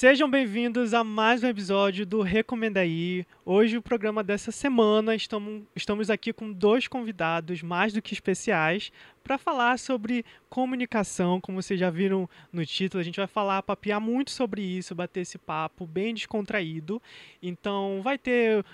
[0.00, 3.26] Sejam bem-vindos a mais um episódio do Recomenda Aí.
[3.44, 8.90] Hoje, o programa dessa semana, estamos, estamos aqui com dois convidados mais do que especiais
[9.22, 11.38] para falar sobre comunicação.
[11.38, 15.20] Como vocês já viram no título, a gente vai falar, papiar muito sobre isso, bater
[15.20, 16.98] esse papo bem descontraído.
[17.42, 18.64] Então, vai ter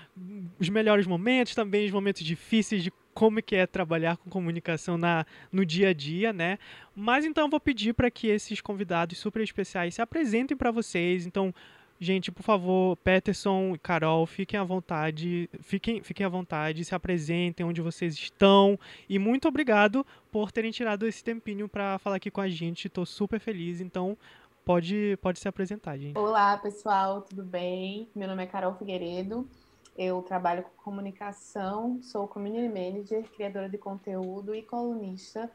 [0.61, 5.25] os melhores momentos, também os momentos difíceis de como que é trabalhar com comunicação na,
[5.51, 6.59] no dia a dia, né?
[6.95, 11.25] Mas então vou pedir para que esses convidados super especiais se apresentem para vocês.
[11.25, 11.55] Então,
[11.99, 17.65] gente, por favor, Peterson e Carol, fiquem à vontade, fiquem, fiquem à vontade, se apresentem
[17.65, 22.43] onde vocês estão e muito obrigado por terem tirado esse tempinho para falar aqui com
[22.43, 22.87] a gente.
[22.87, 24.15] Estou super feliz, então
[24.63, 26.19] pode pode se apresentar, gente.
[26.19, 28.11] Olá, pessoal, tudo bem?
[28.15, 29.49] Meu nome é Carol Figueiredo.
[29.97, 35.51] Eu trabalho com comunicação, sou community manager, criadora de conteúdo e colunista.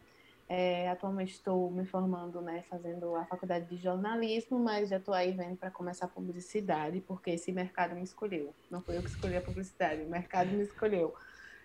[0.49, 5.31] É, atualmente estou me formando, né, fazendo a faculdade de jornalismo, mas já estou aí
[5.31, 8.53] vendo para começar publicidade, porque esse mercado me escolheu.
[8.69, 11.13] Não foi eu que escolhi a publicidade, o mercado me escolheu.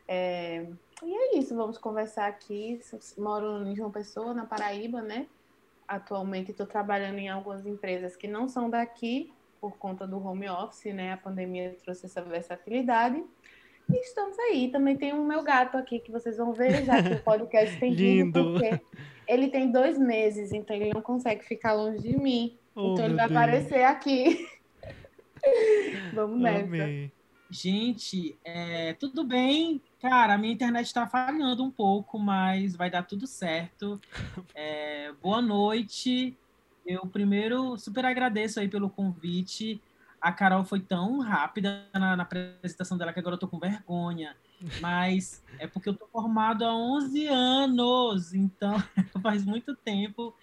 [0.06, 0.68] É,
[1.02, 2.78] e é isso, vamos conversar aqui.
[3.18, 5.26] Moro em João Pessoa, na Paraíba, né?
[5.88, 9.32] Atualmente estou trabalhando em algumas empresas que não são daqui,
[9.70, 11.12] por conta do home office, né?
[11.12, 13.20] A pandemia trouxe essa versatilidade.
[13.90, 14.70] E estamos aí.
[14.70, 17.92] Também tem o meu gato aqui que vocês vão ver já que o podcast tem
[17.92, 18.52] Lindo.
[18.52, 18.80] porque
[19.26, 22.56] ele tem dois meses, então ele não consegue ficar longe de mim.
[22.76, 23.36] Oh, então ele vai Deus.
[23.36, 24.48] aparecer aqui.
[26.14, 26.64] Vamos nessa.
[26.64, 27.12] Amei.
[27.50, 29.80] Gente, é, tudo bem?
[30.00, 34.00] Cara, a minha internet está falhando um pouco, mas vai dar tudo certo.
[34.54, 36.36] É, boa noite.
[36.86, 39.82] Eu primeiro super agradeço aí pelo convite.
[40.20, 44.36] A Carol foi tão rápida na, na apresentação dela que agora eu tô com vergonha.
[44.80, 48.76] Mas é porque eu tô formado há 11 anos, então
[49.20, 50.34] faz muito tempo.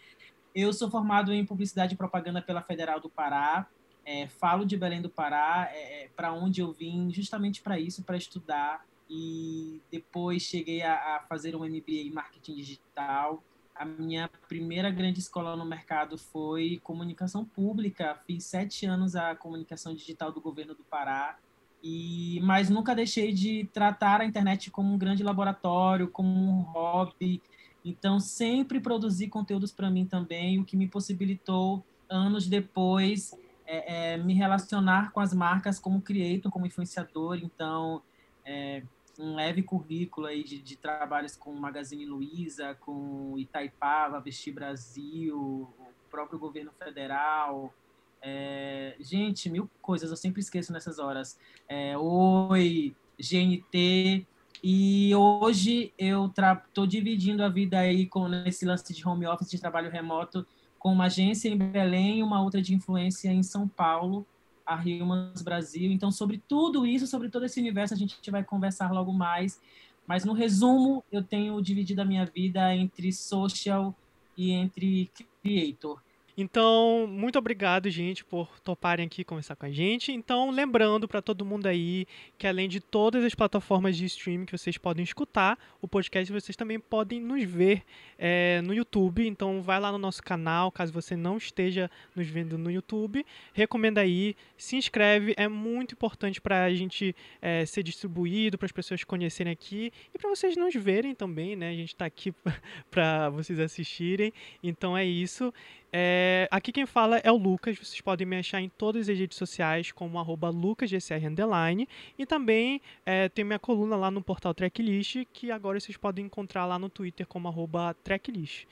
[0.53, 3.67] Eu sou formado em publicidade e propaganda pela Federal do Pará.
[4.05, 8.17] É, falo de Belém do Pará, é, para onde eu vim justamente para isso, para
[8.17, 8.85] estudar.
[9.09, 13.41] E depois cheguei a, a fazer um MBA em marketing digital.
[13.75, 18.19] A minha primeira grande escola no mercado foi comunicação pública.
[18.27, 21.37] Fiz sete anos a comunicação digital do governo do Pará.
[21.83, 27.41] E, mas nunca deixei de tratar a internet como um grande laboratório, como um hobby.
[27.83, 34.17] Então, sempre produzi conteúdos para mim também, o que me possibilitou, anos depois, é, é,
[34.17, 37.39] me relacionar com as marcas como creator, como influenciador.
[37.43, 38.01] Então,
[38.45, 38.83] é,
[39.17, 46.09] um leve currículo aí de, de trabalhos com Magazine Luiza, com Itaipava, Vestir Brasil, o
[46.09, 47.73] próprio governo federal.
[48.21, 51.37] É, gente, mil coisas, eu sempre esqueço nessas horas.
[51.67, 54.25] É, Oi, GNT.
[54.63, 59.59] E hoje eu estou dividindo a vida aí com nesse lance de home office, de
[59.59, 60.47] trabalho remoto,
[60.79, 64.25] com uma agência em Belém e uma outra de influência em São Paulo
[64.65, 65.91] a Humans Brasil.
[65.91, 69.59] Então, sobre tudo isso, sobre todo esse universo, a gente vai conversar logo mais.
[70.05, 73.95] Mas, no resumo, eu tenho dividido a minha vida entre social
[74.37, 75.09] e entre
[75.41, 76.02] creator.
[76.35, 80.11] Então, muito obrigado, gente, por toparem aqui conversar com a gente.
[80.11, 82.07] Então, lembrando para todo mundo aí
[82.39, 86.55] que além de todas as plataformas de streaming que vocês podem escutar, o podcast vocês
[86.55, 87.83] também podem nos ver
[88.17, 89.27] é, no YouTube.
[89.27, 93.23] Então, vai lá no nosso canal, caso você não esteja nos vendo no YouTube.
[93.53, 98.71] Recomenda aí, se inscreve, é muito importante para a gente é, ser distribuído, para as
[98.71, 101.69] pessoas conhecerem aqui e para vocês nos verem também, né?
[101.69, 102.33] A gente está aqui
[102.89, 104.33] para vocês assistirem.
[104.63, 105.53] Então, é isso.
[105.95, 109.37] É, aqui quem fala é o Lucas, vocês podem me achar em todas as redes
[109.37, 111.87] sociais como arroba lucasgcr underline
[112.17, 116.65] e também é, tem minha coluna lá no portal Tracklist que agora vocês podem encontrar
[116.65, 118.65] lá no Twitter como arroba Tracklist.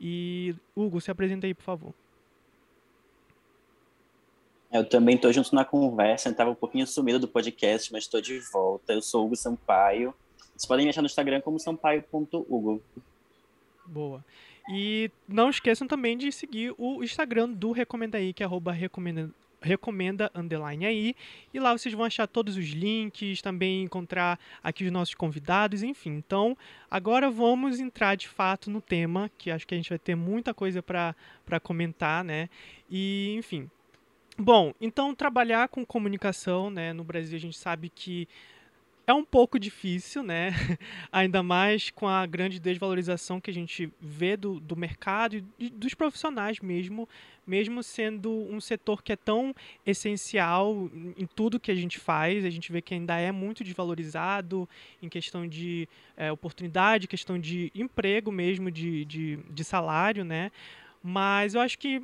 [0.00, 1.92] E Hugo, se apresenta aí, por favor.
[4.72, 8.38] Eu também estou junto na conversa, estava um pouquinho sumido do podcast, mas estou de
[8.38, 8.92] volta.
[8.92, 10.14] Eu sou Hugo Sampaio.
[10.54, 12.80] Vocês podem me achar no Instagram como sampaio.hugo.
[13.84, 14.24] Boa.
[14.68, 19.30] E não esqueçam também de seguir o Instagram do Recomenda aí, que é arroba recomenda,
[19.60, 21.14] recomenda underline aí.
[21.52, 26.10] E lá vocês vão achar todos os links, também encontrar aqui os nossos convidados, enfim.
[26.10, 26.56] Então,
[26.90, 30.54] agora vamos entrar de fato no tema, que acho que a gente vai ter muita
[30.54, 32.48] coisa para comentar, né?
[32.88, 33.70] E, enfim.
[34.38, 36.94] Bom, então trabalhar com comunicação, né?
[36.94, 38.26] No Brasil a gente sabe que
[39.10, 40.50] é um pouco difícil, né?
[41.10, 45.94] Ainda mais com a grande desvalorização que a gente vê do, do mercado e dos
[45.94, 47.08] profissionais mesmo,
[47.46, 49.54] mesmo sendo um setor que é tão
[49.84, 54.68] essencial em tudo que a gente faz, a gente vê que ainda é muito desvalorizado
[55.02, 60.52] em questão de é, oportunidade, questão de emprego mesmo, de, de, de salário, né?
[61.02, 62.02] Mas eu acho que,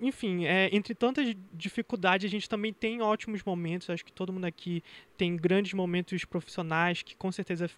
[0.00, 3.88] enfim, é, entre tantas dificuldades, a gente também tem ótimos momentos.
[3.88, 4.82] Eu acho que todo mundo aqui
[5.16, 7.68] tem grandes momentos profissionais que com certeza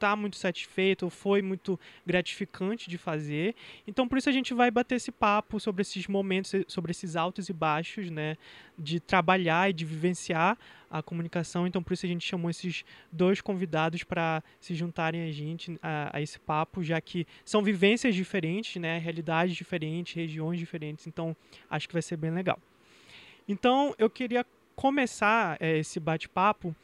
[0.00, 3.54] está muito satisfeito, foi muito gratificante de fazer.
[3.86, 7.50] Então, por isso a gente vai bater esse papo sobre esses momentos, sobre esses altos
[7.50, 8.36] e baixos, né,
[8.78, 10.56] de trabalhar e de vivenciar
[10.90, 11.66] a comunicação.
[11.66, 12.82] Então, por isso a gente chamou esses
[13.12, 18.14] dois convidados para se juntarem a gente a, a, esse papo, já que são vivências
[18.14, 21.06] diferentes, né, realidades diferentes, regiões diferentes.
[21.06, 21.36] Então,
[21.68, 22.58] acho que vai ser bem legal.
[23.46, 26.74] Então, eu queria começar é, esse bate-papo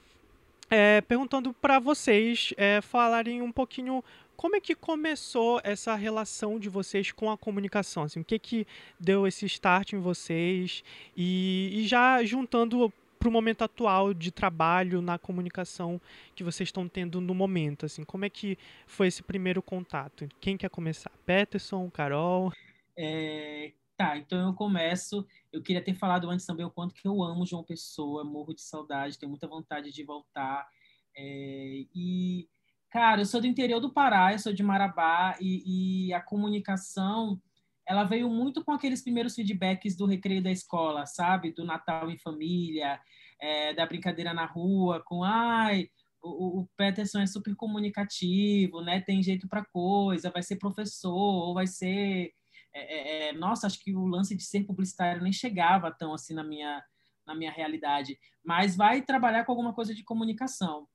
[0.70, 4.02] é, perguntando para vocês é, falarem um pouquinho
[4.36, 8.02] como é que começou essa relação de vocês com a comunicação?
[8.02, 8.66] Assim, o que que
[9.00, 10.84] deu esse start em vocês?
[11.16, 16.00] E, e já juntando para o momento atual de trabalho na comunicação
[16.34, 20.28] que vocês estão tendo no momento, assim, como é que foi esse primeiro contato?
[20.38, 21.10] Quem quer começar?
[21.24, 22.52] Peterson, Carol?
[22.96, 25.26] É, Tá, então eu começo.
[25.50, 28.60] Eu queria ter falado antes também o quanto que eu amo João Pessoa, morro de
[28.60, 30.68] saudade, tenho muita vontade de voltar.
[31.16, 32.46] É, e,
[32.90, 37.40] cara, eu sou do interior do Pará, eu sou de Marabá, e, e, a comunicação,
[37.86, 41.52] ela veio muito com aqueles primeiros feedbacks do recreio da escola, sabe?
[41.52, 43.00] Do Natal em família,
[43.40, 45.88] é, da brincadeira na rua, com, ai,
[46.22, 49.00] o, o Peterson é super comunicativo, né?
[49.00, 52.34] Tem jeito para coisa, vai ser professor, ou vai ser
[52.76, 56.34] é, é, é, nossa, acho que o lance de ser publicitário nem chegava tão assim
[56.34, 56.82] na minha,
[57.26, 60.86] na minha realidade, mas vai trabalhar com alguma coisa de comunicação.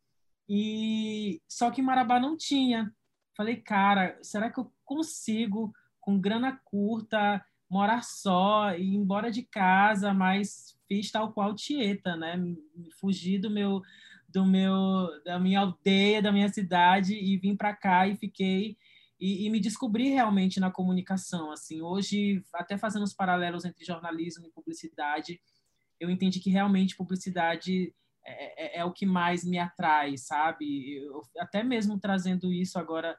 [0.47, 2.93] E só que Marabá não tinha.
[3.35, 9.43] Falei, cara, será que eu consigo com grana curta morar só e ir embora de
[9.43, 12.35] casa, mas fiz tal qual Tieta, né?
[12.99, 13.81] Fugi do meu
[14.27, 18.77] do meu da minha aldeia, da minha cidade e vim para cá e fiquei
[19.21, 21.51] e, e, me descobri realmente na comunicação.
[21.51, 25.39] Assim, hoje, até fazendo os paralelos entre jornalismo e publicidade,
[25.99, 27.93] eu entendi que realmente publicidade
[28.25, 30.95] é, é, é o que mais me atrai, sabe?
[30.95, 33.15] Eu, até mesmo trazendo isso agora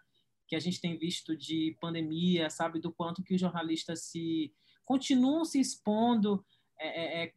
[0.48, 4.52] que a gente tem visto de pandemia, sabe, do quanto que os jornalistas se
[4.84, 6.44] continuam se expondo
[6.78, 7.32] é, é, é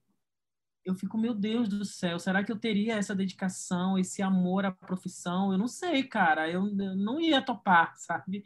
[0.85, 4.71] eu fico, meu Deus do céu, será que eu teria essa dedicação, esse amor à
[4.71, 5.51] profissão?
[5.51, 8.43] Eu não sei, cara, eu, não ia topar, sabe?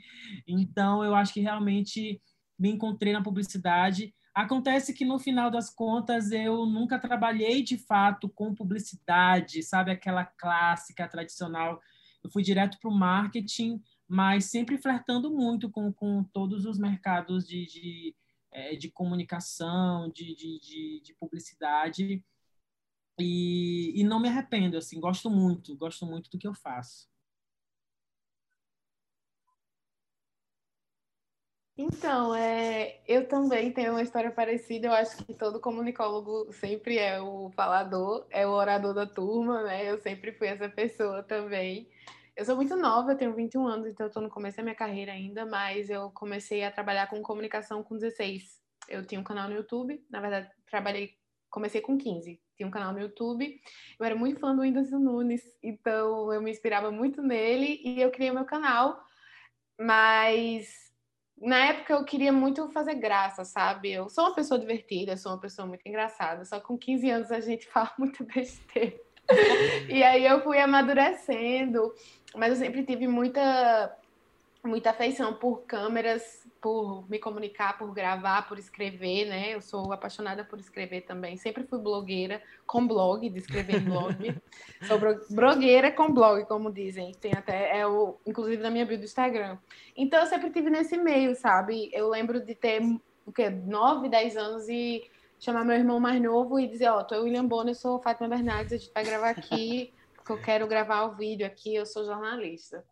[0.47, 2.21] Então, eu acho que realmente
[2.57, 4.13] me encontrei na publicidade.
[4.33, 9.91] Acontece que no final das contas eu nunca trabalhei de fato com publicidade, sabe?
[9.91, 11.81] Aquela clássica, tradicional.
[12.23, 17.45] Eu fui direto para o marketing, mas sempre flertando muito com, com todos os mercados
[17.45, 18.15] de, de
[18.51, 22.23] é, de comunicação, de, de, de, de publicidade.
[23.19, 27.07] E, e, não me arrependo, assim, gosto muito, gosto muito do que eu faço.
[31.81, 34.87] Então, é, eu também tenho uma história parecida.
[34.87, 39.89] Eu acho que todo comunicólogo sempre é o falador, é o orador da turma, né?
[39.89, 41.89] Eu sempre fui essa pessoa também.
[42.39, 44.73] Eu sou muito nova, eu tenho 21 anos, então eu estou no começo da minha
[44.73, 48.61] carreira ainda, mas eu comecei a trabalhar com comunicação com 16.
[48.87, 51.15] Eu tinha um canal no YouTube, na verdade, trabalhei,
[51.49, 52.41] comecei com 15.
[52.55, 53.61] Tinha um canal no YouTube.
[53.99, 58.09] Eu era muito fã do Whindersson Nunes, então eu me inspirava muito nele e eu
[58.09, 58.97] criei meu canal.
[59.77, 60.69] Mas
[61.37, 63.91] na época eu queria muito fazer graça, sabe?
[63.91, 67.41] Eu sou uma pessoa divertida, sou uma pessoa muito engraçada, só com 15 anos a
[67.41, 68.97] gente fala muito besteira.
[69.89, 71.93] E aí eu fui amadurecendo,
[72.35, 73.95] mas eu sempre tive muita
[74.63, 79.55] muita afeição por câmeras, por me comunicar, por gravar, por escrever, né?
[79.55, 81.37] Eu sou apaixonada por escrever também.
[81.37, 84.35] Sempre fui blogueira com blog, de escrever em blog.
[84.83, 87.13] sou blogueira com blog, como dizem.
[87.21, 89.57] Tem até, é o, inclusive na minha bio do Instagram.
[89.95, 91.89] Então eu sempre tive nesse meio, sabe?
[91.93, 92.81] Eu lembro de ter
[93.25, 93.49] o quê?
[93.49, 95.09] 9, 10 anos e
[95.39, 98.27] chamar meu irmão mais novo e dizer, ó, oh, tu é William Bonner, sou Fátima
[98.27, 102.05] Bernardes, a gente vai gravar aqui, porque eu quero gravar o vídeo aqui, eu sou
[102.05, 102.83] jornalista.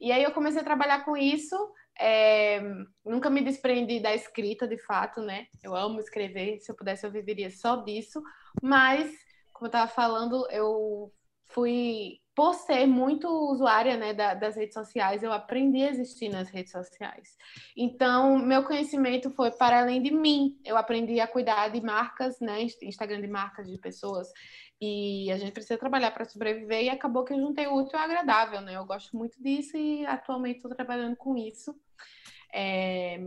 [0.00, 1.56] E aí eu comecei a trabalhar com isso,
[1.98, 2.60] é,
[3.04, 5.46] nunca me desprendi da escrita, de fato, né?
[5.62, 8.20] Eu amo escrever, se eu pudesse eu viveria só disso,
[8.60, 9.08] mas,
[9.52, 11.12] como eu estava falando, eu
[11.44, 16.48] fui por ser muito usuária né, da, das redes sociais, eu aprendi a existir nas
[16.48, 17.36] redes sociais.
[17.76, 20.58] Então, meu conhecimento foi para além de mim.
[20.64, 24.28] Eu aprendi a cuidar de marcas, né, Instagram de marcas de pessoas.
[24.80, 28.02] E a gente precisa trabalhar para sobreviver e acabou que eu juntei o útil e
[28.02, 28.76] agradável, né?
[28.76, 31.74] Eu gosto muito disso e atualmente estou trabalhando com isso.
[32.52, 33.18] É,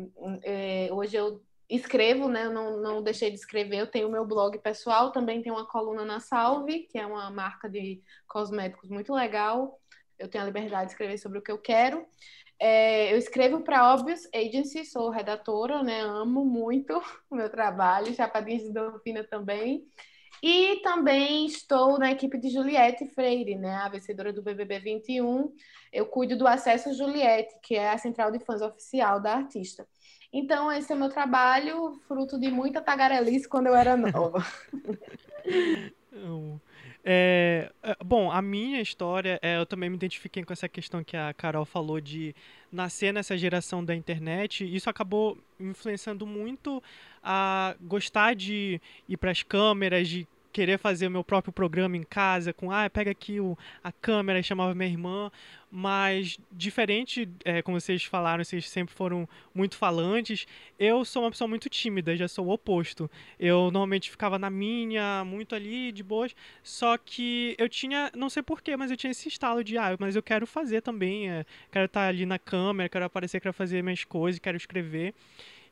[0.43, 2.45] é, hoje eu escrevo, né?
[2.45, 3.79] Eu não, não deixei de escrever.
[3.79, 7.29] Eu tenho o meu blog pessoal, também tenho uma coluna na Salve, que é uma
[7.29, 9.79] marca de cosméticos muito legal.
[10.17, 12.05] eu tenho a liberdade de escrever sobre o que eu quero.
[12.59, 16.01] É, eu escrevo para Obvious Agency, sou redatora, né?
[16.01, 19.85] Amo muito o meu trabalho, Chapadinha de Dolfina também.
[20.41, 23.75] E também estou na equipe de Juliette Freire, né?
[23.75, 25.51] A vencedora do BBB 21.
[25.91, 29.87] Eu cuido do Acesso Juliette, que é a central de fãs oficial da artista.
[30.31, 34.45] Então, esse é o meu trabalho, fruto de muita tagarelice quando eu era nova.
[37.09, 41.15] É, é, bom, a minha história, é, eu também me identifiquei com essa questão que
[41.15, 42.35] a Carol falou de
[42.69, 44.65] nascer nessa geração da internet.
[44.65, 46.83] Isso acabou influenciando muito
[47.23, 52.01] a gostar de ir para as câmeras, de querer fazer o meu próprio programa em
[52.01, 55.31] casa, com, ah, pega aqui o, a câmera, chamava minha irmã,
[55.69, 60.47] mas diferente, é, como vocês falaram, vocês sempre foram muito falantes,
[60.79, 63.07] eu sou uma pessoa muito tímida, já sou o oposto.
[63.39, 68.41] Eu normalmente ficava na minha, muito ali, de boas, só que eu tinha, não sei
[68.41, 71.85] porquê, mas eu tinha esse estalo de, ah, mas eu quero fazer também, é, quero
[71.85, 75.13] estar ali na câmera, quero aparecer, quero fazer minhas coisas, quero escrever.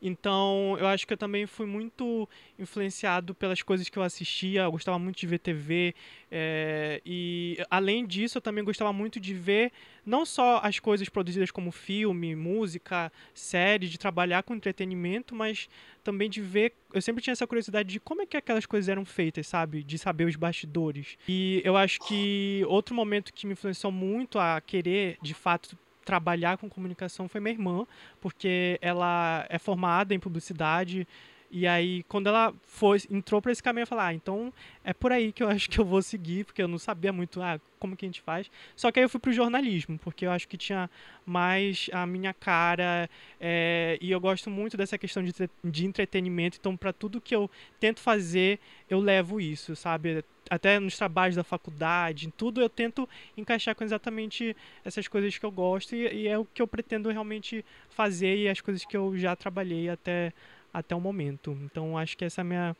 [0.02, 4.62] Então, eu acho que eu também fui muito influenciado pelas coisas que eu assistia.
[4.64, 5.96] Eu gostava muito de ver TV.
[6.32, 9.72] É, e, além disso, eu também gostava muito de ver
[10.06, 15.68] não só as coisas produzidas como filme, música, série, de trabalhar com entretenimento, mas
[16.04, 16.74] também de ver.
[16.94, 19.84] Eu sempre tinha essa curiosidade de como é que aquelas coisas eram feitas, sabe?
[19.84, 21.18] De saber os bastidores.
[21.28, 26.58] E eu acho que outro momento que me influenciou muito a querer, de fato, trabalhar
[26.58, 27.86] com comunicação foi minha irmã,
[28.22, 31.08] porque ela é formada em publicidade.
[31.52, 35.12] E aí, quando ela foi, entrou para esse caminho, eu falei, ah, então é por
[35.12, 37.96] aí que eu acho que eu vou seguir, porque eu não sabia muito ah, como
[37.96, 38.50] que a gente faz.
[38.76, 40.90] Só que aí eu fui pro jornalismo, porque eu acho que tinha
[41.26, 43.10] mais a minha cara,
[43.40, 45.34] é, e eu gosto muito dessa questão de,
[45.64, 48.60] de entretenimento, então para tudo que eu tento fazer,
[48.90, 50.26] eu levo isso, sabe?
[50.50, 55.46] Até nos trabalhos da faculdade, em tudo eu tento encaixar com exatamente essas coisas que
[55.46, 58.96] eu gosto e, e, é o que eu pretendo realmente fazer e as coisas que
[58.96, 60.34] eu já trabalhei até,
[60.74, 61.58] até o momento.
[61.64, 62.76] Então acho que essa é a minha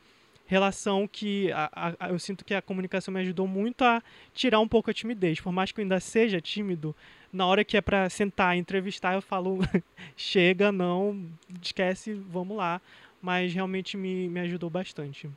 [0.46, 4.02] relação que a, a, eu sinto que a comunicação me ajudou muito a
[4.34, 5.40] tirar um pouco a timidez.
[5.40, 6.96] Por mais que eu ainda seja tímido,
[7.34, 9.60] na hora que é para sentar e entrevistar, eu falo
[10.16, 11.28] chega, não,
[11.62, 12.80] esquece, vamos lá.
[13.22, 15.30] Mas realmente me, me ajudou bastante.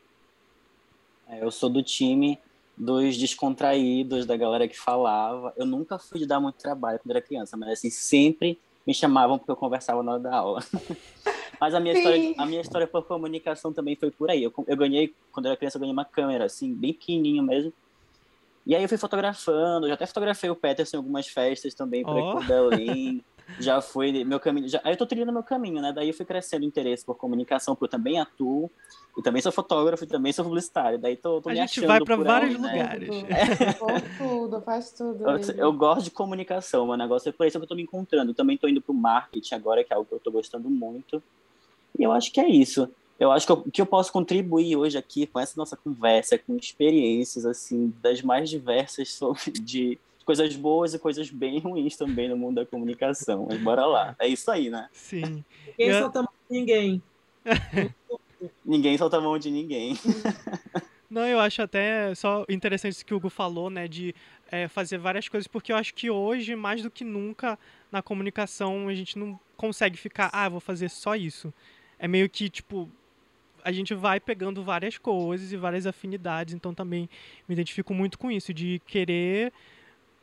[1.28, 2.38] É, eu sou do time
[2.76, 5.52] dos descontraídos, da galera que falava.
[5.56, 9.36] Eu nunca fui de dar muito trabalho quando era criança, mas assim, sempre me chamavam
[9.36, 10.64] porque eu conversava na hora da aula.
[11.60, 14.42] mas a minha, história, a minha história por comunicação também foi por aí.
[14.42, 17.72] Eu, eu ganhei, quando eu era criança, eu ganhei uma câmera, assim, bem pequenininho mesmo.
[18.64, 22.14] E aí eu fui fotografando, já até fotografei o Peterson em algumas festas também, por
[22.14, 22.18] oh.
[22.18, 23.24] aqui por Belém.
[23.58, 24.68] já foi meu caminho.
[24.68, 25.92] Já, aí eu tô trilhando meu caminho, né?
[25.92, 28.70] Daí eu fui crescendo o interesse por comunicação, porque eu também atuo,
[29.16, 30.98] e também sou fotógrafo, e também sou publicitário.
[30.98, 32.72] Daí tô, tô A me gente vai para vários aí, né?
[32.72, 33.08] lugares.
[33.08, 33.38] Né?
[34.18, 35.28] tudo, faz tudo.
[35.28, 38.34] Eu, eu, gosto de comunicação, meu negócio é por isso que eu tô me encontrando.
[38.34, 41.22] também tô indo pro marketing agora, que é algo que eu tô gostando muito.
[41.98, 42.88] E eu acho que é isso.
[43.18, 46.56] Eu acho que o que eu posso contribuir hoje aqui com essa nossa conversa, com
[46.56, 49.98] experiências assim das mais diversas sobre de
[50.28, 53.46] coisas boas e coisas bem ruins também no mundo da comunicação.
[53.48, 54.14] Mas bora lá.
[54.18, 54.90] É isso aí, né?
[54.92, 55.42] Sim.
[55.78, 56.00] Ninguém eu...
[56.00, 57.02] solta a mão de ninguém.
[58.62, 59.96] ninguém solta a mão de ninguém.
[61.08, 63.88] Não, eu acho até só interessante isso que o Hugo falou, né?
[63.88, 64.14] De
[64.52, 67.58] é, fazer várias coisas, porque eu acho que hoje, mais do que nunca,
[67.90, 71.50] na comunicação, a gente não consegue ficar, ah, vou fazer só isso.
[71.98, 72.86] É meio que, tipo,
[73.64, 77.08] a gente vai pegando várias coisas e várias afinidades, então também
[77.48, 79.54] me identifico muito com isso, de querer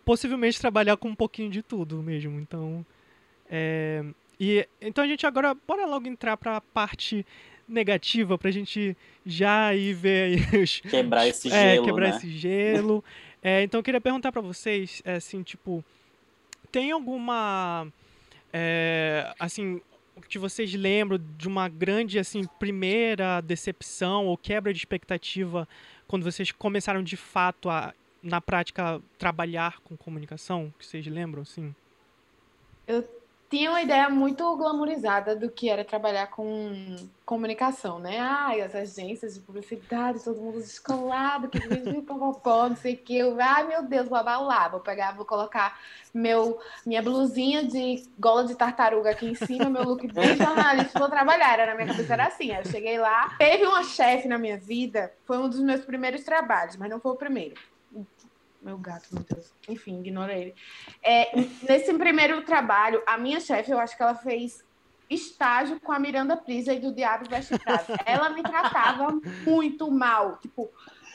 [0.06, 2.40] possivelmente trabalhar com um pouquinho de tudo mesmo.
[2.40, 2.86] Então,
[3.50, 4.06] é,
[4.40, 7.26] e então a gente agora bora logo entrar para a parte
[7.68, 8.96] negativa para a gente
[9.26, 12.18] já ir ver os, quebrar esse é, gelo, quebrar né?
[12.18, 13.04] esse gelo.
[13.42, 15.84] é, então eu queria perguntar para vocês, é, assim, tipo,
[16.72, 17.88] tem alguma
[18.54, 19.82] é, assim
[20.30, 25.68] que vocês lembram de uma grande assim primeira decepção ou quebra de expectativa
[26.08, 27.94] quando vocês começaram de fato a
[28.26, 31.74] na prática, trabalhar com comunicação, que vocês lembram, assim?
[32.88, 33.08] Eu
[33.50, 38.18] tinha uma ideia muito glamorizada do que era trabalhar com comunicação, né?
[38.20, 41.60] Ai, as agências de publicidade, todo mundo descolado, que
[42.02, 43.16] popopó, não sei o que.
[43.16, 45.80] Eu, ai, meu Deus, vou lá, vou pegar, vou colocar
[46.12, 51.10] meu, minha blusinha de gola de tartaruga aqui em cima, meu look bem jornalista, vou
[51.10, 51.54] trabalhar.
[51.54, 52.52] Era na minha cabeça era assim.
[52.52, 56.76] Eu cheguei lá, teve uma chefe na minha vida, foi um dos meus primeiros trabalhos,
[56.76, 57.56] mas não foi o primeiro
[58.66, 59.54] meu gato, meu Deus.
[59.70, 60.56] Enfim, ignora ele.
[61.04, 61.30] É,
[61.70, 64.66] nesse primeiro trabalho, a minha chefe, eu acho que ela fez
[65.08, 67.86] estágio com a Miranda Priestley do Diabo Veste Prada.
[68.06, 69.08] Ela me tratava
[69.46, 70.38] muito mal.
[70.38, 70.68] Tipo,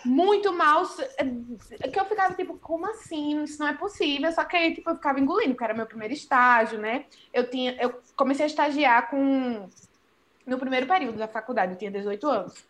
[0.04, 3.42] muito mal, que eu ficava tipo, como assim?
[3.42, 4.30] Isso não é possível.
[4.33, 7.04] Só que aí, tipo, eu ficava engolindo, porque era meu primeiro estágio, né?
[7.35, 9.69] Eu tinha, eu comecei a estagiar com
[10.47, 12.64] no primeiro período da faculdade, eu tinha 18 anos.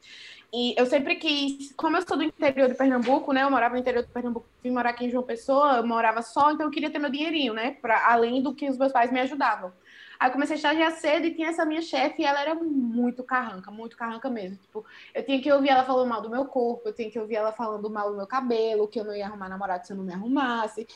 [0.52, 3.45] E eu sempre quis, como eu sou do interior de Pernambuco, né?
[3.45, 6.50] Eu morava no interior de Pernambuco, vim morar aqui em João Pessoa, eu morava só,
[6.50, 7.76] então eu queria ter meu dinheirinho, né?
[7.80, 9.73] Para além do que os meus pais me ajudavam.
[10.19, 13.25] Aí eu comecei a estagiar cedo e tinha essa minha chefe e ela era muito
[13.25, 14.59] carranca, muito carranca mesmo.
[14.59, 17.37] Tipo, eu tinha que ouvir ela falando mal do meu corpo, eu tinha que ouvir
[17.37, 20.04] ela falando mal do meu cabelo, que eu não ia arrumar namorado se eu não
[20.04, 20.87] me arrumasse.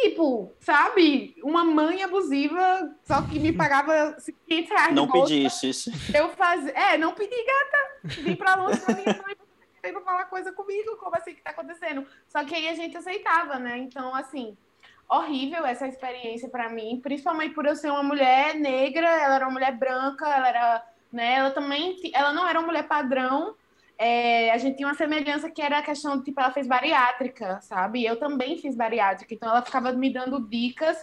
[0.00, 1.36] Tipo, sabe?
[1.42, 4.16] Uma mãe abusiva, só que me pagava
[4.46, 5.06] 500 reais Não
[5.66, 5.90] isso.
[6.14, 6.72] Eu fazia...
[6.72, 8.20] É, não pedi, gata.
[8.22, 9.36] Vim pra longe da minha mãe
[9.80, 12.06] querendo falar coisa comigo, como assim que tá acontecendo?
[12.28, 13.78] Só que aí a gente aceitava, né?
[13.78, 14.56] Então, assim,
[15.08, 19.52] horrível essa experiência para mim, principalmente por eu ser uma mulher negra, ela era uma
[19.52, 23.54] mulher branca, ela era, né, ela também, ela não era uma mulher padrão,
[24.02, 27.60] é, a gente tinha uma semelhança que era a questão de, tipo, ela fez bariátrica,
[27.60, 28.02] sabe?
[28.02, 30.96] Eu também fiz bariátrica, então ela ficava me dando dicas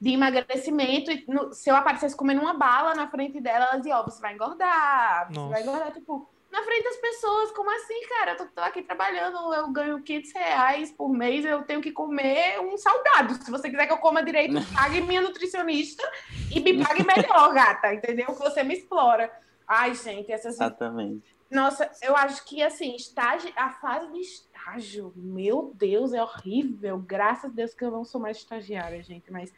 [0.00, 3.96] de emagrecimento, e no, se eu aparecesse comendo uma bala na frente dela, ela dizia,
[3.96, 5.52] ó, oh, você vai engordar, você Nossa.
[5.52, 7.50] vai engordar, tipo, na frente das pessoas.
[7.50, 8.30] Como assim, cara?
[8.30, 12.60] Eu tô, tô, aqui trabalhando, eu ganho 500 reais por mês, eu tenho que comer
[12.60, 13.34] um salgado.
[13.34, 16.08] Se você quiser que eu coma direito, pague minha nutricionista
[16.54, 18.26] e me pague melhor, gata, entendeu?
[18.26, 19.28] Que você me explora.
[19.66, 20.54] Ai, gente, essas.
[20.54, 21.33] Exatamente.
[21.54, 26.98] Nossa, eu acho que, assim, estágio, a fase de estágio, meu Deus, é horrível.
[26.98, 29.52] Graças a Deus que eu não sou mais estagiária, gente, mas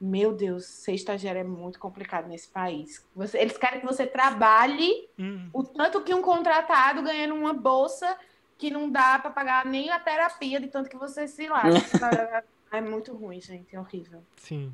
[0.00, 3.06] meu Deus, ser estagiário é muito complicado nesse país.
[3.14, 5.48] Você, eles querem que você trabalhe hum.
[5.52, 8.18] o tanto que um contratado ganhando uma bolsa
[8.58, 12.44] que não dá para pagar nem a terapia de tanto que você se lasca.
[12.72, 14.22] é muito ruim, gente, é horrível.
[14.36, 14.72] Sim,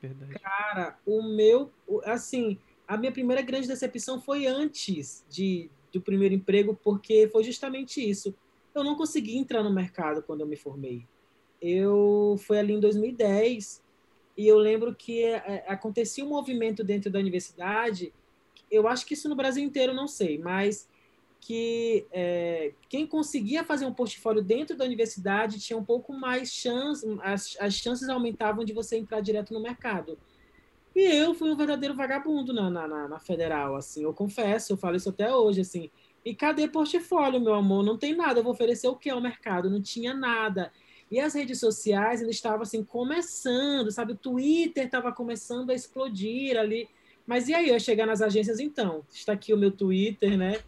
[0.00, 0.32] verdade.
[0.40, 1.70] Cara, o meu,
[2.04, 8.00] assim, a minha primeira grande decepção foi antes de, do primeiro emprego, porque foi justamente
[8.00, 8.34] isso.
[8.74, 11.06] Eu não consegui entrar no mercado quando eu me formei.
[11.60, 13.82] Eu foi ali em 2010
[14.36, 18.12] e eu lembro que é, acontecia um movimento dentro da universidade,
[18.70, 20.88] eu acho que isso no Brasil inteiro, não sei, mas
[21.40, 27.04] que é, quem conseguia fazer um portfólio dentro da universidade tinha um pouco mais chance,
[27.22, 30.18] as, as chances aumentavam de você entrar direto no mercado.
[30.94, 34.96] E eu fui um verdadeiro vagabundo na, na, na, federal, assim, eu confesso, eu falo
[34.96, 35.90] isso até hoje, assim.
[36.24, 37.84] E cadê portfólio, meu amor?
[37.84, 39.70] Não tem nada, eu vou oferecer o que ao mercado?
[39.70, 40.72] Não tinha nada.
[41.10, 44.12] E as redes sociais ainda estavam assim começando, sabe?
[44.12, 46.88] O Twitter estava começando a explodir ali.
[47.26, 49.04] Mas e aí, eu ia chegar nas agências então?
[49.10, 50.60] Está aqui o meu Twitter, né?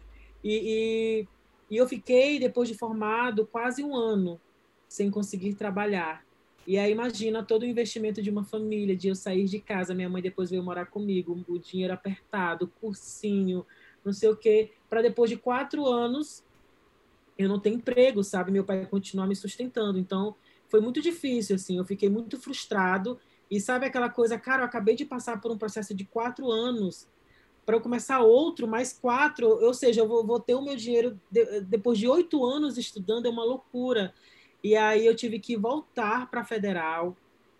[0.43, 1.27] E,
[1.69, 4.39] e, e eu fiquei, depois de formado, quase um ano
[4.87, 6.22] sem conseguir trabalhar.
[6.65, 10.09] E aí imagina todo o investimento de uma família, de eu sair de casa, minha
[10.09, 13.65] mãe depois veio morar comigo, o dinheiro apertado, cursinho,
[14.03, 16.43] não sei o quê, para depois de quatro anos
[17.37, 18.51] eu não tenho emprego, sabe?
[18.51, 19.97] Meu pai continuar me sustentando.
[19.97, 20.35] Então,
[20.69, 21.77] foi muito difícil, assim.
[21.77, 23.19] Eu fiquei muito frustrado.
[23.49, 27.07] E sabe aquela coisa, cara, eu acabei de passar por um processo de quatro anos
[27.65, 31.17] para eu começar outro, mais quatro, ou seja, eu vou, vou ter o meu dinheiro
[31.31, 34.13] de, depois de oito anos estudando, é uma loucura.
[34.63, 37.15] E aí eu tive que voltar para federal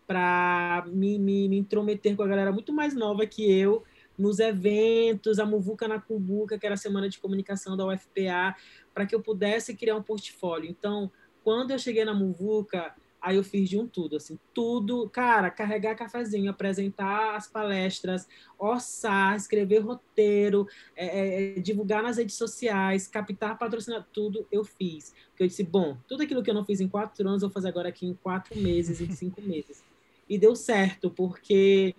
[0.08, 3.84] para me, me, me intrometer com a galera muito mais nova que eu,
[4.18, 8.56] nos eventos, a Muvuca na Cumbuca, que era a Semana de Comunicação da UFPA,
[8.94, 10.70] para que eu pudesse criar um portfólio.
[10.70, 11.12] Então,
[11.44, 15.96] quando eu cheguei na Muvuca, aí eu fiz de um tudo, assim, tudo, cara, carregar
[15.96, 18.28] cafezinho, apresentar as palestras,
[18.60, 25.16] orçar, escrever roteiro, é, é, divulgar nas redes sociais, captar patrocinar, tudo eu fiz.
[25.30, 27.54] Porque eu disse, bom, tudo aquilo que eu não fiz em quatro anos, eu vou
[27.54, 29.82] fazer agora aqui em quatro meses, em cinco meses.
[30.30, 31.96] E deu certo, porque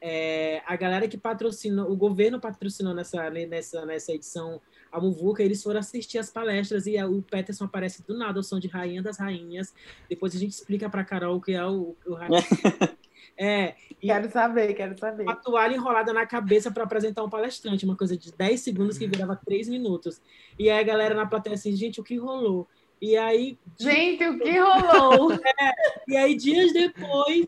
[0.00, 4.58] é, a galera que patrocinou, o governo patrocinou nessa, nessa, nessa edição
[4.92, 8.42] a Muvuca, eles foram assistir as palestras e a, o Peterson aparece do nada, o
[8.42, 9.74] som de Rainha das Rainhas.
[10.08, 12.38] Depois a gente explica para Carol o que é o, o Rainha.
[13.34, 15.22] É, quero saber, quero saber.
[15.22, 19.06] Uma toalha enrolada na cabeça para apresentar um palestrante, uma coisa de 10 segundos que
[19.06, 20.20] virava 3 minutos.
[20.58, 22.68] E aí a galera na plateia assim, gente, o que rolou?
[23.00, 23.58] E aí.
[23.80, 25.32] Gente, o que rolou?
[25.60, 25.72] É,
[26.08, 27.46] e aí, dias depois,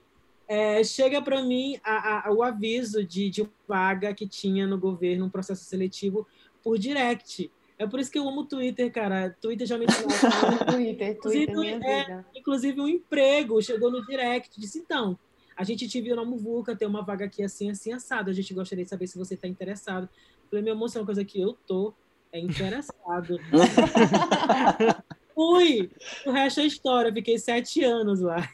[0.49, 5.27] é, chega para mim a, a, o aviso de, de vaga que tinha no governo,
[5.27, 6.27] um processo seletivo
[6.65, 7.53] por direct.
[7.79, 9.37] É por isso que eu amo o Twitter, cara.
[9.41, 9.87] Twitter já me
[10.71, 15.19] Twitter, inclusive, Twitter é, é inclusive um emprego chegou no direct, disse então,
[15.57, 18.31] a gente te viu na Muvuca, tem uma vaga aqui assim, assim, assado.
[18.31, 20.09] A gente gostaria de saber se você está interessado.
[20.49, 21.95] falei, meu amor, isso é uma coisa que eu tô
[22.33, 23.39] é interessado.
[25.35, 25.91] Fui!
[26.27, 28.49] O resto é história, fiquei sete anos lá.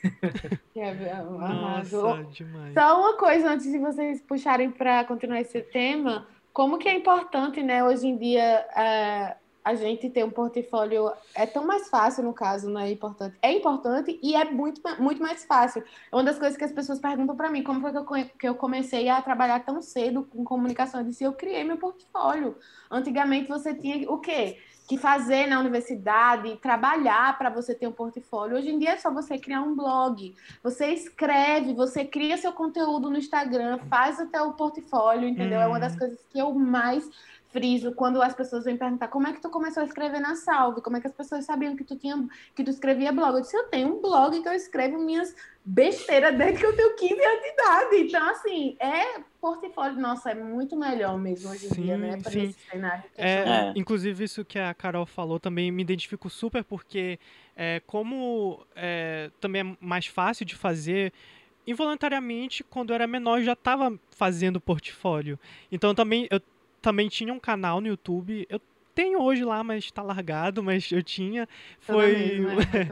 [0.76, 2.74] É, Nossa, demais.
[2.74, 6.26] Só uma coisa antes de vocês puxarem para continuar esse tema,
[6.60, 11.46] como que é importante, né, hoje em dia, uh, a gente ter um portfólio é
[11.46, 13.34] tão mais fácil, no caso, não é importante.
[13.40, 15.82] É importante e é muito, muito mais fácil.
[16.12, 18.04] É uma das coisas que as pessoas perguntam para mim, como foi que eu,
[18.40, 21.00] que eu comecei a trabalhar tão cedo com comunicação?
[21.00, 22.54] Eu disse, eu criei meu portfólio.
[22.90, 24.58] Antigamente você tinha o quê?
[24.90, 28.56] Que fazer na universidade, trabalhar para você ter um portfólio.
[28.56, 30.34] Hoje em dia é só você criar um blog.
[30.64, 35.60] Você escreve, você cria seu conteúdo no Instagram, faz o teu portfólio, entendeu?
[35.60, 35.62] Hum.
[35.62, 35.98] É uma das uhum.
[36.00, 37.08] coisas que eu mais
[37.52, 40.80] friso quando as pessoas vêm perguntar como é que tu começou a escrever na Salve,
[40.80, 42.16] como é que as pessoas sabiam que tu tinha
[42.54, 43.34] que tu escrevia blog.
[43.34, 45.34] Eu disse, eu tenho um blog que eu escrevo minhas
[45.64, 47.96] besteiras desde que eu tenho 15 anos de idade.
[47.96, 52.18] Então, assim, é portfólio, nossa, é muito melhor mesmo hoje em sim, dia, né?
[52.22, 53.04] Para esse cenário.
[53.16, 53.72] É, é.
[53.76, 57.18] Inclusive, isso que a Carol falou também me identifico super, porque
[57.56, 61.12] é, como é, também é mais fácil de fazer
[61.66, 65.38] involuntariamente, quando eu era menor, eu já estava fazendo portfólio.
[65.70, 66.40] Então também eu
[66.80, 68.46] também tinha um canal no YouTube.
[68.48, 68.60] Eu
[68.94, 71.48] tenho hoje lá, mas está largado, mas eu tinha.
[71.80, 72.40] Foi.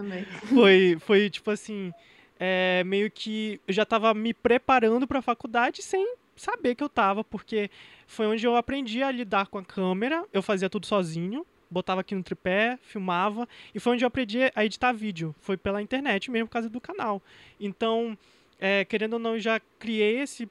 [0.03, 0.27] Né?
[0.49, 1.93] foi, foi tipo assim.
[2.41, 6.87] É, meio que eu já estava me preparando para a faculdade sem saber que eu
[6.87, 7.69] estava, porque
[8.07, 10.25] foi onde eu aprendi a lidar com a câmera.
[10.33, 14.65] Eu fazia tudo sozinho, botava aqui no tripé, filmava, e foi onde eu aprendi a
[14.65, 15.35] editar vídeo.
[15.41, 17.21] Foi pela internet mesmo, por causa do canal.
[17.59, 18.17] Então,
[18.59, 20.49] é, querendo ou não, eu já criei esse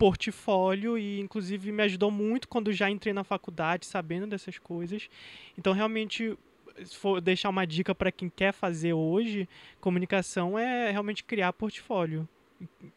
[0.00, 5.10] portfólio e inclusive me ajudou muito quando já entrei na faculdade sabendo dessas coisas.
[5.58, 6.38] Então realmente
[6.82, 9.46] se for deixar uma dica para quem quer fazer hoje,
[9.78, 12.26] comunicação é realmente criar portfólio.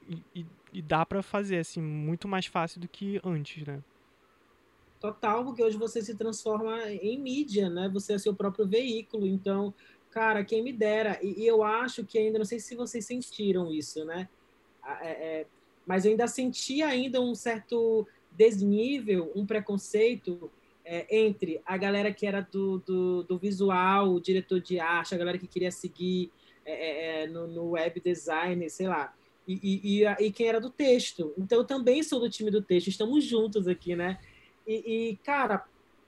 [0.07, 3.83] E, e, e dá para fazer assim muito mais fácil do que antes, né?
[4.97, 7.89] Total, porque hoje você se transforma em mídia, né?
[7.89, 9.27] Você é seu próprio veículo.
[9.27, 9.73] Então,
[10.09, 11.19] cara, quem me dera.
[11.21, 14.29] E, e eu acho que ainda, não sei se vocês sentiram isso, né?
[15.01, 15.47] É, é,
[15.85, 20.51] mas eu ainda sentia ainda um certo desnível, um preconceito
[20.85, 25.17] é, entre a galera que era do, do, do, visual, o diretor de arte, a
[25.17, 26.31] galera que queria seguir
[26.65, 29.13] é, é, é no, no, web design, sei lá,
[29.47, 31.33] e, e, e, quem era do texto.
[31.37, 34.19] Então, eu também sou do time do texto, estamos juntos aqui, né?
[34.65, 35.65] E, e cara,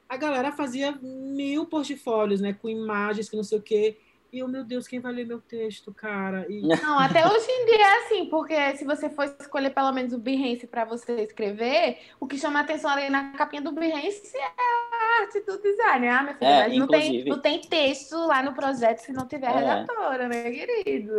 [0.07, 2.53] a galera fazia mil portfólios, né?
[2.53, 3.97] Com imagens que não sei o quê.
[4.35, 6.45] E eu, meu Deus, quem vai ler meu texto, cara?
[6.49, 6.59] E...
[6.83, 10.17] Não, até hoje em dia é assim, porque se você for escolher pelo menos o
[10.17, 15.21] Behance para você escrever, o que chama atenção ali na capinha do Behance é a
[15.21, 16.09] arte do design.
[16.09, 19.47] Ah, minha filha, é, não, tem, não tem texto lá no projeto se não tiver
[19.47, 19.55] é.
[19.55, 21.13] redatora, né, querido?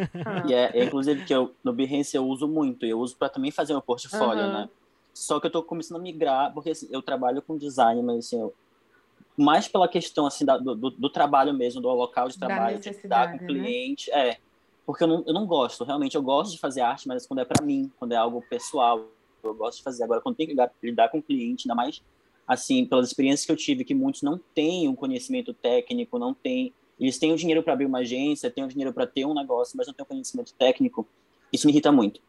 [0.48, 3.74] e é, inclusive, que eu, no Behance eu uso muito, eu uso para também fazer
[3.74, 4.52] meu portfólio, uhum.
[4.54, 4.68] né?
[5.12, 8.40] Só que eu tô começando a migrar, porque assim, eu trabalho com design, mas assim,
[8.40, 8.54] eu,
[9.36, 13.30] mais pela questão assim da, do, do, trabalho mesmo, do local de trabalho, de lidar
[13.30, 13.46] com o né?
[13.46, 14.30] cliente, né?
[14.30, 14.38] é,
[14.84, 17.44] porque eu não, eu não gosto, realmente eu gosto de fazer arte, mas quando é
[17.44, 19.06] para mim, quando é algo pessoal,
[19.42, 20.04] eu gosto de fazer.
[20.04, 22.02] Agora, quando tem que lidar, lidar com o cliente, ainda mais
[22.46, 26.72] assim, pelas experiências que eu tive, que muitos não têm um conhecimento técnico, não têm,
[26.98, 29.76] eles têm o dinheiro para abrir uma agência, têm o dinheiro para ter um negócio,
[29.76, 31.06] mas não têm o conhecimento técnico,
[31.52, 32.20] isso me irrita muito.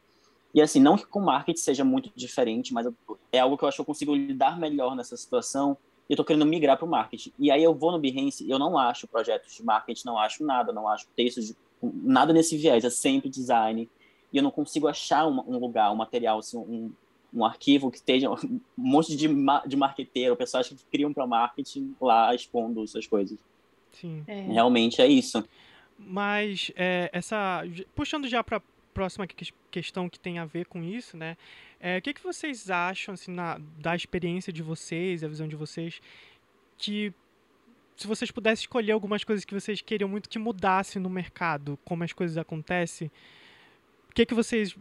[0.54, 2.88] E assim, não que com marketing seja muito diferente, mas
[3.32, 5.78] é algo que eu acho que eu consigo lidar melhor nessa situação,
[6.10, 7.34] e eu tô querendo migrar para o marketing.
[7.38, 10.72] E aí eu vou no Behance, eu não acho projetos de marketing, não acho nada,
[10.72, 13.89] não acho textos, de, nada nesse viés, é sempre design.
[14.32, 16.91] E eu não consigo achar um, um lugar, um material, assim, um,
[17.34, 19.28] um arquivo que esteja um monte de,
[19.67, 23.38] de marqueteiro, pessoas que criam para marketing lá expondo essas coisas.
[23.91, 24.24] Sim.
[24.28, 24.41] É.
[24.41, 25.43] Realmente é isso.
[25.98, 27.63] Mas é, essa
[27.96, 28.62] puxando já para
[28.93, 29.28] próxima
[29.70, 31.38] questão que tem a ver com isso, né?
[31.80, 35.56] É, o que, que vocês acham assim, na, da experiência de vocês, a visão de
[35.56, 36.02] vocês,
[36.78, 37.13] que
[37.96, 42.04] se vocês pudessem escolher algumas coisas que vocês queriam muito que mudasse no mercado, como
[42.04, 43.12] as coisas acontecem,
[44.10, 44.76] o que, que vocês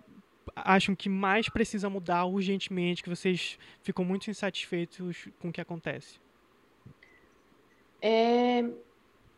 [0.55, 6.19] acham que mais precisa mudar urgentemente, que vocês ficam muito insatisfeitos com o que acontece?
[8.01, 8.65] É,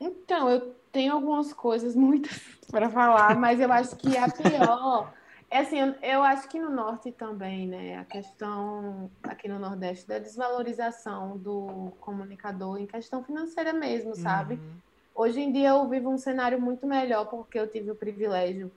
[0.01, 2.41] então, eu tenho algumas coisas, muitas,
[2.71, 5.15] para falar, mas eu acho que a pior.
[5.51, 7.97] É assim, eu acho que no norte também, né?
[7.97, 14.55] A questão aqui no Nordeste da desvalorização do comunicador em questão financeira mesmo, sabe?
[14.55, 14.77] Uhum.
[15.15, 18.71] Hoje em dia eu vivo um cenário muito melhor porque eu tive o privilégio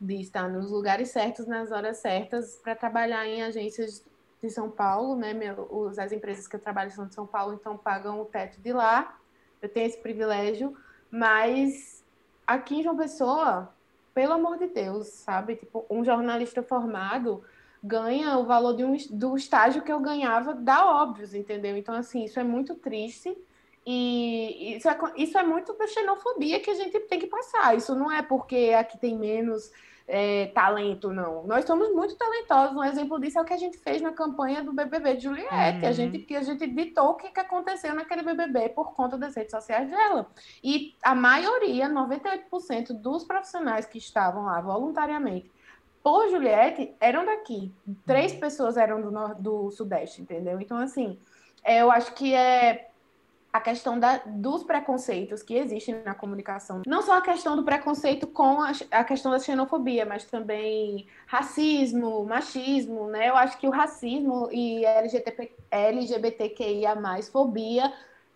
[0.00, 4.04] de estar nos lugares certos, nas horas certas, para trabalhar em agências
[4.40, 5.34] de São Paulo, né?
[5.34, 8.72] Meu, as empresas que eu trabalho são de São Paulo, então pagam o teto de
[8.72, 9.18] lá.
[9.60, 10.76] Eu tenho esse privilégio.
[11.10, 12.04] Mas
[12.46, 13.73] aqui em João Pessoa,
[14.14, 15.56] pelo amor de Deus, sabe?
[15.56, 17.42] Tipo, um jornalista formado
[17.82, 21.76] ganha o valor de um, do estágio que eu ganhava da Óbvios, entendeu?
[21.76, 23.36] Então, assim, isso é muito triste.
[23.86, 27.76] E isso é, isso é muito da xenofobia que a gente tem que passar.
[27.76, 29.70] Isso não é porque aqui tem menos
[30.06, 31.46] é, talento, não.
[31.46, 32.76] Nós somos muito talentosos.
[32.76, 35.82] Um exemplo disso é o que a gente fez na campanha do BBB de Juliette.
[35.82, 35.88] Uhum.
[35.88, 39.34] A gente que a gente ditou o que, que aconteceu naquele BBB por conta das
[39.34, 40.26] redes sociais dela.
[40.62, 45.50] E a maioria, 98% dos profissionais que estavam lá voluntariamente
[46.02, 47.72] por Juliette eram daqui.
[48.04, 48.40] Três uhum.
[48.40, 50.60] pessoas eram do, do Sudeste, entendeu?
[50.60, 51.18] Então, assim,
[51.64, 52.90] é, eu acho que é
[53.54, 56.82] a questão da, dos preconceitos que existem na comunicação.
[56.84, 62.24] Não só a questão do preconceito com a, a, questão da xenofobia, mas também racismo,
[62.24, 63.28] machismo, né?
[63.28, 66.96] Eu acho que o racismo e LGBT, LGBTQIA+,
[67.30, 67.92] fobia,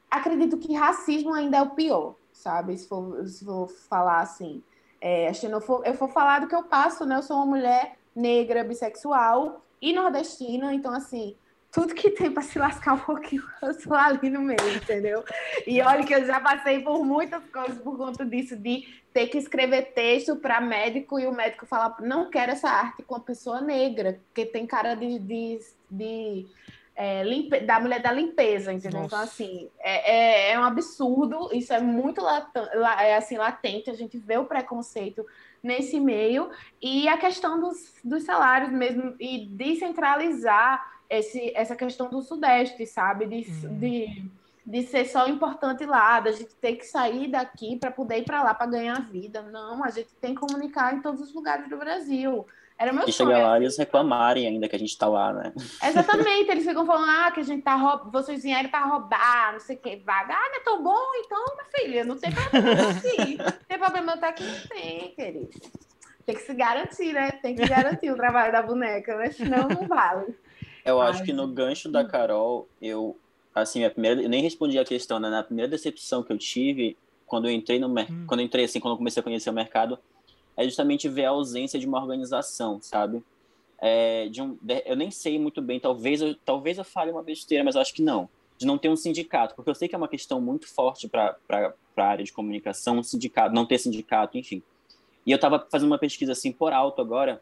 [0.08, 2.78] acredito que racismo ainda é o pior, sabe?
[2.78, 4.62] Se for, se for falar assim.
[5.00, 7.16] É, xenofobia, eu vou falar do que eu passo, né?
[7.16, 11.34] Eu sou uma mulher negra, bissexual e nordestina, então, assim,
[11.70, 15.24] tudo que tem para se lascar um pouquinho, eu sou ali no meio, entendeu?
[15.66, 19.38] E olha que eu já passei por muitas coisas por conta disso, de ter que
[19.38, 23.60] escrever texto para médico e o médico falar, não quero essa arte com a pessoa
[23.60, 25.58] negra, porque tem cara de, de,
[25.90, 26.46] de
[26.94, 29.04] é, limpe, da mulher da limpeza, entendeu?
[29.04, 29.42] Então, Nossa.
[29.42, 32.20] Então, assim, é, é, é, um absurdo, isso é muito
[32.98, 35.24] é, assim, latente, a gente vê o preconceito
[35.62, 36.50] nesse meio,
[36.80, 43.26] e a questão dos, dos salários mesmo, e descentralizar esse, essa questão do Sudeste, sabe?
[43.26, 43.78] De, uhum.
[43.78, 44.30] de,
[44.64, 48.42] de ser só importante lá, da gente ter que sair daqui para poder ir para
[48.42, 49.42] lá para ganhar vida.
[49.42, 52.46] Não, a gente tem que comunicar em todos os lugares do Brasil.
[52.78, 53.30] Era meu e sonho.
[53.30, 55.52] chegar lá e eles reclamarem ainda que a gente tá lá, né?
[55.82, 59.60] Exatamente, eles ficam falando, ah, que a gente tá roubando, vocês vieram para roubar, não
[59.60, 60.32] sei o que, vaga.
[60.32, 62.82] Ah, não é tão bom, então, minha filha, não tem problema.
[62.84, 63.00] Não
[63.66, 65.50] tem problema eu estar aqui, não tem, querido.
[66.24, 67.32] Tem que se garantir, né?
[67.32, 69.30] Tem que garantir o trabalho da boneca, né?
[69.32, 70.36] Senão não vale.
[70.84, 73.16] Eu acho Ai, que no gancho da Carol, eu
[73.54, 75.28] assim, a primeira, eu nem respondi a questão, né?
[75.28, 78.24] Na primeira decepção que eu tive quando eu entrei no hum.
[78.26, 79.98] quando entrei assim, quando eu comecei a conhecer o mercado,
[80.56, 83.22] é justamente ver a ausência de uma organização, sabe?
[83.80, 87.22] É, de um, de, eu nem sei muito bem, talvez eu, talvez eu fale uma
[87.22, 88.28] besteira, mas acho que não.
[88.56, 91.36] De não ter um sindicato, porque eu sei que é uma questão muito forte para
[91.96, 94.62] a área de comunicação, um sindicato, não ter sindicato, enfim.
[95.24, 97.40] E eu estava fazendo uma pesquisa assim por alto agora,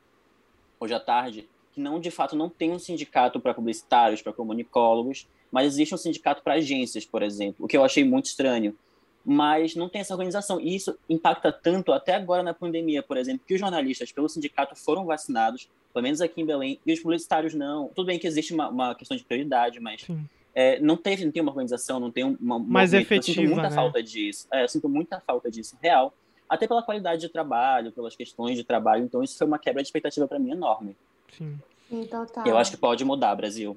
[0.79, 5.29] hoje à tarde, que não de fato não tem um sindicato para publicitários, para comunicólogos,
[5.53, 8.75] mas existe um sindicato para agências, por exemplo, o que eu achei muito estranho.
[9.23, 10.61] Mas não tem essa organização.
[10.61, 14.75] E isso impacta tanto, até agora na pandemia, por exemplo, que os jornalistas pelo sindicato
[14.77, 17.89] foram vacinados, pelo menos aqui em Belém, e os publicitários não.
[17.89, 20.07] Tudo bem que existe uma, uma questão de prioridade, mas
[20.55, 22.59] é, não teve, não tem uma organização, não tem uma.
[22.59, 23.43] Mais efetiva.
[23.43, 23.75] Eu sinto muita né?
[23.75, 24.47] falta disso.
[24.53, 26.15] É, eu sinto muita falta disso, real.
[26.49, 29.05] Até pela qualidade de trabalho, pelas questões de trabalho.
[29.05, 30.97] Então, isso foi uma quebra de expectativa para mim enorme.
[31.37, 31.59] Sim.
[31.91, 32.43] Então tá.
[32.45, 33.77] Eu acho que pode mudar, Brasil.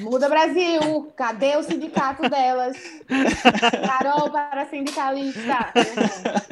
[0.00, 1.10] Muda, Brasil!
[1.16, 2.76] Cadê o sindicato delas?
[3.86, 5.72] Carol para sindicalista.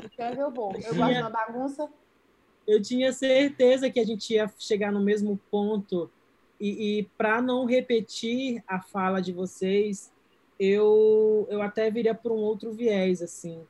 [0.04, 0.72] Então eu vou.
[0.76, 1.88] Eu gosto de uma bagunça.
[2.66, 6.10] Eu tinha certeza que a gente ia chegar no mesmo ponto.
[6.58, 10.10] E, e para não repetir a fala de vocês,
[10.58, 13.60] eu, eu até viria por um outro viés, assim.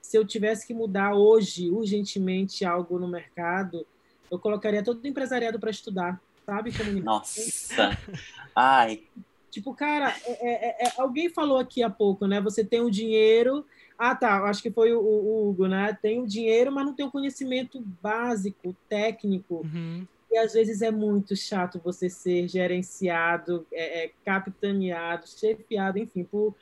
[0.00, 3.84] Se eu tivesse que mudar hoje, urgentemente, algo no mercado,
[4.30, 6.72] eu colocaria todo o empresariado para estudar, sabe?
[7.02, 7.96] Nossa!
[8.54, 9.02] Ai!
[9.50, 12.40] Tipo, cara, é, é, é, alguém falou aqui há pouco, né?
[12.40, 13.64] Você tem o dinheiro.
[13.98, 15.96] Ah, tá, acho que foi o, o Hugo, né?
[16.00, 19.62] Tem o dinheiro, mas não tem o conhecimento básico, técnico.
[19.64, 20.06] Uhum.
[20.30, 26.54] E às vezes é muito chato você ser gerenciado, é, é, capitaneado, chefiado, enfim, por,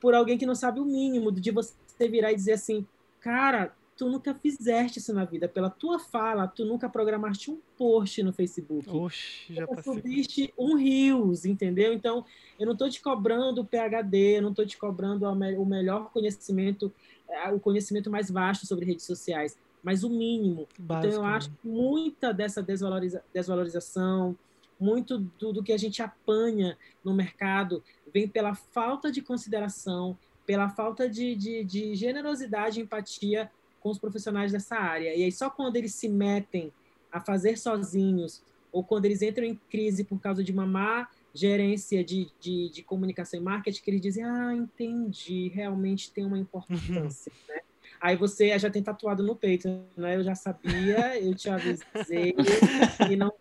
[0.00, 2.84] por alguém que não sabe o mínimo de você virar e dizer assim,
[3.20, 5.48] cara, tu nunca fizeste isso na vida.
[5.48, 8.90] Pela tua fala, tu nunca programaste um post no Facebook.
[8.90, 11.92] Oxe, já tu subiste um Reels, entendeu?
[11.92, 12.24] Então,
[12.58, 16.92] eu não estou te cobrando o PHD, eu não estou te cobrando o melhor conhecimento,
[17.28, 20.66] é, o conhecimento mais vasto sobre redes sociais, mas o mínimo.
[20.76, 24.36] Básico, então, eu acho que muita dessa desvaloriza desvalorização,
[24.80, 30.68] muito do, do que a gente apanha no mercado vem pela falta de consideração, pela
[30.68, 33.48] falta de, de, de generosidade e empatia
[33.82, 35.14] com os profissionais dessa área.
[35.14, 36.72] E aí só quando eles se metem
[37.10, 42.04] a fazer sozinhos ou quando eles entram em crise por causa de uma má gerência
[42.04, 47.32] de, de, de comunicação e marketing, que eles dizem, ah, entendi, realmente tem uma importância,
[47.32, 47.54] uhum.
[47.54, 47.60] né?
[48.00, 50.16] Aí você já tem tatuado no peito, né?
[50.16, 52.34] Eu já sabia, eu te avisei,
[53.10, 53.32] e não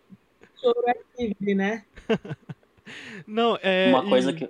[0.60, 1.84] choro é livre, né?
[3.26, 3.90] Não, é...
[3.90, 4.50] Uma coisa que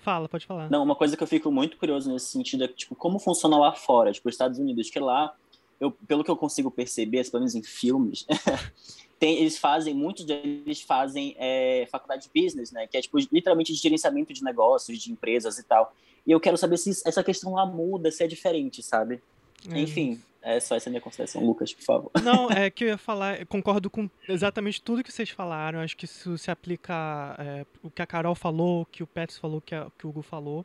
[0.00, 0.70] Fala, pode falar.
[0.70, 3.72] Não, uma coisa que eu fico muito curioso nesse sentido é tipo, como funciona lá
[3.72, 5.34] fora, tipo, os Estados Unidos, que lá,
[5.78, 8.26] eu, pelo que eu consigo perceber, pelo menos em filmes,
[9.18, 12.86] tem, eles fazem, muitos deles fazem é, faculdade de business, né?
[12.86, 15.94] Que é, tipo, literalmente de gerenciamento de negócios, de empresas e tal.
[16.26, 19.22] E eu quero saber se essa questão lá muda, se é diferente, sabe?
[19.70, 19.78] É.
[19.78, 22.10] Enfim, É só essa minha consideração, Lucas, por favor.
[22.22, 25.80] Não, é que eu ia falar, concordo com exatamente tudo que vocês falaram.
[25.80, 29.40] Acho que isso se aplica é, o que a Carol falou, o que o Peterson
[29.40, 30.64] falou, que, a, que o Hugo falou.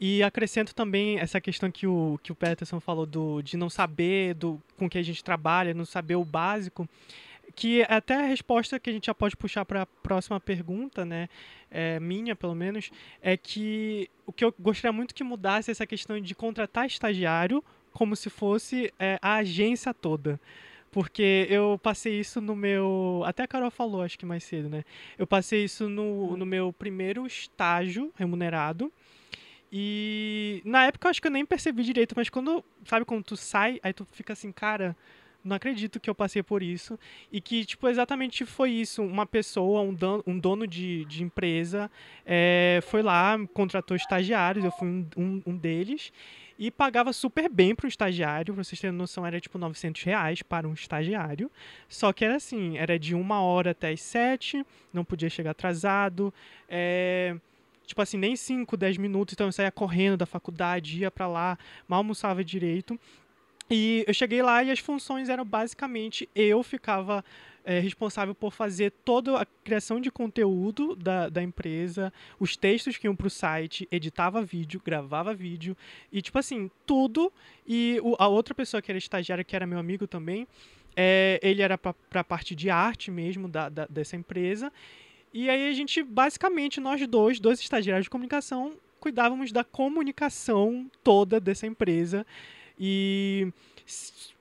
[0.00, 4.34] E acrescento também essa questão que o, que o Peterson falou do, de não saber
[4.34, 6.88] do, com que a gente trabalha, não saber o básico
[7.54, 11.04] que é até a resposta que a gente já pode puxar para a próxima pergunta,
[11.04, 11.28] né,
[11.70, 15.86] é, minha pelo menos, é que o que eu gostaria muito que mudasse é essa
[15.86, 20.40] questão de contratar estagiário como se fosse é, a agência toda.
[20.90, 23.22] Porque eu passei isso no meu.
[23.24, 24.84] Até a Carol falou, acho que mais cedo, né?
[25.16, 28.92] Eu passei isso no, no meu primeiro estágio remunerado.
[29.72, 33.36] E na época eu acho que eu nem percebi direito, mas quando, sabe, quando tu
[33.36, 34.96] sai, aí tu fica assim, cara,
[35.44, 36.98] não acredito que eu passei por isso.
[37.30, 39.00] E que, tipo, exatamente foi isso.
[39.00, 41.88] Uma pessoa, um dono, um dono de, de empresa,
[42.26, 46.12] é, foi lá, contratou estagiários, eu fui um, um, um deles
[46.60, 50.42] e pagava super bem para o estagiário, pra vocês terem noção, era tipo 900 reais
[50.42, 51.50] para um estagiário.
[51.88, 56.32] Só que era assim, era de uma hora até as sete, não podia chegar atrasado,
[56.68, 57.34] é,
[57.86, 61.58] tipo assim, nem 5, 10 minutos, então eu saía correndo da faculdade, ia para lá,
[61.88, 63.00] mal almoçava direito.
[63.70, 67.24] E eu cheguei lá e as funções eram basicamente eu ficava
[67.64, 73.06] é, responsável por fazer toda a criação de conteúdo da, da empresa, os textos que
[73.06, 75.76] iam para o site, editava vídeo, gravava vídeo,
[76.12, 77.32] e tipo assim, tudo.
[77.66, 80.46] E o, a outra pessoa que era estagiária, que era meu amigo também,
[80.96, 84.72] é, ele era para a parte de arte mesmo da, da, dessa empresa.
[85.32, 91.38] E aí a gente, basicamente, nós dois, dois estagiários de comunicação, cuidávamos da comunicação toda
[91.38, 92.26] dessa empresa.
[92.78, 93.48] E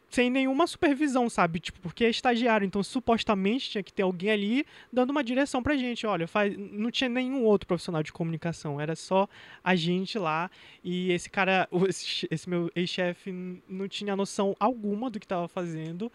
[0.10, 1.60] sem nenhuma supervisão, sabe?
[1.60, 5.78] Tipo, porque é estagiário, então supostamente tinha que ter alguém ali dando uma direção pra
[5.78, 6.06] gente.
[6.08, 6.56] Olha, faz...
[6.58, 9.28] não tinha nenhum outro profissional de comunicação, era só
[9.64, 10.50] a gente lá.
[10.84, 11.68] E esse cara,
[12.32, 13.32] esse meu ex-chefe,
[13.68, 16.12] não tinha noção alguma do que estava fazendo.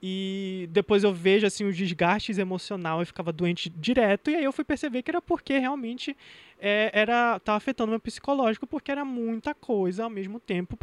[0.00, 4.52] E depois eu vejo assim os desgastes emocional, eu ficava doente direto, e aí eu
[4.52, 6.16] fui perceber que era porque realmente
[6.60, 10.78] é, era tava afetando meu psicológico, porque era muita coisa ao mesmo tempo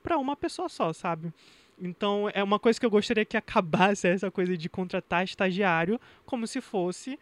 [0.00, 1.32] para uma pessoa só, sabe?
[1.78, 6.46] Então, é uma coisa que eu gostaria que acabasse essa coisa de contratar estagiário como
[6.46, 7.18] se fosse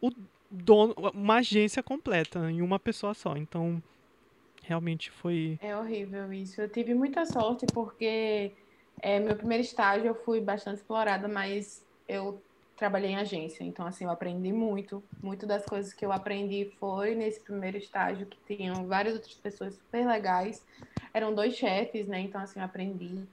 [0.00, 0.10] o
[0.50, 3.36] dono, uma agência completa em uma pessoa só.
[3.36, 3.82] Então,
[4.62, 5.58] realmente foi.
[5.62, 6.60] É horrível isso.
[6.60, 8.52] Eu tive muita sorte porque
[9.00, 12.42] é, meu primeiro estágio eu fui bastante explorada, mas eu
[12.76, 13.62] trabalhei em agência.
[13.62, 15.02] Então, assim, eu aprendi muito.
[15.22, 19.74] Muito das coisas que eu aprendi foi nesse primeiro estágio, que tinham várias outras pessoas
[19.74, 20.64] super legais.
[21.12, 22.20] Eram dois chefes, né?
[22.20, 23.26] Então, assim, eu aprendi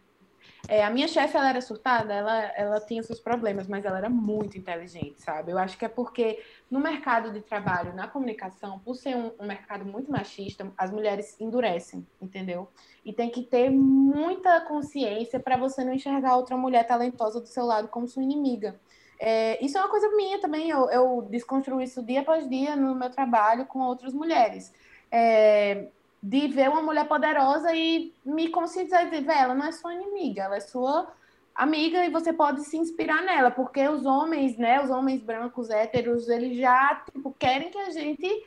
[0.67, 4.09] é, a minha chefe, ela era surtada, ela, ela tinha seus problemas, mas ela era
[4.09, 5.51] muito inteligente, sabe?
[5.51, 9.47] Eu acho que é porque no mercado de trabalho, na comunicação, por ser um, um
[9.47, 12.67] mercado muito machista, as mulheres endurecem, entendeu?
[13.05, 17.65] E tem que ter muita consciência para você não enxergar outra mulher talentosa do seu
[17.65, 18.79] lado como sua inimiga.
[19.19, 22.93] É, isso é uma coisa minha também, eu, eu desconstruo isso dia após dia no
[22.93, 24.73] meu trabalho com outras mulheres.
[25.09, 25.87] É,
[26.27, 30.43] de ver uma mulher poderosa e me conscientizar e dizer, ela não é sua inimiga,
[30.43, 31.07] ela é sua
[31.55, 36.27] amiga e você pode se inspirar nela, porque os homens, né, os homens brancos, héteros,
[36.27, 38.45] eles já, tipo, querem que a gente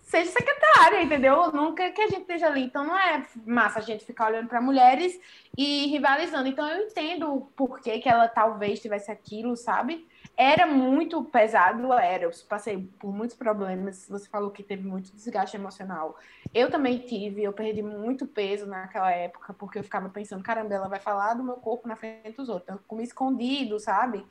[0.00, 1.52] seja secretária, entendeu?
[1.52, 2.62] Nunca que a gente esteja ali.
[2.62, 5.20] Então não é massa a gente ficar olhando para mulheres
[5.58, 6.48] e rivalizando.
[6.48, 10.07] Então eu entendo por que, que ela talvez tivesse aquilo, sabe?
[10.36, 12.24] Era muito pesado, era.
[12.24, 14.06] Eu passei por muitos problemas.
[14.08, 16.16] Você falou que teve muito desgaste emocional.
[16.54, 20.88] Eu também tive, eu perdi muito peso naquela época, porque eu ficava pensando, caramba, ela
[20.88, 22.68] vai falar do meu corpo na frente dos outros.
[22.68, 24.24] Eu comi escondido, sabe?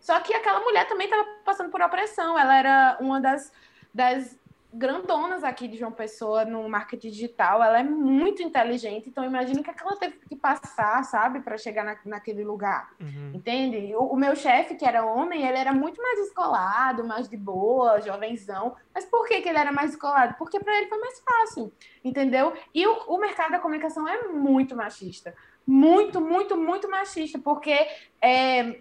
[0.00, 2.38] Só que aquela mulher também estava passando por opressão.
[2.38, 3.52] Ela era uma das,
[3.94, 4.36] das
[4.72, 7.62] grandonas aqui de João Pessoa no marketing digital.
[7.62, 11.96] Ela é muito inteligente, então imagina que ela teve que passar, sabe, para chegar na,
[12.06, 12.90] naquele lugar.
[12.98, 13.32] Uhum.
[13.34, 13.94] Entende?
[13.94, 18.00] O, o meu chefe, que era homem, ele era muito mais escolado, mais de boa,
[18.00, 18.74] jovenzão.
[18.94, 20.34] Mas por que, que ele era mais escolado?
[20.38, 21.70] Porque para ele foi mais fácil,
[22.02, 22.54] entendeu?
[22.74, 25.34] E o, o mercado da comunicação é muito machista.
[25.66, 27.72] Muito, muito, muito machista, porque
[28.20, 28.80] é, é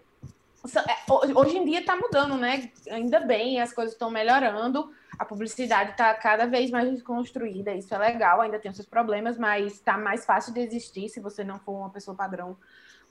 [1.36, 2.72] hoje em dia está mudando, né?
[2.90, 4.90] Ainda bem, as coisas estão melhorando
[5.22, 9.74] a publicidade está cada vez mais desconstruída, isso é legal, ainda tem seus problemas, mas
[9.74, 12.58] está mais fácil de existir se você não for uma pessoa padrão,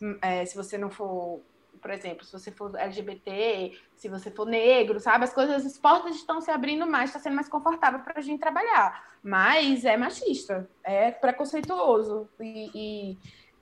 [0.02, 1.40] hum, é, se você não for,
[1.80, 5.22] por exemplo, se você for LGBT, se você for negro, sabe?
[5.22, 8.40] As coisas, as portas estão se abrindo mais, está sendo mais confortável para a gente
[8.40, 13.18] trabalhar, mas é machista, é preconceituoso e, e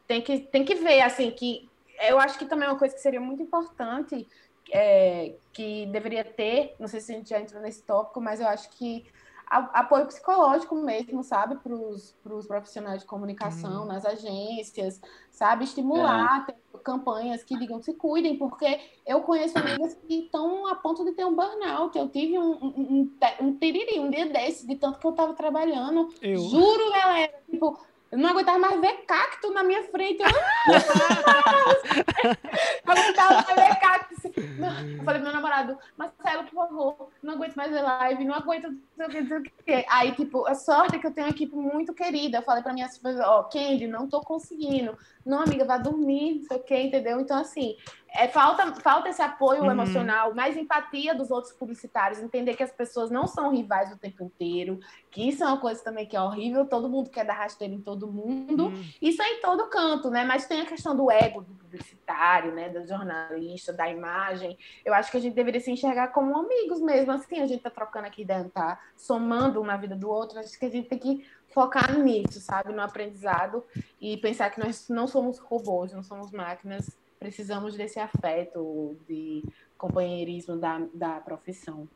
[0.07, 1.69] tem, que, tem que ver, assim, que
[2.09, 4.27] eu acho que também é uma coisa que seria muito importante
[4.73, 8.49] é, que deveria ter, não sei se a gente já entrou nesse tópico, mas eu
[8.49, 9.07] acho que
[9.51, 13.87] apoio psicológico mesmo, sabe, para os profissionais de comunicação, uhum.
[13.87, 15.01] nas agências,
[15.31, 16.79] sabe, estimular é.
[16.85, 21.25] campanhas que digam se cuidem, porque eu conheço amigas que estão a ponto de ter
[21.25, 21.97] um burnout.
[21.97, 25.33] Eu tive um, um, um, um tiriri um dia desse, de tanto que eu estava
[25.33, 26.13] trabalhando.
[26.21, 26.41] Eu.
[26.41, 27.79] Juro, galera, tipo,
[28.11, 30.23] eu não aguentava mais ver cacto na minha frente.
[30.23, 30.29] Eu
[32.85, 34.15] não aguentava mais ver cacto.
[34.25, 38.75] Eu falei pro meu namorado, Marcelo, por favor, não aguento mais ver live, não aguento,
[38.97, 39.85] não sei o que, não.
[39.89, 42.39] Aí, tipo, a sorte é que eu tenho uma equipe muito querida.
[42.39, 42.87] Eu falei pra minha
[43.25, 44.97] ó, oh, Candy, não tô conseguindo.
[45.25, 47.21] Não, amiga, vá dormir, não sei o que, entendeu?
[47.21, 47.77] Então, assim,
[48.15, 49.71] é, falta, falta esse apoio uhum.
[49.71, 54.23] emocional, mais empatia dos outros publicitários, entender que as pessoas não são rivais o tempo
[54.23, 54.81] inteiro,
[55.11, 57.81] que isso é uma coisa também que é horrível, todo mundo quer dar rasteira em
[57.81, 58.85] todo mundo, uhum.
[59.01, 60.25] isso é em todo canto, né?
[60.25, 62.69] Mas tem a questão do ego do publicitário, né?
[62.69, 64.57] Do jornalista, da imagem.
[64.85, 67.71] Eu acho que a gente deveria se enxergar como amigos mesmo, assim, a gente tá
[67.71, 70.99] trocando aqui dentro, tá somando um na vida do outro, acho que a gente tem
[70.99, 72.73] que focar nisso, sabe?
[72.73, 73.65] No aprendizado
[74.01, 79.43] e pensar que nós não somos robôs, não somos máquinas precisamos desse afeto, de
[79.77, 81.89] companheirismo da, da profissão.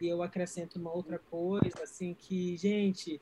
[0.00, 3.20] E eu acrescento uma outra coisa, assim, que, gente,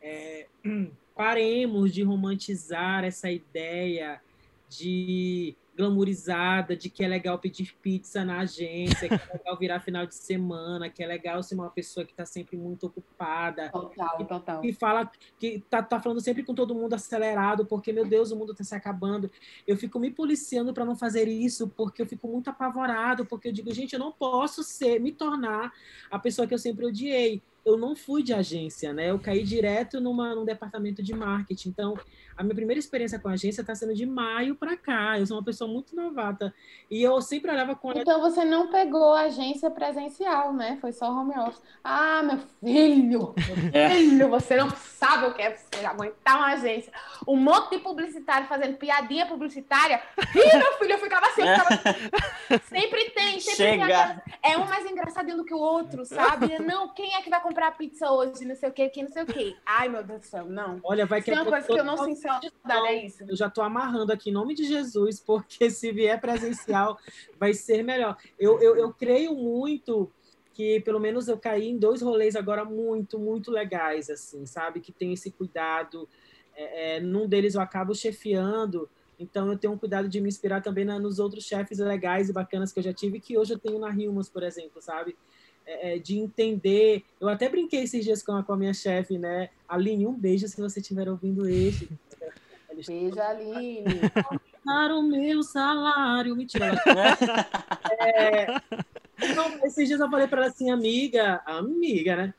[0.00, 0.46] é,
[1.14, 4.20] paremos de romantizar essa ideia
[4.68, 10.06] de glamourizada, de que é legal pedir pizza na agência, que é legal virar final
[10.06, 13.70] de semana, que é legal ser uma pessoa que está sempre muito ocupada.
[13.70, 14.60] Total, que, total.
[14.60, 18.36] Que fala que tá, tá falando sempre com todo mundo acelerado, porque, meu Deus, o
[18.36, 19.30] mundo está se acabando.
[19.66, 23.52] Eu fico me policiando para não fazer isso, porque eu fico muito apavorado, porque eu
[23.52, 25.72] digo, gente, eu não posso ser, me tornar
[26.10, 29.10] a pessoa que eu sempre odiei eu não fui de agência, né?
[29.10, 31.68] Eu caí direto numa, num departamento de marketing.
[31.68, 31.94] Então,
[32.40, 35.18] a minha primeira experiência com a agência está sendo de maio para cá.
[35.18, 36.54] Eu sou uma pessoa muito novata.
[36.90, 40.78] E eu sempre olhava com Então, você não pegou a agência presencial, né?
[40.80, 41.60] Foi só home office.
[41.84, 43.34] Ah, meu filho!
[43.36, 43.90] Meu é.
[43.90, 46.90] filho, você não sabe o que é você aguentar uma agência.
[47.28, 50.00] Um monte de publicitário fazendo piadinha publicitária.
[50.34, 51.42] Ih, meu filho, eu ficava assim.
[51.42, 52.64] Eu ficava...
[52.70, 54.22] sempre tem, sempre Chega.
[54.24, 54.52] tem.
[54.54, 56.58] É um mais engraçadinho do que o outro, sabe?
[56.58, 58.46] Não, quem é que vai comprar pizza hoje?
[58.46, 59.54] Não sei o que, quem não sei o que.
[59.66, 60.80] Ai, meu Deus do céu, não.
[60.82, 61.98] Olha, vai que é uma coisa que eu não
[62.40, 63.24] sinto é isso.
[63.26, 66.98] Eu já estou amarrando aqui em nome de Jesus, porque se vier presencial,
[67.38, 68.16] vai ser melhor.
[68.38, 70.10] Eu, eu, eu creio muito
[70.52, 74.80] que pelo menos eu caí em dois rolês agora muito, muito legais, assim, sabe?
[74.80, 76.08] Que tem esse cuidado.
[76.54, 80.62] É, é, num deles eu acabo chefiando, então eu tenho um cuidado de me inspirar
[80.62, 83.58] também na, nos outros chefes legais e bacanas que eu já tive, que hoje eu
[83.58, 85.16] tenho na Rilmas, por exemplo, sabe?
[85.66, 87.04] É, é, de entender.
[87.20, 89.50] Eu até brinquei esses dias com a, com a minha chefe, né?
[89.68, 91.88] Aline, um beijo se você estiver ouvindo este.
[92.86, 94.00] Beijo, Aline.
[94.64, 96.36] Para o meu salário.
[96.36, 96.72] Mentira.
[98.00, 98.46] é,
[99.34, 102.34] não, esses dias eu falei para ela assim, amiga, amiga, né?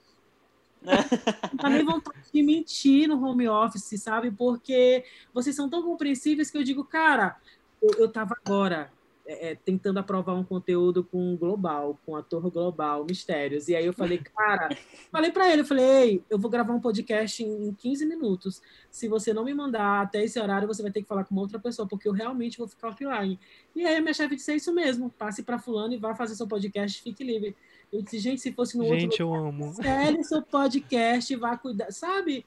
[1.62, 4.32] Não nem vontade de mentir no home office, sabe?
[4.32, 7.38] Porque vocês são tão compreensíveis que eu digo, cara,
[7.82, 8.92] eu, eu tava agora
[9.32, 13.70] é, é, tentando aprovar um conteúdo com global, com ator global, mistérios.
[13.70, 14.70] E aí eu falei, cara,
[15.10, 18.62] falei para ele, eu falei, ei, eu vou gravar um podcast em, em 15 minutos.
[18.90, 21.42] Se você não me mandar até esse horário, você vai ter que falar com uma
[21.42, 23.40] outra pessoa, porque eu realmente vou ficar offline.
[23.74, 26.36] E aí a minha chefe disse, é isso mesmo, passe para fulano e vá fazer
[26.36, 27.56] seu podcast, fique livre.
[27.92, 29.12] Eu disse, gente, se fosse no gente, outro...
[29.12, 29.74] Gente, eu amo.
[29.76, 32.46] Sério, seu podcast, vá cuidar, sabe?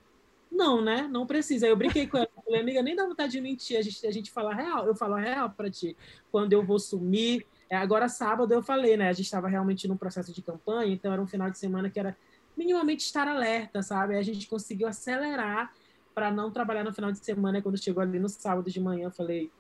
[0.55, 1.09] Não, né?
[1.11, 1.67] Não precisa.
[1.67, 2.29] Aí eu brinquei com ela.
[2.45, 3.77] Falei, amiga, nem dá vontade de mentir.
[3.77, 4.87] A gente, a gente fala real.
[4.87, 5.97] Eu falo real para ti.
[6.31, 7.45] Quando eu vou sumir.
[7.69, 9.09] É, agora, sábado, eu falei, né?
[9.09, 10.93] A gente estava realmente num processo de campanha.
[10.93, 12.17] Então, era um final de semana que era
[12.57, 14.15] minimamente estar alerta, sabe?
[14.15, 15.73] Aí a gente conseguiu acelerar
[16.15, 17.61] para não trabalhar no final de semana.
[17.61, 19.51] Quando chegou ali no sábado de manhã, eu falei: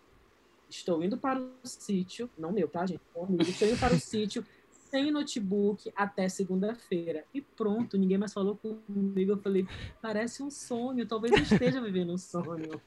[0.71, 2.31] estou indo para o sítio.
[2.39, 3.01] Não meu, tá, gente?
[3.41, 4.47] Estou indo para o sítio
[4.95, 7.25] sem notebook até segunda-feira.
[7.35, 9.33] E pronto, ninguém mais falou comigo.
[9.33, 9.67] Eu falei,
[10.01, 12.81] parece um sonho, talvez eu esteja vivendo um sonho.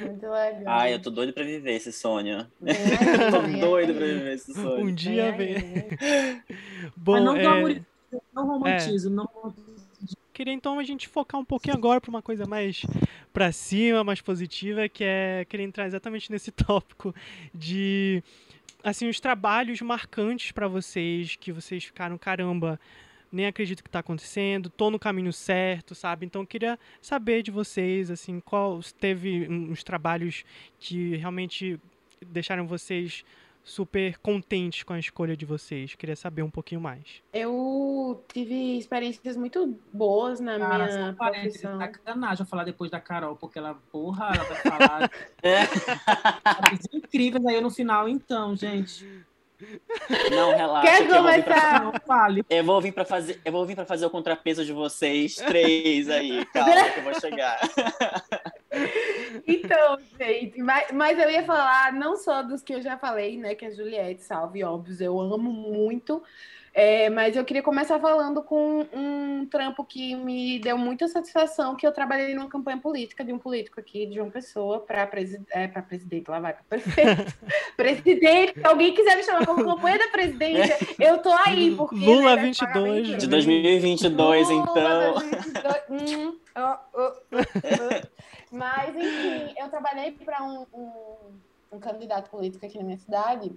[0.00, 0.64] Muito legal.
[0.66, 2.50] Ai, eu tô doido pra viver esse sonho.
[2.66, 2.74] É,
[3.30, 4.86] tô doido pra viver esse sonho.
[4.86, 5.54] Um dia é, vem.
[6.96, 7.82] Bom, Mas não, é...
[8.34, 9.12] não romantizo, é.
[9.12, 9.54] não
[10.32, 12.82] Queria então a gente focar um pouquinho agora para uma coisa mais
[13.32, 17.14] para cima, mais positiva, que é querer entrar exatamente nesse tópico
[17.54, 18.20] de
[18.82, 22.78] assim, os trabalhos marcantes para vocês, que vocês ficaram, caramba,
[23.32, 26.26] nem acredito que está acontecendo, tô no caminho certo, sabe?
[26.26, 30.44] Então, queria saber de vocês, assim, qual teve uns trabalhos
[30.78, 31.78] que realmente
[32.20, 33.24] deixaram vocês
[33.62, 35.94] super contentes com a escolha de vocês.
[35.94, 37.22] Queria saber um pouquinho mais.
[37.32, 41.78] Eu tive experiências muito boas na Cara, minha profissão.
[41.78, 45.10] Sacanagem eu falar depois da Carol, porque ela, porra, ela vai falar.
[45.42, 45.62] é.
[46.92, 49.06] incríveis aí no final, então, gente.
[50.30, 50.86] Não, relaxa.
[50.86, 51.84] Quer que eu vou pra- começar?
[51.84, 52.44] Não fale.
[52.48, 56.08] Eu vou vir para fazer, eu vou vir para fazer o contrapeso de vocês três
[56.08, 56.46] aí.
[56.46, 57.60] Calma que eu vou chegar.
[59.46, 63.54] Então, gente, mas, mas eu ia falar não só dos que eu já falei, né?
[63.54, 66.22] Que é Juliette, salve, óbvio, eu amo muito.
[66.72, 71.84] É, mas eu queria começar falando com um trampo que me deu muita satisfação, que
[71.86, 75.66] eu trabalhei numa campanha política de um político aqui, de uma pessoa, para presi é,
[75.66, 77.34] presidente, lá vai, para prefeito.
[77.76, 81.96] presidente, se alguém quiser me chamar para campanha da presidência, eu tô aí, porque...
[81.96, 85.14] Lula né, 22, pagamento- De 2022, Lula, então.
[85.14, 88.10] 2022, hum, ó, ó, ó.
[88.52, 90.92] Mas, enfim, eu trabalhei para um, um,
[91.72, 93.52] um candidato político aqui na minha cidade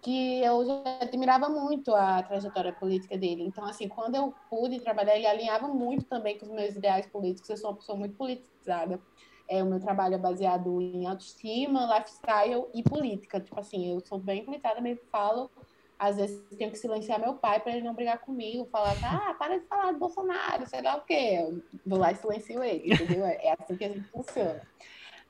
[0.00, 3.42] que eu já admirava muito a trajetória política dele.
[3.42, 7.50] Então, assim, quando eu pude trabalhar, ele alinhava muito também com os meus ideais políticos.
[7.50, 9.00] Eu sou uma pessoa muito politizada.
[9.48, 13.40] É, o meu trabalho é baseado em autoestima, lifestyle e política.
[13.40, 15.50] Tipo assim, eu sou bem politizada, mesmo falo.
[15.98, 19.58] Às vezes tenho que silenciar meu pai para ele não brigar comigo, falar, ah, para
[19.58, 21.40] de falar do Bolsonaro, sei lá o quê.
[21.40, 23.26] Eu vou lá e silencio ele, entendeu?
[23.26, 24.62] É assim que a gente funciona.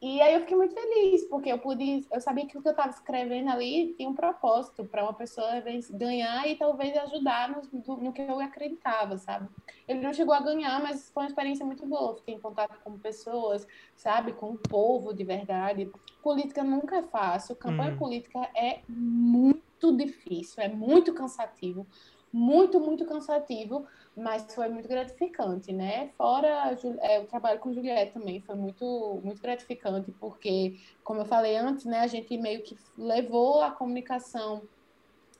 [0.00, 2.72] E aí eu fiquei muito feliz, porque eu pude, eu sabia que o que eu
[2.72, 8.12] estava escrevendo ali tinha um propósito para uma pessoa ganhar e talvez ajudar no, no,
[8.12, 9.48] que eu acreditava, sabe?
[9.88, 12.16] Ele não chegou a ganhar, mas foi uma experiência muito boa.
[12.16, 14.32] Fiquei em contato com pessoas, sabe?
[14.34, 15.90] Com o povo de verdade.
[16.22, 17.96] Política nunca é fácil, campanha Hum.
[17.96, 21.86] política política é muito difícil, é muito cansativo.
[22.30, 23.86] Muito, muito cansativo,
[24.18, 26.10] mas foi muito gratificante, né?
[26.16, 31.56] Fora é, o trabalho com Juliette também foi muito, muito gratificante, porque, como eu falei
[31.56, 34.68] antes, né, a gente meio que levou a comunicação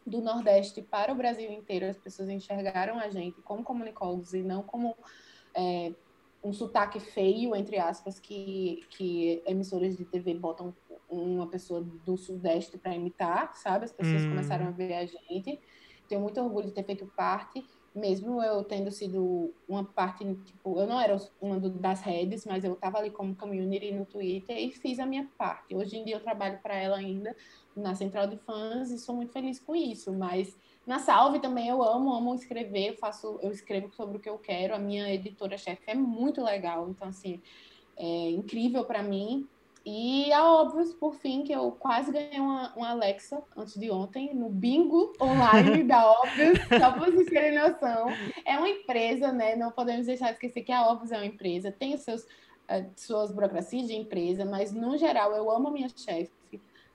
[0.07, 1.87] do Nordeste para o Brasil inteiro.
[1.87, 4.95] As pessoas enxergaram a gente como comunicólogos e não como
[5.57, 5.95] é,
[6.43, 10.77] um sotaque feio, entre aspas, que, que emissoras de TV botam
[11.09, 13.85] uma pessoa do Sudeste para imitar, sabe?
[13.85, 14.31] As pessoas Hum.
[14.31, 15.61] começaram a ver a gente.
[16.09, 17.63] Tenho muito orgulho de ter feito parte,
[17.95, 22.75] mesmo eu tendo sido uma parte, tipo, eu não era uma das redes, mas eu
[22.75, 25.75] estava ali como community no Twitter e fiz a minha parte.
[25.75, 27.35] Hoje em dia eu trabalho para ela ainda
[27.75, 31.83] na central de fãs e sou muito feliz com isso, mas na Salve também eu
[31.83, 34.75] amo, amo escrever, eu faço, eu escrevo sobre o que eu quero.
[34.75, 37.43] A minha editora-chefe é muito legal, então assim,
[37.97, 39.47] é incrível para mim.
[39.91, 44.35] E a Óbvios, por fim, que eu quase ganhei uma, uma Alexa antes de ontem,
[44.35, 48.11] no bingo online da Óbvios, só para vocês terem noção.
[48.45, 49.57] É uma empresa, né?
[49.57, 52.23] Não podemos deixar de esquecer que a Óbvios é uma empresa, tem os seus,
[52.69, 56.31] eh, suas burocracias de empresa, mas no geral eu amo a minha chefe.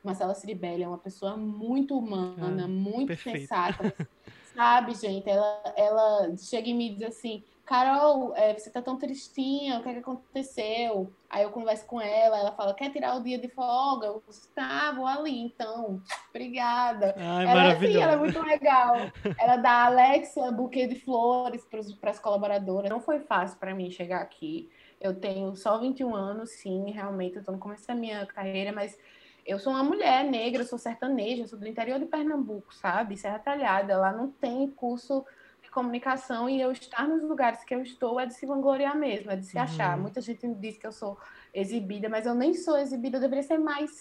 [0.04, 3.40] Marcela Ciribelli é uma pessoa muito humana, Ah, muito perfeito.
[3.40, 3.92] sensata.
[4.56, 5.28] Sabe, gente?
[5.28, 9.90] Ela, ela chega e me diz assim: Carol, é, você tá tão tristinha, o que,
[9.90, 11.10] é que aconteceu?
[11.30, 14.08] Aí eu converso com ela, ela fala: quer tirar o dia de folga?
[14.08, 16.02] Eu disse, tá, vou ali então.
[16.30, 17.16] Obrigada.
[17.18, 18.96] Ai, Ela, assim, ela é muito legal.
[19.40, 21.66] Ela dá a Alexia buquê de flores
[22.00, 22.90] para as colaboradoras.
[22.90, 24.70] Não foi fácil para mim chegar aqui.
[25.00, 27.38] Eu tenho só 21 anos, sim, realmente.
[27.38, 28.98] Eu tô no começo da minha carreira, mas
[29.46, 33.16] eu sou uma mulher negra, eu sou sertaneja, eu sou do interior de Pernambuco, sabe?
[33.18, 33.98] Serra Talhada.
[33.98, 35.26] Lá não tem curso
[35.74, 39.36] comunicação e eu estar nos lugares que eu estou é de se vangloriar mesmo, é
[39.36, 39.64] de se Uhum.
[39.64, 39.98] achar.
[39.98, 41.18] Muita gente diz que eu sou
[41.54, 43.92] exibida, mas eu nem sou exibida, eu deveria ser mais.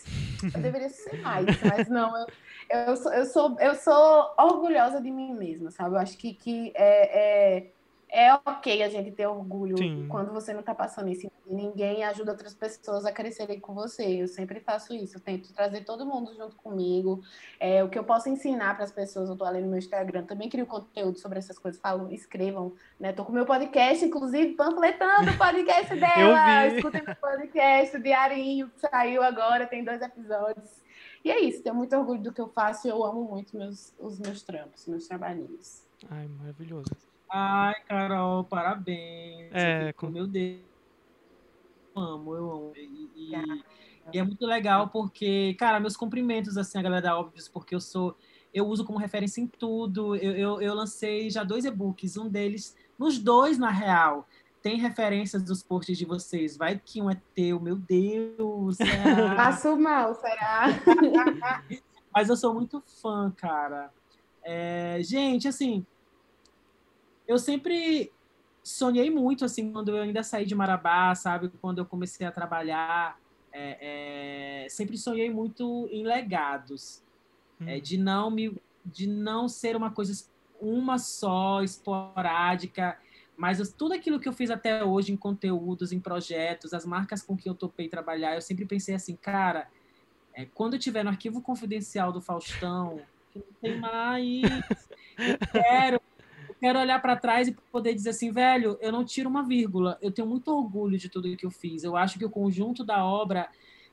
[0.54, 2.26] Eu deveria ser mais, mas não, eu,
[2.88, 5.94] eu, sou, eu, sou, eu sou orgulhosa de mim mesma, sabe?
[5.94, 7.72] Eu acho que, que é, é,
[8.12, 10.06] é ok a gente ter orgulho Sim.
[10.06, 11.32] quando você não está passando isso.
[11.46, 14.04] Ninguém ajuda outras pessoas a crescerem com você.
[14.04, 15.16] Eu sempre faço isso.
[15.16, 17.22] Eu tento trazer todo mundo junto comigo.
[17.58, 20.24] É, o que eu posso ensinar para as pessoas, eu tô ali no meu Instagram.
[20.24, 21.80] Também crio conteúdo sobre essas coisas.
[21.80, 22.74] Falo, escrevam.
[23.00, 23.14] Né?
[23.14, 26.66] Tô com o meu podcast, inclusive, panfletando o podcast dela.
[26.66, 30.82] Escutem meu podcast, o Diarinho, que saiu agora, tem dois episódios.
[31.24, 33.94] E é isso, tenho muito orgulho do que eu faço e eu amo muito meus,
[33.98, 35.82] os meus trampos, meus trabalhinhos.
[36.10, 37.11] Ai, maravilhoso.
[37.32, 39.50] Ai, Carol, parabéns.
[39.54, 40.60] É, com- Meu Deus.
[41.96, 42.72] Eu amo, eu amo.
[42.76, 43.62] E, e-
[44.12, 47.80] e é muito legal porque, cara, meus cumprimentos, assim, a galera da Óbvios, porque eu
[47.80, 48.16] sou.
[48.52, 50.14] Eu uso como referência em tudo.
[50.16, 54.26] Eu, eu, eu lancei já dois e-books, um deles, nos dois, na real,
[54.60, 56.56] tem referências dos posts de vocês.
[56.56, 58.76] Vai que um é teu, meu Deus.
[58.76, 59.36] será?
[59.36, 60.64] Passo mal, será?
[62.14, 63.90] Mas eu sou muito fã, cara.
[64.44, 65.86] É, gente, assim,
[67.26, 68.12] eu sempre
[68.64, 71.50] sonhei muito, assim, quando eu ainda saí de Marabá, sabe?
[71.60, 73.18] Quando eu comecei a trabalhar,
[73.52, 77.04] é, é, sempre sonhei muito em legados,
[77.66, 80.12] é, de não me, de não ser uma coisa
[80.60, 82.96] uma só, esporádica,
[83.36, 87.22] mas eu- tudo aquilo que eu fiz até hoje em conteúdos, em projetos, as marcas
[87.22, 89.68] com que eu topei trabalhar, eu sempre pensei assim, cara,
[90.34, 92.98] é, quando eu estiver no arquivo confidencial do Faustão,
[93.30, 94.42] que não tem mais.
[95.18, 96.00] Eu quero,
[96.62, 99.98] quero olhar para trás e poder dizer assim, velho, eu não tiro uma vírgula.
[100.00, 101.82] Eu tenho muito orgulho de tudo que eu fiz.
[101.82, 103.48] Eu acho que o conjunto da obra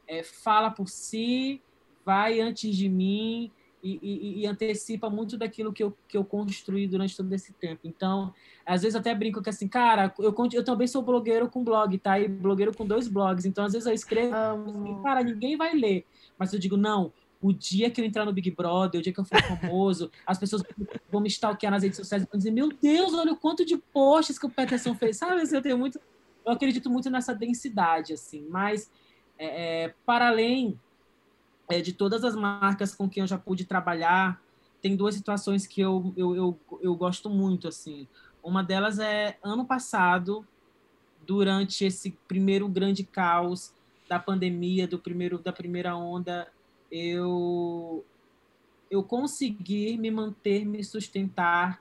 [0.08, 1.64] é, fala por si,
[2.06, 3.52] vai antes de mim
[3.82, 7.82] e, e, e, antecipa muito daquilo que eu, que eu construí durante todo esse tempo.
[7.86, 8.32] Então,
[8.64, 12.20] às vezes até brinco que assim, cara, eu, eu também sou blogueiro com blog, tá?
[12.20, 13.48] E blogueiro com dois blogs.
[13.48, 16.06] Então, às vezes eu escrevo, assim, cara, ninguém vai ler.
[16.38, 17.12] Mas eu digo, não,
[17.42, 20.38] o dia que eu entrar no Big Brother, o dia que eu for famoso, as
[20.38, 20.64] pessoas
[21.12, 23.78] vão me stalkear nas redes sociais e vão dizer, meu Deus, olha o quanto de
[23.78, 25.18] posts que o Peterson fez.
[25.18, 26.00] Sabe, assim, eu tenho muito...
[26.46, 28.46] Eu acredito muito nessa densidade, assim.
[28.50, 28.92] Mas,
[29.38, 30.80] é, é para além
[31.70, 34.42] é, de todas as marcas com quem eu já pude trabalhar,
[34.82, 38.08] tem duas situações que eu, eu, eu, eu gosto muito, assim.
[38.42, 40.46] Uma delas é ano passado,
[41.30, 43.72] durante esse primeiro grande caos
[44.08, 46.48] da pandemia, do primeiro da primeira onda,
[46.92, 48.06] eu
[48.90, 51.80] eu consegui me manter, me sustentar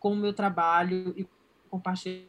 [0.00, 1.24] com o meu trabalho e
[1.70, 2.26] compartilhando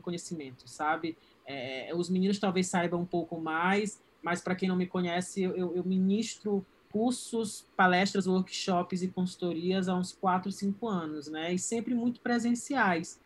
[0.00, 1.16] conhecimento, sabe?
[1.46, 5.74] É, os meninos talvez saibam um pouco mais, mas para quem não me conhece, eu,
[5.74, 11.52] eu ministro cursos, palestras, workshops e consultorias há uns 4, 5 anos, né?
[11.52, 13.20] E sempre muito presenciais,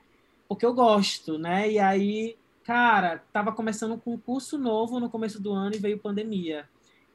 [0.49, 1.71] porque eu gosto, né?
[1.71, 5.99] E aí, cara, tava começando com um curso novo no começo do ano e veio
[5.99, 6.67] pandemia.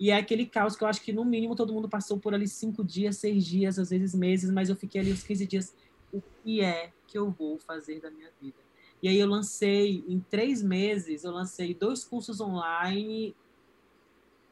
[0.03, 2.45] E é aquele caos que eu acho que, no mínimo, todo mundo passou por ali
[2.45, 5.73] cinco dias, seis dias, às vezes meses, mas eu fiquei ali uns 15 dias.
[6.11, 8.57] O que é que eu vou fazer da minha vida?
[9.01, 13.33] E aí eu lancei, em três meses, eu lancei dois cursos online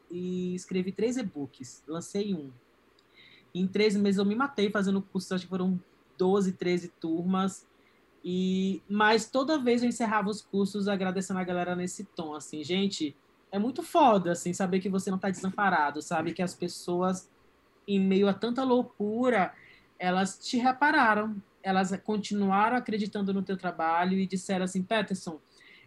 [0.10, 1.84] e escrevi três e-books.
[1.86, 2.50] Lancei um.
[3.54, 5.78] Em três meses eu me matei fazendo curso, acho que foram
[6.18, 7.68] 12, 13 turmas.
[8.24, 13.14] E mas toda vez eu encerrava os cursos agradecendo a galera nesse tom, assim, gente,
[13.52, 17.30] é muito foda assim saber que você não está desamparado, sabe que as pessoas
[17.88, 19.54] em meio a tanta loucura,
[20.00, 25.40] elas te repararam, elas continuaram acreditando no teu trabalho e disseram assim, Peterson,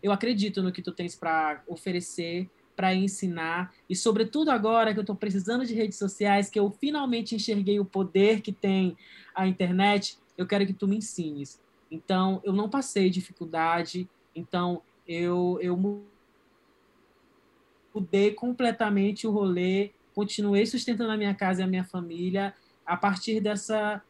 [0.02, 5.02] eu acredito no que tu tens para oferecer para ensinar e sobretudo agora que eu
[5.02, 8.96] estou precisando de redes sociais, que eu finalmente enxerguei o poder que tem
[9.34, 11.60] a internet, eu quero que tu me ensines.
[11.90, 15.76] Então, eu não passei dificuldade, então eu, eu
[17.94, 23.40] mudei completamente o rolê, continuei sustentando a minha casa e a minha família a partir
[23.40, 24.02] dessa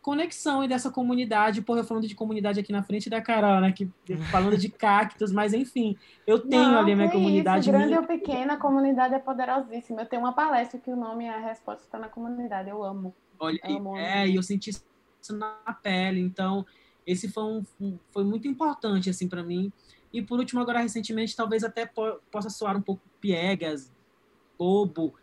[0.00, 3.72] conexão e dessa comunidade, porra, eu falando de comunidade aqui na frente da Carol, né,
[3.72, 3.86] que,
[4.30, 7.60] falando de cactos, mas enfim, eu tenho Não, ali a minha comunidade.
[7.60, 8.00] Isso, grande minha...
[8.00, 10.02] ou pequena, a comunidade é poderosíssima.
[10.02, 13.14] Eu tenho uma palestra que o nome é A Resposta está na Comunidade, eu amo.
[13.38, 15.52] Olha, amo, é, e eu senti isso na
[15.82, 16.64] pele, então
[17.06, 19.72] esse foi, um, foi muito importante, assim, para mim.
[20.12, 23.92] E por último, agora recentemente, talvez até po possa soar um pouco piegas,
[24.58, 25.14] bobo,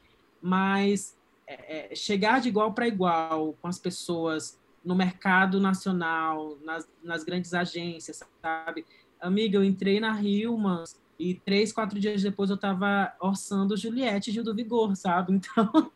[0.42, 1.18] mas
[1.48, 7.24] é, é, chegar de igual para igual com as pessoas no mercado nacional, nas, nas
[7.24, 8.86] grandes agências, sabe?
[9.20, 14.44] Amiga, eu entrei na Hillmans e três, quatro dias depois eu estava orçando Juliette Gil
[14.44, 15.34] do Vigor, sabe?
[15.56, 15.92] Então,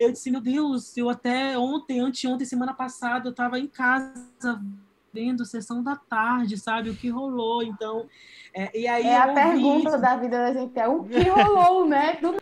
[0.00, 4.60] eu disse, meu Deus, eu até ontem, anteontem, semana passada, eu estava em casa
[5.14, 6.90] vendo sessão da tarde, sabe?
[6.90, 8.08] O que rolou, então...
[8.52, 12.18] É, e aí é a pergunta da vida da gente, é o que rolou, né?
[12.20, 12.36] Do...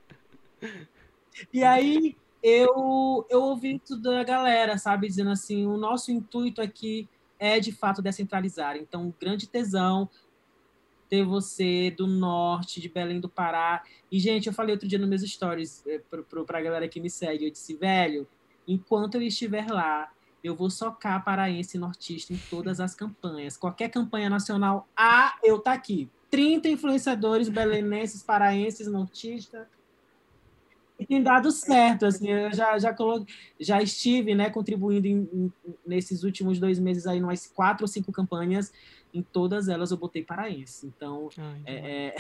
[1.53, 5.07] E aí eu, eu ouvi tudo da galera, sabe?
[5.07, 7.09] Dizendo assim, o nosso intuito aqui
[7.39, 8.77] é, de fato, descentralizar.
[8.77, 10.09] Então, um grande tesão
[11.09, 13.83] ter você do norte, de Belém do Pará.
[14.11, 16.01] E, gente, eu falei outro dia nos meus stories é,
[16.47, 18.27] para a galera que me segue, eu disse, velho,
[18.67, 20.11] enquanto eu estiver lá,
[20.43, 23.57] eu vou socar paraense nortista em todas as campanhas.
[23.57, 26.11] Qualquer campanha nacional, ah, eu tá aqui.
[26.31, 29.67] 30 influenciadores belenenses, paraenses, nortistas,
[31.03, 33.27] e tem dado certo, assim, eu já, já, colo...
[33.59, 35.53] já estive, né, contribuindo em, em,
[35.85, 38.73] nesses últimos dois meses aí, umas quatro ou cinco campanhas,
[39.13, 41.29] em todas elas eu botei paraense, então,
[41.67, 42.15] é, é...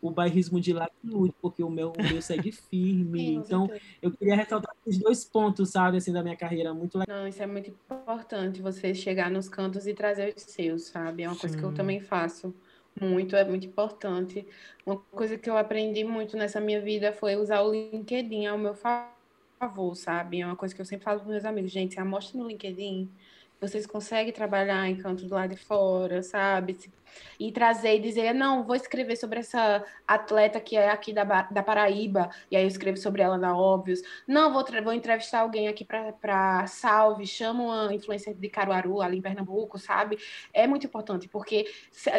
[0.00, 3.68] o bairrismo de lá lute, porque o meu, o meu segue firme, então,
[4.02, 7.16] eu queria ressaltar esses dois pontos, sabe, assim, da minha carreira, muito legal.
[7.16, 11.28] Não, isso é muito importante, você chegar nos cantos e trazer os seus, sabe, é
[11.28, 11.40] uma Sim.
[11.40, 12.54] coisa que eu também faço,
[13.00, 14.46] muito, é muito importante.
[14.84, 18.74] Uma coisa que eu aprendi muito nessa minha vida foi usar o LinkedIn ao meu
[18.74, 20.40] favor, sabe?
[20.40, 23.10] É uma coisa que eu sempre falo para meus amigos, gente, se amostra no LinkedIn,
[23.60, 26.78] vocês conseguem trabalhar em canto do lado de fora, sabe?
[27.40, 31.62] E trazer e dizer, não, vou escrever sobre essa atleta que é aqui da, da
[31.62, 34.00] Paraíba, e aí eu escrevo sobre ela na Óbvios.
[34.26, 39.22] Não, vou, vou entrevistar alguém aqui para Salve, chamo uma influência de Caruaru, ali em
[39.22, 40.18] Pernambuco, sabe?
[40.52, 41.66] É muito importante, porque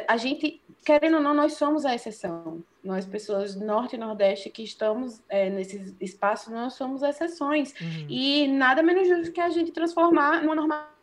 [0.08, 2.64] a gente querendo ou não, nós somos a exceção.
[2.84, 7.74] Nós, pessoas Norte e Nordeste que estamos é, nesses espaços, nós somos exceções.
[7.80, 8.06] Uhum.
[8.08, 10.99] E nada menos justo que a gente transformar numa normalidade,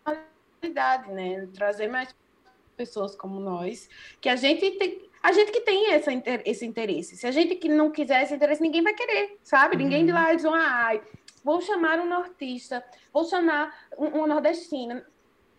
[1.12, 1.48] né?
[1.54, 2.14] Trazer mais
[2.76, 3.88] pessoas como nós,
[4.20, 6.10] que a gente tem, a gente que tem essa,
[6.44, 7.16] esse interesse.
[7.16, 9.76] Se a gente que não quiser esse interesse, ninguém vai querer, sabe?
[9.76, 9.82] Uhum.
[9.82, 11.00] Ninguém de lá diz, ai,
[11.42, 15.04] vou chamar um nortista, vou chamar uma nordestina.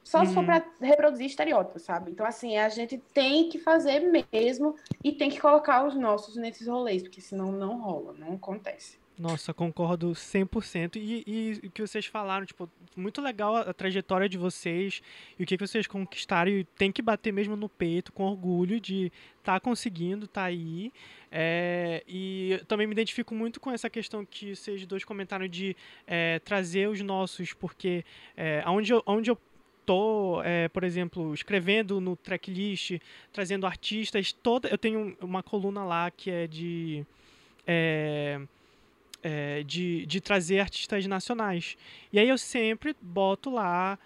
[0.04, 2.12] Só se for para reproduzir estereótipos, sabe?
[2.12, 4.00] Então, assim, a gente tem que fazer
[4.32, 4.74] mesmo
[5.04, 8.98] e tem que colocar os nossos nesses rolês, porque senão não rola, não acontece.
[9.18, 10.98] Nossa, concordo 100%.
[10.98, 15.02] E, e o que vocês falaram, tipo, muito legal a, a, trajetória de vocês
[15.40, 16.52] e o que, que vocês conquistaram.
[16.52, 20.48] E tem que bater mesmo no peito, com orgulho de estar tá conseguindo, estar tá
[20.48, 20.94] aí.
[21.32, 26.38] É, e também me identifico muito com essa questão que vocês dois comentaram de é,
[26.40, 28.06] trazer os nossos, porque
[28.36, 29.38] é, onde, eu, onde eu
[29.84, 33.00] tô, é, por exemplo, escrevendo no tracklist,
[33.34, 37.04] trazendo artistas, toda, eu tenho uma coluna lá que é de.
[37.66, 38.40] É,
[39.28, 41.76] é, de, de trazer artistas nacionais.
[42.14, 44.00] E aí eu sempre boto lá,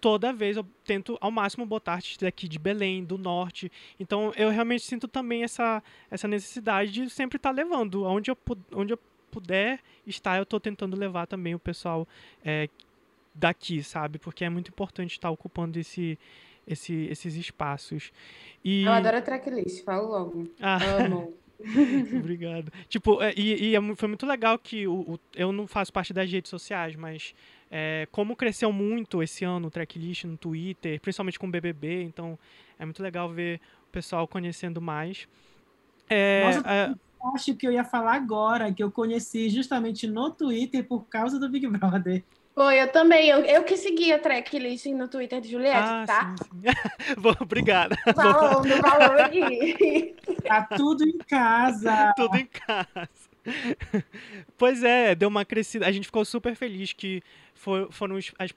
[0.00, 3.72] toda vez eu tento ao máximo botar artistas aqui de Belém, do Norte.
[3.98, 8.04] Então eu realmente sinto também essa, essa necessidade de sempre estar tá levando.
[8.04, 8.38] Onde eu,
[8.72, 8.98] onde eu
[9.32, 12.06] puder estar, eu estou tentando levar também o pessoal
[12.44, 12.68] é,
[13.34, 14.20] daqui, sabe?
[14.20, 16.16] Porque é muito importante estar ocupando esse,
[16.64, 18.12] esse, esses espaços.
[18.64, 18.84] E...
[18.84, 20.48] Eu adoro a tracklist, falo logo.
[20.60, 20.78] Ah.
[20.84, 21.34] Amo.
[22.18, 22.72] Obrigado.
[22.88, 26.12] Tipo, é, e, e, é foi muito legal que o, o, eu não faço parte
[26.12, 27.34] das redes sociais, mas
[27.70, 32.38] é, como cresceu muito esse ano o tracklist no Twitter, principalmente com o BBB, então
[32.78, 35.28] é muito legal ver o pessoal conhecendo mais.
[36.08, 36.94] É, Nossa, é,
[37.34, 41.48] acho que eu ia falar agora, que eu conheci justamente no Twitter por causa do
[41.48, 42.22] Big Brother.
[42.54, 43.28] Foi, eu também.
[43.28, 46.34] Eu, eu que segui a tracklist no Twitter de Juliette, ah, tá?
[46.36, 47.14] Sim, sim.
[47.18, 47.96] Bom, obrigada.
[48.14, 50.14] Falando, falando aqui.
[50.46, 52.12] Tá tudo em casa.
[52.16, 53.08] Tudo em casa.
[54.56, 55.86] Pois é, deu uma crescida.
[55.86, 57.22] A gente ficou super feliz que
[57.54, 58.50] for, foram as, as,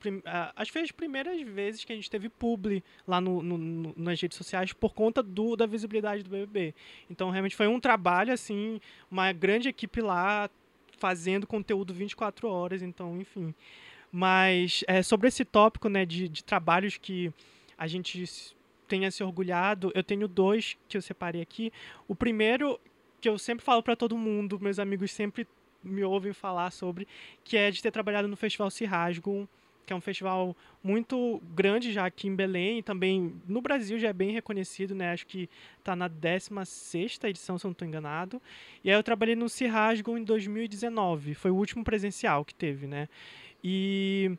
[0.56, 4.74] as, as primeiras vezes que a gente teve publi lá no, no, nas redes sociais
[4.74, 6.76] por conta do, da visibilidade do BBB.
[7.10, 8.80] Então, realmente foi um trabalho, assim,
[9.10, 10.50] uma grande equipe lá
[10.98, 12.82] fazendo conteúdo 24 horas.
[12.82, 13.54] Então, enfim.
[14.18, 17.34] Mas é, sobre esse tópico né, de, de trabalhos que
[17.78, 18.24] a gente
[18.88, 21.70] tenha se orgulhado, eu tenho dois que eu separei aqui.
[22.08, 22.80] O primeiro,
[23.20, 25.46] que eu sempre falo para todo mundo, meus amigos sempre
[25.84, 27.06] me ouvem falar sobre,
[27.44, 29.50] que é de ter trabalhado no Festival Cirrasgo,
[29.86, 34.08] que é um festival muito grande já aqui em Belém, e também no Brasil já
[34.08, 35.12] é bem reconhecido, né?
[35.12, 38.42] Acho que está na 16 edição, se eu não estou enganado.
[38.82, 43.10] E aí eu trabalhei no Cirrasgo em 2019, foi o último presencial que teve, né?
[43.68, 44.38] E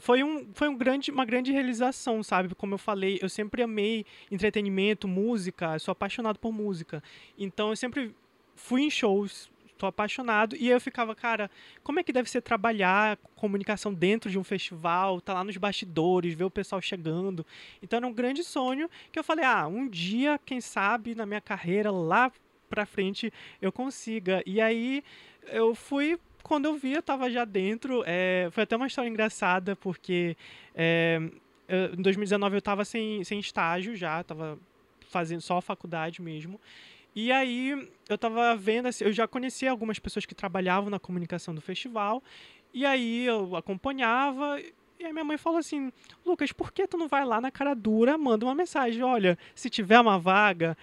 [0.00, 2.54] foi, um, foi um grande, uma grande realização, sabe?
[2.54, 7.02] Como eu falei, eu sempre amei entretenimento, música, sou apaixonado por música.
[7.38, 8.14] Então eu sempre
[8.56, 10.56] fui em shows, tô apaixonado.
[10.56, 11.50] E eu ficava, cara,
[11.84, 16.32] como é que deve ser trabalhar comunicação dentro de um festival, tá lá nos bastidores,
[16.32, 17.44] ver o pessoal chegando.
[17.82, 21.40] Então era um grande sonho que eu falei, ah, um dia, quem sabe, na minha
[21.42, 22.32] carreira, lá
[22.70, 23.30] pra frente,
[23.60, 24.42] eu consiga.
[24.46, 25.04] E aí
[25.48, 28.02] eu fui quando eu vi, eu tava já dentro.
[28.06, 30.36] É, foi até uma história engraçada, porque
[30.74, 31.20] é,
[31.68, 34.58] eu, em 2019 eu tava sem, sem estágio já, tava
[35.08, 36.60] fazendo só a faculdade mesmo.
[37.14, 41.54] E aí eu tava vendo, assim, eu já conhecia algumas pessoas que trabalhavam na comunicação
[41.54, 42.22] do festival,
[42.72, 44.58] e aí eu acompanhava,
[44.98, 45.92] e aí minha mãe falou assim,
[46.24, 49.68] Lucas, por que tu não vai lá na cara dura, manda uma mensagem, olha, se
[49.68, 50.76] tiver uma vaga,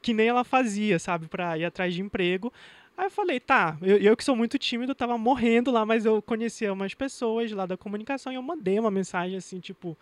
[0.00, 2.52] que nem ela fazia, sabe, para ir atrás de emprego,
[2.96, 6.22] Aí eu falei, tá, eu, eu, que sou muito tímido, tava morrendo lá, mas eu
[6.22, 9.96] conhecia umas pessoas lá da comunicação e eu mandei uma mensagem assim, tipo,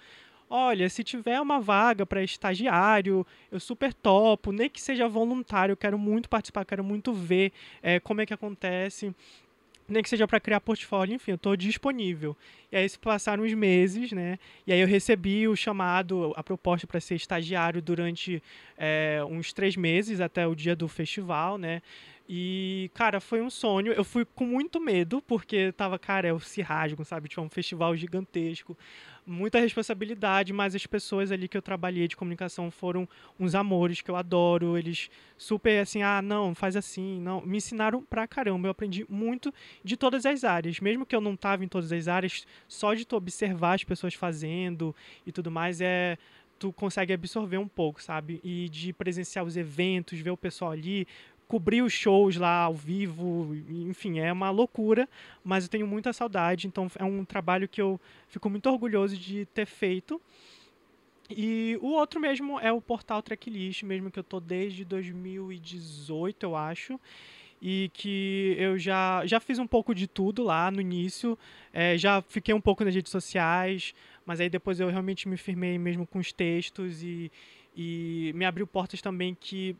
[0.49, 5.76] olha, se tiver uma vaga para estagiário, eu super topo, nem que seja voluntário, eu
[5.76, 9.12] quero muito participar, quero muito ver é, como é que acontece
[9.88, 12.36] nem que seja para criar portfólio, enfim, eu estou disponível.
[12.72, 14.38] E aí se passaram uns meses, né?
[14.66, 18.42] E aí eu recebi o chamado, a proposta para ser estagiário durante
[18.78, 21.82] é, uns três meses até o dia do festival, né?
[22.29, 23.93] E, cara, foi um sonho.
[23.93, 27.29] Eu fui com muito medo, porque tava, cara, é o Cirrasgo, sabe?
[27.29, 28.77] Tipo, é um festival gigantesco
[29.27, 33.09] muita responsabilidade, mas as pessoas ali que eu trabalhei de comunicação foram
[33.39, 34.77] uns amores que eu adoro.
[34.77, 37.41] Eles super assim, ah, não, faz assim, não.
[37.41, 38.68] Me ensinaram pra caramba.
[38.68, 39.53] Eu aprendi muito
[39.83, 40.81] de todas as áreas.
[40.81, 44.14] Mesmo que eu não tava em todas as áreas, só de tu observar as pessoas
[44.14, 44.95] fazendo
[45.27, 46.18] e tudo mais é
[46.57, 48.41] tu consegue absorver um pouco, sabe?
[48.43, 51.07] E de presenciar os eventos, ver o pessoal ali,
[51.55, 55.09] cobrir os shows lá ao vivo, enfim, é uma loucura,
[55.44, 59.46] mas eu tenho muita saudade, então é um trabalho que eu fico muito orgulhoso de
[59.55, 60.20] ter feito.
[61.30, 66.57] E o outro mesmo é o portal Tracklist, mesmo que eu tô desde 2018, eu
[66.57, 66.98] acho.
[67.62, 71.38] E que eu já, já fiz um pouco de tudo lá no início.
[71.72, 73.94] É, já fiquei um pouco nas redes sociais,
[74.26, 77.30] mas aí depois eu realmente me firmei mesmo com os textos e,
[77.76, 79.76] e me abriu portas também que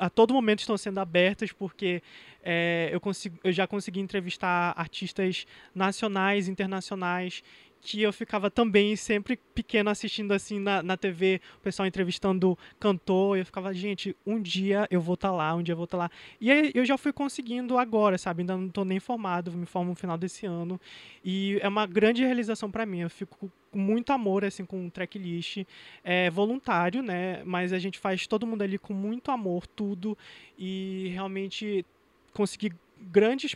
[0.00, 2.02] a todo momento estão sendo abertas, porque
[2.42, 7.42] é, eu, consigo, eu já consegui entrevistar artistas nacionais, internacionais,
[7.80, 13.38] que eu ficava também sempre pequeno assistindo assim na, na TV, o pessoal entrevistando cantor,
[13.38, 15.96] eu ficava, gente, um dia eu vou estar tá lá, um dia eu vou estar
[15.96, 16.10] tá lá.
[16.40, 18.42] E aí eu já fui conseguindo agora, sabe?
[18.42, 20.80] Ainda não estou nem formado, me formo no final desse ano.
[21.24, 23.00] E é uma grande realização para mim.
[23.00, 25.64] Eu fico com muito amor assim com o tracklist.
[26.02, 27.42] É voluntário, né?
[27.44, 30.16] Mas a gente faz todo mundo ali com muito amor, tudo
[30.58, 31.84] e realmente
[32.32, 33.54] conseguir grandes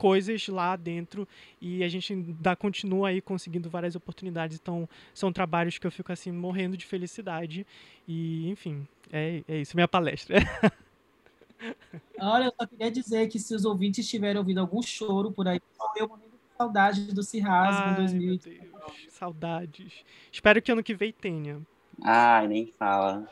[0.00, 1.28] coisas lá dentro
[1.60, 4.58] e a gente ainda continua aí conseguindo várias oportunidades.
[4.58, 7.66] Então, são trabalhos que eu fico assim morrendo de felicidade
[8.08, 10.38] e, enfim, é, é isso, minha palestra.
[12.18, 15.60] Olha, eu só queria dizer que se os ouvintes tiverem ouvido algum choro por aí,
[15.96, 19.10] eu morrendo de saudade do Cirrasgo em 2019.
[19.10, 19.92] Saudades.
[20.32, 21.60] Espero que ano que vem tenha.
[22.02, 23.28] Ai, nem fala.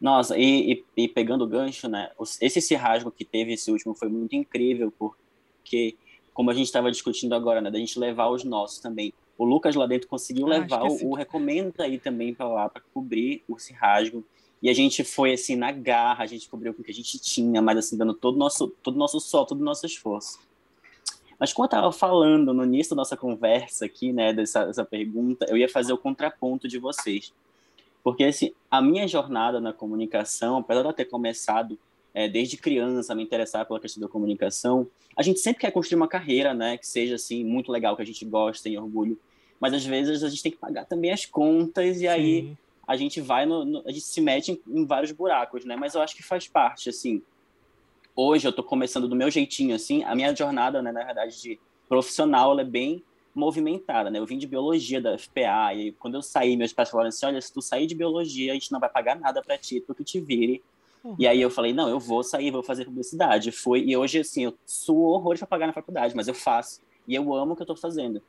[0.00, 2.10] Nossa, e, e, e, pegando o gancho, né?
[2.40, 5.96] Esse cirrasgo que teve esse último foi muito incrível, porque,
[6.32, 7.70] como a gente estava discutindo agora, né?
[7.70, 9.12] Da gente levar os nossos também.
[9.36, 12.82] O Lucas lá dentro conseguiu ah, levar o, o Recomenda aí também para lá, para
[12.92, 14.24] cobrir o cirrasgo.
[14.60, 17.18] E a gente foi assim na garra, a gente cobriu com o que a gente
[17.18, 20.40] tinha, mas assim, dando todo o nosso, todo nosso sol, todo o nosso esforço.
[21.38, 25.46] Mas como eu estava falando no início da nossa conversa aqui, né, dessa, dessa pergunta,
[25.48, 27.32] eu ia fazer o contraponto de vocês.
[28.10, 31.78] Porque assim, a minha jornada na comunicação, apesar de eu ter começado
[32.14, 35.96] é, desde criança a me interessar pela questão da comunicação, a gente sempre quer construir
[35.96, 39.18] uma carreira, né, que seja assim muito legal, que a gente goste, tenha orgulho.
[39.60, 42.06] Mas às vezes a gente tem que pagar também as contas e Sim.
[42.06, 42.56] aí
[42.86, 45.76] a gente vai no, no, a gente se mete em, em, vários buracos, né?
[45.76, 47.22] Mas eu acho que faz parte, assim.
[48.16, 50.02] Hoje eu estou começando do meu jeitinho, assim.
[50.04, 53.04] A minha jornada, né, na verdade, de profissional, ela é bem
[53.38, 54.18] movimentada, né?
[54.18, 57.40] Eu vim de biologia da FPA e quando eu saí, meus pais falaram assim: olha,
[57.40, 60.04] se tu sair de biologia, a gente não vai pagar nada para ti, tu que
[60.04, 60.62] te vire.
[61.04, 61.16] Uhum.
[61.18, 63.52] E aí eu falei: não, eu vou sair, vou fazer publicidade.
[63.52, 67.14] Foi e hoje assim, eu suo horrores para pagar na faculdade, mas eu faço e
[67.14, 68.20] eu amo o que eu tô fazendo.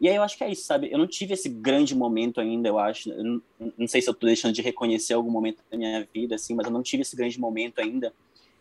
[0.00, 0.90] E aí eu acho que é isso, sabe?
[0.92, 3.10] Eu não tive esse grande momento ainda, eu acho.
[3.10, 3.42] Eu não,
[3.78, 6.66] não sei se eu tô deixando de reconhecer algum momento da minha vida, assim, mas
[6.66, 8.12] eu não tive esse grande momento ainda.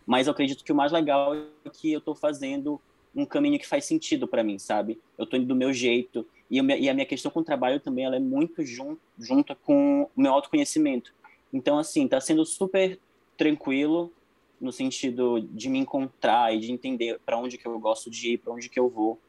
[0.05, 2.79] Mas eu acredito que o mais legal é que eu tô fazendo
[3.15, 4.99] um caminho que faz sentido para mim, sabe?
[5.17, 6.27] Eu tô indo do meu jeito.
[6.51, 9.55] E, eu, e, a minha questão com o trabalho também ela é muito jun, junta
[9.55, 11.13] com o meu autoconhecimento.
[11.53, 12.99] Então, assim, tá sendo super
[13.37, 14.11] tranquilo
[14.59, 18.37] no sentido de me encontrar e de entender para onde que eu gosto de ir,
[18.39, 19.19] para onde que eu vou.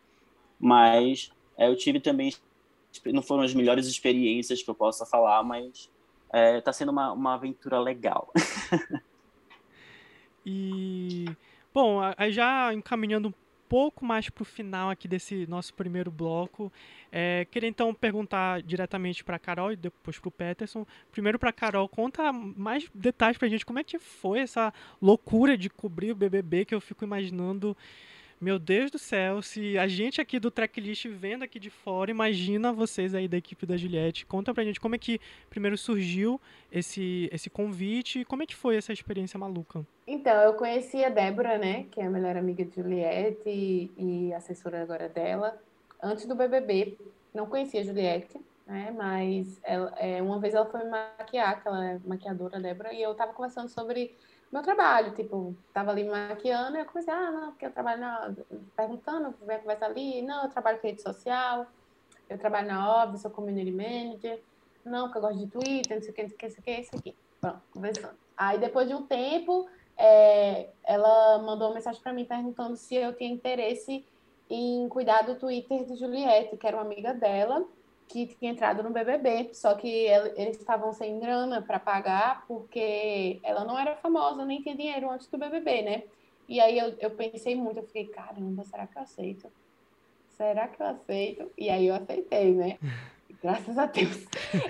[0.59, 2.34] Mas é, eu tive também,
[3.07, 5.91] não foram as melhores experiências que eu possa falar, mas
[6.32, 8.32] é, tá sendo uma, uma aventura legal.
[10.45, 11.26] e,
[11.72, 13.34] bom, já encaminhando
[13.69, 16.73] pouco mais para o final aqui desse nosso primeiro bloco.
[17.11, 20.87] É, queria então perguntar diretamente para a Carol e depois para o Peterson.
[21.11, 24.73] Primeiro para a Carol, conta mais detalhes para a gente como é que foi essa
[25.01, 27.77] loucura de cobrir o BBB que eu fico imaginando
[28.41, 32.72] meu Deus do céu, se a gente aqui do tracklist vendo aqui de fora, imagina
[32.72, 34.26] vocês aí da equipe da Juliette.
[34.26, 35.18] Conta pra gente como é que
[35.49, 39.87] primeiro surgiu esse, esse convite e como é que foi essa experiência maluca.
[40.07, 44.34] Então, eu conheci a Débora, né, que é a melhor amiga de Juliette e, e
[44.34, 45.59] assessora agora dela,
[46.03, 46.99] antes do BBB.
[47.32, 51.68] Não conhecia a Juliette, né, mas ela, é, uma vez ela foi me maquiar, que
[51.68, 54.14] ela é maquiadora, Débora, e eu tava conversando sobre
[54.53, 58.35] meu trabalho, tipo, tava ali maquiando e eu comecei, ah, não, porque eu trabalho na...
[58.77, 61.67] perguntando, vem conversa ali, não, eu trabalho com rede social,
[62.29, 64.41] eu trabalho na OB, sou community manager,
[64.85, 66.51] não, porque eu gosto de Twitter, não sei o que, não sei o que, não
[66.51, 67.17] sei o que, isso aqui.
[67.41, 68.15] Pronto, conversando.
[68.37, 73.15] Aí depois de um tempo, é, ela mandou uma mensagem para mim perguntando se eu
[73.15, 74.05] tinha interesse
[74.49, 77.65] em cuidar do Twitter de Juliette, que era uma amiga dela,
[78.09, 83.65] que tinha entrado no BBB, só que eles estavam sem grana para pagar porque ela
[83.65, 86.03] não era famosa, nem tinha dinheiro antes do BBB, né?
[86.49, 89.51] E aí eu, eu pensei muito, eu fiquei, caramba, será que eu aceito?
[90.37, 91.51] Será que eu aceito?
[91.59, 92.79] E aí eu aceitei, né?
[93.43, 94.25] Graças a Deus.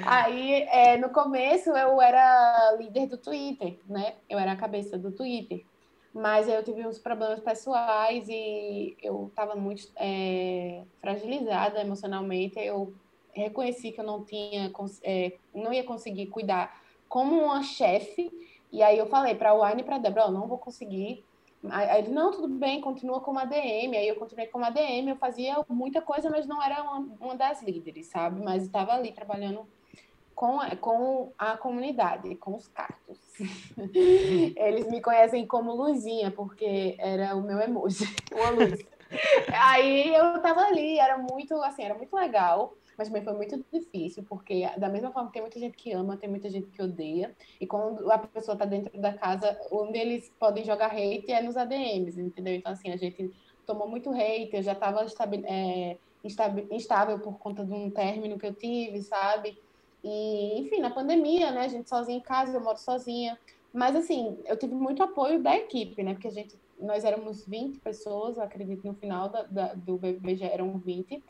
[0.04, 4.14] Aí, é, no começo, eu era líder do Twitter, né?
[4.28, 5.64] Eu era a cabeça do Twitter.
[6.12, 12.58] Mas eu tive uns problemas pessoais e eu estava muito é, fragilizada emocionalmente.
[12.58, 12.94] Eu
[13.40, 14.72] reconheci que eu não tinha,
[15.02, 18.30] é, não ia conseguir cuidar como uma chefe.
[18.72, 21.24] E aí eu falei para a Wine e para a Débora, oh, não vou conseguir.
[21.70, 23.96] Aí ele, não, tudo bem, continua como ADM.
[23.96, 27.62] Aí eu continuei como ADM, eu fazia muita coisa, mas não era uma, uma das
[27.62, 28.42] líderes, sabe?
[28.42, 29.66] Mas estava ali trabalhando
[30.34, 33.18] com, com a comunidade, com os cactos.
[34.54, 38.84] Eles me conhecem como Luzinha, porque era o meu emoji, uma luz.
[39.52, 44.24] Aí eu tava ali, era muito, assim, era muito legal, mas também foi muito difícil,
[44.28, 47.66] porque da mesma forma tem muita gente que ama, tem muita gente que odeia, e
[47.66, 52.20] quando a pessoa tá dentro da casa, onde eles podem jogar hate é nos ADMs,
[52.20, 52.54] entendeu?
[52.54, 53.30] Então, assim, a gente
[53.66, 55.06] tomou muito hate, eu já tava
[55.44, 55.96] é,
[56.70, 59.58] instável por conta de um término que eu tive, sabe?
[60.02, 63.38] E, enfim, na pandemia, né, a gente sozinha em casa, eu moro sozinha,
[63.76, 66.14] mas, assim, eu tive muito apoio da equipe, né?
[66.14, 70.00] Porque a gente, nós éramos 20 pessoas, acredito, no final da, da, do
[70.34, 71.22] já eram 20.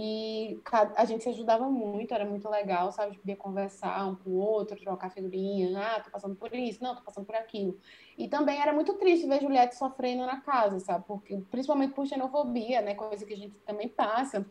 [0.00, 0.60] E
[0.94, 3.10] a gente se ajudava muito, era muito legal, sabe?
[3.10, 5.76] De poder conversar um com o outro, trocar figurinha.
[5.76, 7.76] Ah, tô passando por isso, não, tô passando por aquilo.
[8.16, 11.04] E também era muito triste ver Juliette sofrendo na casa, sabe?
[11.04, 12.94] Porque, principalmente por xenofobia, né?
[12.94, 14.46] Coisa que a gente também passa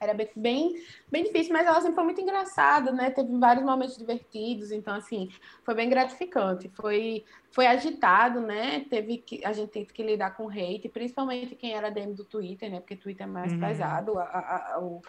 [0.00, 0.74] era bem,
[1.10, 3.10] bem, difícil, mas ela sempre foi muito engraçada, né?
[3.10, 5.28] Teve vários momentos divertidos, então, assim,
[5.64, 6.70] foi bem gratificante.
[6.74, 8.86] Foi, foi agitado, né?
[8.88, 12.70] Teve que, a gente teve que lidar com hate, principalmente quem era DM do Twitter,
[12.70, 12.80] né?
[12.80, 13.60] Porque Twitter é mais uhum.
[13.60, 15.02] pesado, a, a, a, o,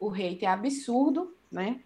[0.00, 1.80] o hate é absurdo, né?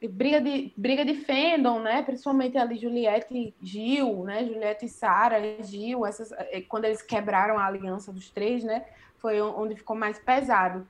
[0.00, 2.02] E briga de, briga de fandom, né?
[2.02, 4.44] Principalmente ali Juliette e Gil, né?
[4.44, 8.84] Juliette e Sara e Gil, essas, eh, quando eles quebraram a aliança dos três, né?
[9.16, 10.86] Foi onde ficou mais pesado.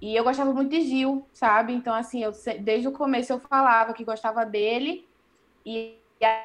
[0.00, 1.72] E eu gostava muito de Gil, sabe?
[1.72, 5.06] Então, assim, eu, desde o começo eu falava que gostava dele.
[5.64, 5.94] E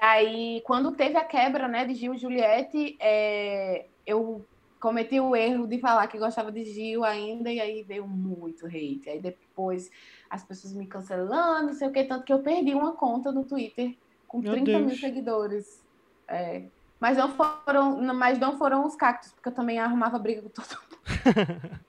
[0.01, 4.45] aí, quando teve a quebra, né, de Gil e Juliette, é, eu
[4.79, 9.09] cometi o erro de falar que gostava de Gil ainda, e aí veio muito hate.
[9.09, 9.89] Aí depois
[10.29, 13.43] as pessoas me cancelando, não sei o que, tanto que eu perdi uma conta no
[13.43, 13.95] Twitter
[14.27, 14.85] com Meu 30 Deus.
[14.85, 15.83] mil seguidores.
[16.27, 16.63] É.
[16.99, 20.67] Mas não foram, mas não foram os cactos, porque eu também arrumava briga com todo
[20.67, 21.79] mundo.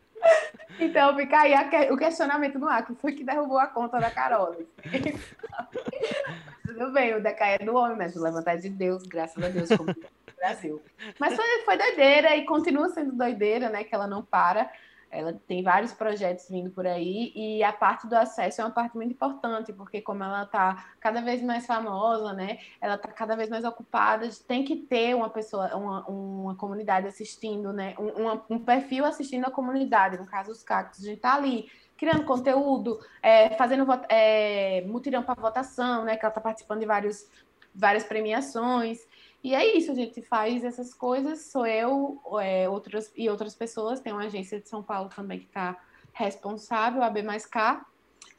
[0.79, 1.55] Então fica aí
[1.91, 4.55] o questionamento no ar, que foi que derrubou a conta da Carol.
[6.67, 9.49] Tudo bem, o decair é do homem, mas o levantar é de Deus, graças a
[9.49, 9.95] Deus, como
[10.37, 10.83] Brasil.
[11.19, 13.85] Mas foi, foi doideira e continua sendo doideira, né?
[13.85, 14.71] Que ela não para.
[15.11, 18.97] Ela tem vários projetos vindo por aí e a parte do acesso é uma parte
[18.97, 22.59] muito importante, porque como ela está cada vez mais famosa, né?
[22.81, 27.73] Ela está cada vez mais ocupada, tem que ter uma pessoa, uma, uma comunidade assistindo,
[27.73, 27.95] né?
[27.99, 32.25] Um, um perfil assistindo a comunidade, no caso os cactos, a gente está ali criando
[32.25, 36.17] conteúdo, é, fazendo é, mutirão para votação, né?
[36.17, 37.27] Que ela está participando de vários,
[37.75, 38.99] várias premiações.
[39.47, 44.01] E é isso, a gente faz essas coisas, sou eu é, outras, e outras pessoas,
[44.01, 45.81] tem uma agência de São Paulo também que está
[46.13, 47.87] responsável, a B mais K,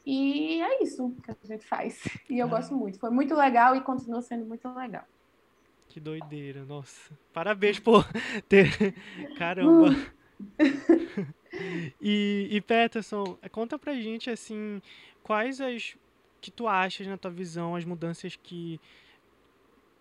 [0.04, 2.06] e é isso que a gente faz.
[2.28, 2.50] E eu ah.
[2.50, 5.02] gosto muito, foi muito legal e continua sendo muito legal.
[5.88, 7.18] Que doideira, nossa.
[7.32, 8.06] Parabéns por
[8.46, 8.94] ter.
[9.38, 9.96] Caramba!
[12.02, 14.82] e, e Peterson, conta pra gente assim,
[15.22, 15.96] quais as
[16.38, 18.78] que tu achas na tua visão as mudanças que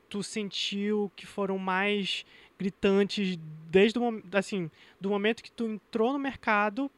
[0.10, 2.26] tu sentiu que foram mais
[2.58, 3.38] gritantes
[3.70, 6.90] desde o assim, do momento que tu entrou no mercado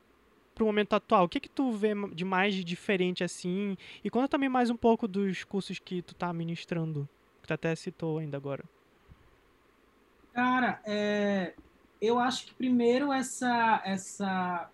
[0.55, 1.26] para o momento atual?
[1.26, 3.78] O que que tu vê de mais diferente assim?
[4.03, 7.07] E conta também mais um pouco dos cursos que tu tá ministrando,
[7.41, 8.64] que tu até citou ainda agora.
[10.34, 11.53] Cara, é,
[12.01, 14.70] eu acho que primeiro essa essa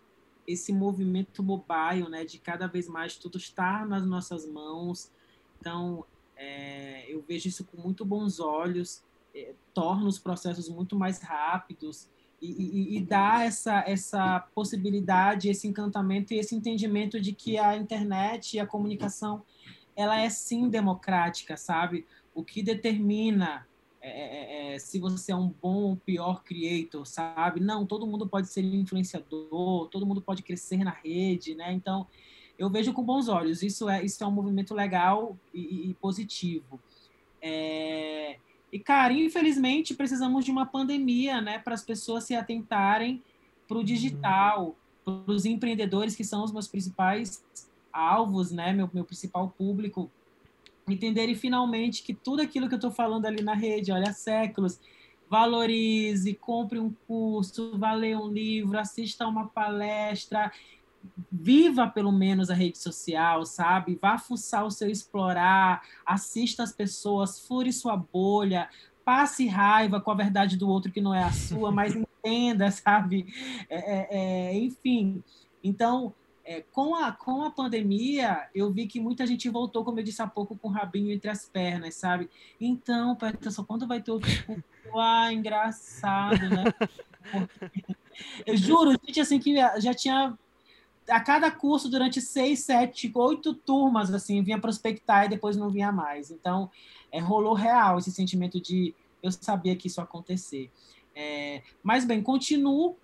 [0.48, 5.12] esse movimento mobile, né, de cada vez mais tudo estar nas nossas mãos.
[5.60, 6.06] Então,
[6.36, 12.10] é, eu vejo isso com muito bons olhos, é, torna os processos muito mais rápidos
[12.42, 17.76] e, e, e, dá essa, essa possibilidade, esse encantamento e esse entendimento de que a
[17.76, 19.44] internet e a comunicação
[19.96, 22.06] ela é sim democrática, sabe?
[22.34, 23.66] O que determina
[24.02, 27.60] é, é, é, se você é um bom ou pior creator, sabe?
[27.60, 31.74] Não, todo mundo pode ser influenciador, todo mundo pode crescer na rede, né?
[31.74, 32.06] Então,
[32.58, 33.62] eu vejo com bons olhos.
[33.62, 36.80] Isso é, isso é um movimento legal e, e positivo.
[37.42, 38.38] É...
[38.72, 43.24] E, cara, infelizmente precisamos de uma pandemia, né, para as pessoas se atentarem
[43.68, 47.44] para o digital, para os empreendedores que são os meus principais
[47.94, 50.12] alvos, né, meu, meu principal público,
[50.88, 54.80] entenderem finalmente que tudo aquilo que eu estou falando ali na rede, olha, há séculos,
[55.30, 60.52] valorize, compre um curso, vá ler um livro, assista a uma palestra,
[61.32, 63.98] viva pelo menos a rede social, sabe?
[64.02, 68.70] Vá fuçar o seu explorar, assista as pessoas, fure sua bolha,
[69.04, 73.28] passe raiva com a verdade do outro que não é a sua, mas entenda, sabe?
[73.70, 75.24] É, é, é, enfim,
[75.64, 76.14] então
[76.46, 80.22] é, com, a, com a pandemia, eu vi que muita gente voltou, como eu disse
[80.22, 82.30] há pouco, com o rabinho entre as pernas, sabe?
[82.62, 84.30] Então, Peterson, quando vai ter outro?
[84.98, 86.66] Ah, engraçado, né?
[88.46, 90.38] Eu juro, gente, assim, que já tinha
[91.10, 95.92] a cada curso durante seis, sete, oito turmas, assim, vinha prospectar e depois não vinha
[95.92, 96.32] mais.
[96.32, 96.70] Então,
[97.12, 100.72] é, rolou real esse sentimento de eu sabia que isso ia acontecer.
[101.16, 102.96] É, mas, bem, continuo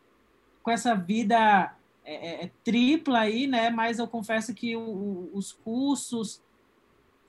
[0.62, 3.70] com essa vida é, é, é tripla aí, né?
[3.70, 6.42] Mas eu confesso que o, os cursos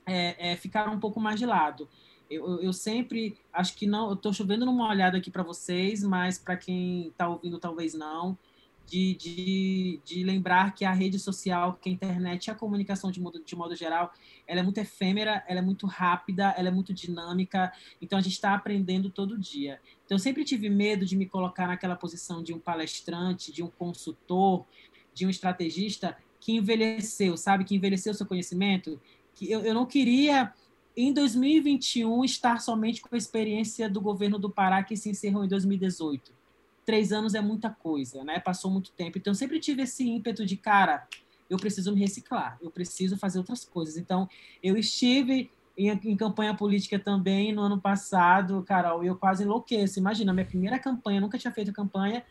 [0.05, 1.87] é, é, ficaram um pouco mais de lado.
[2.29, 4.07] Eu, eu, sempre acho que não.
[4.07, 8.37] Eu estou chovendo numa olhada aqui para vocês, mas para quem está ouvindo, talvez não
[8.85, 13.43] de, de, de lembrar que a rede social, que a internet a comunicação de modo,
[13.43, 14.13] de modo geral,
[14.47, 17.71] ela é muito efêmera, ela é muito rápida, ela é muito dinâmica,
[18.01, 19.79] então a gente está aprendendo todo dia.
[20.05, 23.67] Então eu sempre tive medo de me colocar naquela posição de um palestrante, de um
[23.67, 24.65] consultor,
[25.13, 27.63] de um estrategista que envelheceu, sabe?
[27.63, 28.99] Que envelheceu seu conhecimento.
[29.33, 30.53] Que eu, eu não queria,
[30.95, 35.47] em 2021, estar somente com a experiência do governo do Pará que se encerrou em
[35.47, 36.42] 2018
[36.85, 38.39] três anos é muita coisa, né?
[38.39, 39.17] Passou muito tempo.
[39.17, 41.07] Então, eu sempre tive esse ímpeto de, cara,
[41.49, 43.97] eu preciso me reciclar, eu preciso fazer outras coisas.
[43.97, 44.27] Então,
[44.61, 49.99] eu estive em, em campanha política também no ano passado, Carol, eu quase enlouqueço.
[49.99, 52.23] Imagina, minha primeira campanha, nunca tinha feito campanha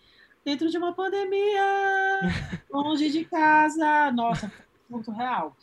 [0.44, 2.20] dentro de uma pandemia,
[2.70, 4.10] longe de casa.
[4.12, 4.52] Nossa,
[4.88, 5.56] muito real.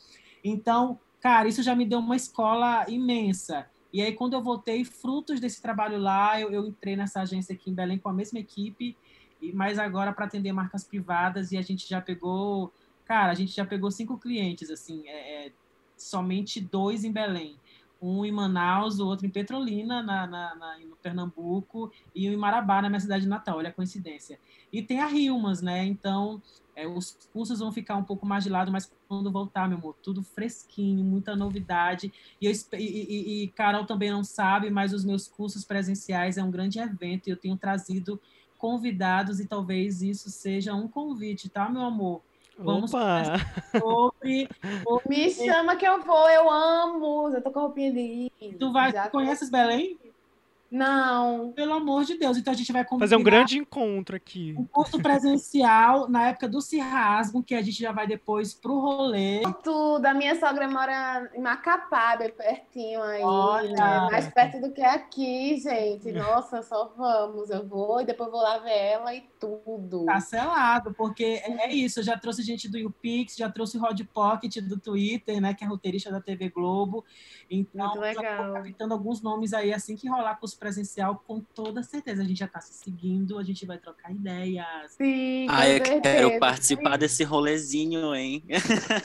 [0.44, 3.68] Então, cara, isso já me deu uma escola imensa.
[3.92, 7.72] E aí, quando eu voltei, frutos desse trabalho lá, eu, eu entrei nessa agência aqui
[7.72, 8.96] em Belém com a mesma equipe,
[9.42, 12.72] e mas agora para atender marcas privadas, e a gente já pegou,
[13.06, 15.52] cara, a gente já pegou cinco clientes, assim, é, é,
[15.98, 17.58] somente dois em Belém.
[18.02, 22.38] Um em Manaus, o outro em Petrolina, na, na, na, no Pernambuco, e um em
[22.38, 24.40] Marabá, na minha cidade natal, olha a coincidência.
[24.72, 25.84] E tem a Rilmas, né?
[25.84, 26.42] Então,
[26.80, 29.96] é, os cursos vão ficar um pouco mais de lado, mas quando voltar, meu amor,
[30.02, 32.14] tudo fresquinho, muita novidade.
[32.40, 36.44] E, eu, e, e, e, Carol também não sabe, mas os meus cursos presenciais é
[36.44, 38.20] um grande evento e eu tenho trazido
[38.58, 42.22] convidados e talvez isso seja um convite, tá, meu amor?
[42.58, 43.24] Vamos Opa!
[43.72, 44.50] Sobre,
[44.84, 45.08] sobre...
[45.10, 47.30] Me chama que eu vou, eu amo.
[47.30, 48.00] Eu tô com a roupinha de
[48.42, 48.56] ir.
[48.58, 49.98] Tu vai, Já conheces Belém?
[50.72, 51.52] Não.
[51.54, 52.38] Pelo amor de Deus.
[52.38, 54.56] Então a gente vai fazer um grande encontro aqui.
[54.58, 59.42] Um curso presencial na época do Cirrasgo, que a gente já vai depois pro rolê.
[59.64, 60.06] Tudo.
[60.06, 63.22] A minha sogra mora em Macapá, bem pertinho aí.
[63.22, 63.70] Olha.
[63.70, 64.08] Né?
[64.12, 66.12] Mais perto do que aqui, gente.
[66.12, 67.50] Nossa, só vamos.
[67.50, 70.06] Eu vou e depois vou lá ver ela e tudo.
[70.06, 72.00] Tá selado, porque é isso.
[72.00, 75.54] Eu já trouxe gente do YouPix, já trouxe o Rod Pocket do Twitter, né?
[75.54, 77.06] Que é roteirista da TV Globo.
[77.50, 78.64] Então, Muito legal.
[78.78, 82.22] tô alguns nomes aí assim que rolar os presencial, com toda certeza.
[82.22, 84.66] A gente já está se seguindo, a gente vai trocar ideias.
[84.90, 86.02] Sim, ah, eu certeza.
[86.02, 87.00] quero participar Sim.
[87.00, 88.44] desse rolezinho, hein?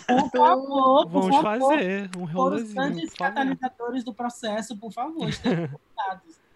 [0.07, 1.71] Por favor, por Vamos favor.
[1.75, 2.69] fazer um rolezinho.
[2.69, 5.29] Os grandes catalisadores do processo, por favor,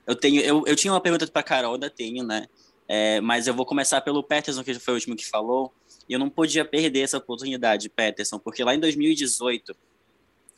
[0.08, 2.46] Eu tenho, eu, eu tinha uma pergunta para Carol, ainda tenho, né?
[2.88, 5.72] É, mas eu vou começar pelo Peterson, que foi o último que falou.
[6.08, 9.76] E eu não podia perder essa oportunidade, Peterson, porque lá em 2018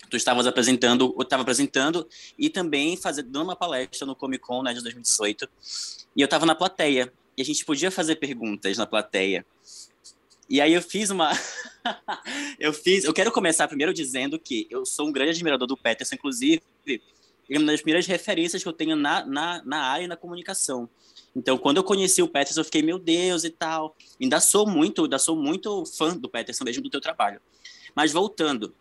[0.08, 2.06] tu estavas apresentando, eu estava apresentando
[2.38, 5.48] e também fazendo dando uma palestra no Comic Con né, de 2018.
[6.16, 9.44] E eu estava na plateia e a gente podia fazer perguntas na plateia.
[10.48, 11.30] E aí eu fiz uma
[12.58, 16.16] eu fiz, eu quero começar primeiro dizendo que eu sou um grande admirador do Peterson,
[16.16, 16.62] inclusive,
[17.51, 20.88] é uma das primeiras referências que eu tenho na, na, na área e na comunicação.
[21.34, 23.96] Então, quando eu conheci o Peterson, eu fiquei, meu Deus, e tal.
[24.20, 27.40] Ainda sou muito, ainda sou muito fã do Peterson, mesmo do teu trabalho.
[27.94, 28.74] Mas voltando,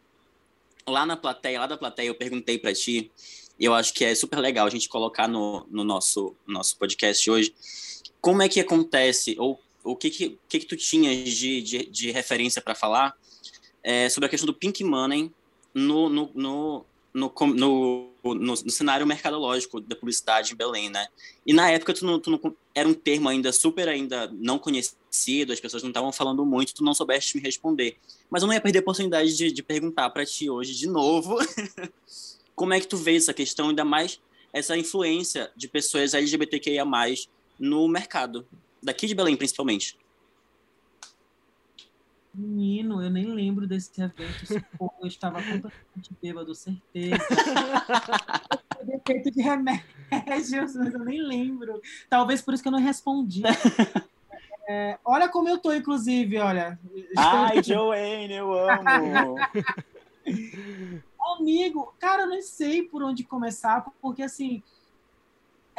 [0.88, 3.12] lá na plateia, lá da plateia, eu perguntei para ti,
[3.60, 7.30] e eu acho que é super legal a gente colocar no, no nosso, nosso podcast
[7.30, 7.54] hoje,
[8.22, 12.12] como é que acontece, ou o que que, que, que tu tinhas de, de, de
[12.12, 13.16] referência para falar
[13.84, 15.32] é, sobre a questão do pink money
[15.74, 21.08] no, no, no, no, no, no, no, cenário mercadológico da publicidade em Belém, né?
[21.46, 25.52] E na época tu não, tu não, era um termo ainda super ainda não conhecido,
[25.52, 27.98] as pessoas não estavam falando muito, tu não soubeste me responder.
[28.30, 31.38] Mas eu não ia perder a oportunidade de, de perguntar para ti hoje de novo
[32.56, 34.20] como é que tu vê essa questão, ainda mais
[34.54, 36.86] essa influência de pessoas LGBTQIA+,
[37.60, 38.48] no mercado,
[38.82, 39.98] daqui de Belém principalmente.
[42.40, 44.64] Menino, eu nem lembro desse evento.
[45.02, 47.18] eu estava completamente bêbado, certeza.
[48.86, 51.82] Defeito de remédios, mas eu nem lembro.
[52.10, 53.44] Talvez por isso que eu não respondi.
[54.72, 56.80] É, olha como eu tô, inclusive, olha.
[57.18, 59.36] Ai, Joanne, eu amo!
[61.40, 64.62] Amigo, cara, eu não sei por onde começar, porque assim.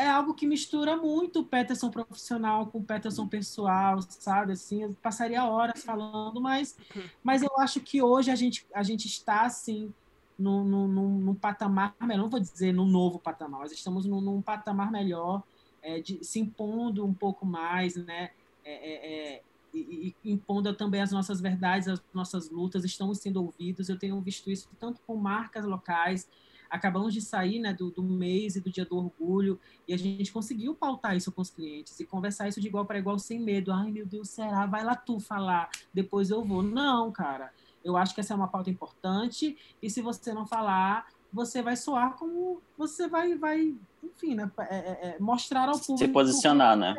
[0.00, 4.52] É algo que mistura muito o Peterson profissional com o Peterson pessoal, sabe?
[4.52, 6.76] Assim, eu passaria horas falando, mas,
[7.22, 9.92] mas eu acho que hoje a gente, a gente está, assim,
[10.38, 14.40] num, num, num patamar melhor, não vou dizer num novo patamar, mas estamos num, num
[14.40, 15.42] patamar melhor,
[15.82, 18.30] é, de, se impondo um pouco mais, né?
[18.64, 23.42] É, é, é e, e, impondo também as nossas verdades, as nossas lutas, estamos sendo
[23.42, 23.88] ouvidos.
[23.88, 26.28] Eu tenho visto isso tanto com marcas locais,
[26.70, 30.32] acabamos de sair né, do, do mês e do dia do orgulho, e a gente
[30.32, 33.72] conseguiu pautar isso com os clientes e conversar isso de igual para igual sem medo.
[33.72, 34.66] Ai, meu Deus, será?
[34.66, 36.62] Vai lá tu falar, depois eu vou.
[36.62, 37.52] Não, cara.
[37.84, 41.76] Eu acho que essa é uma pauta importante, e se você não falar, você vai
[41.76, 45.98] soar como você vai, vai enfim, né, é, é, é mostrar ao público.
[45.98, 46.96] Se posicionar, né?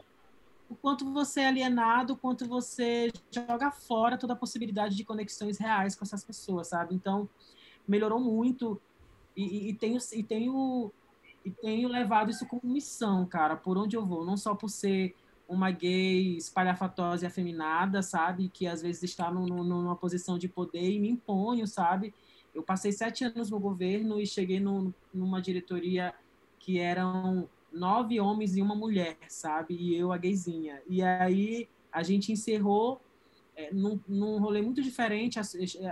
[0.69, 5.57] O quanto você é alienado, o quanto você joga fora toda a possibilidade de conexões
[5.57, 6.95] reais com essas pessoas, sabe?
[6.95, 7.27] Então,
[7.85, 8.81] melhorou muito
[9.35, 10.91] e, e, tenho, e, tenho,
[11.45, 14.25] e tenho levado isso como missão, cara, por onde eu vou.
[14.25, 15.15] Não só por ser
[15.47, 18.49] uma gay espalhafatosa e afeminada, sabe?
[18.49, 22.13] Que às vezes está no, no, numa posição de poder e me imponho, sabe?
[22.53, 26.13] Eu passei sete anos no governo e cheguei no, numa diretoria
[26.59, 29.75] que eram nove homens e uma mulher, sabe?
[29.75, 30.81] E eu, a gayzinha.
[30.87, 33.01] E aí a gente encerrou
[33.55, 35.39] é, num, num rolê muito diferente.
[35.39, 35.43] A,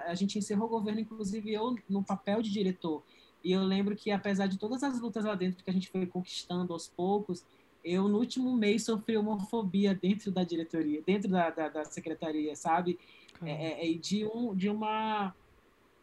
[0.08, 3.04] a, gente encerrou o governo, inclusive eu, no papel de diretor.
[3.44, 6.06] E eu lembro que, apesar de todas as lutas lá dentro que a gente foi
[6.06, 7.46] conquistando aos poucos,
[7.84, 13.00] eu, no último mês, sofri homofobia dentro da diretoria, dentro da, da, da secretaria, sabe?
[13.42, 15.34] É, é, de, um, de uma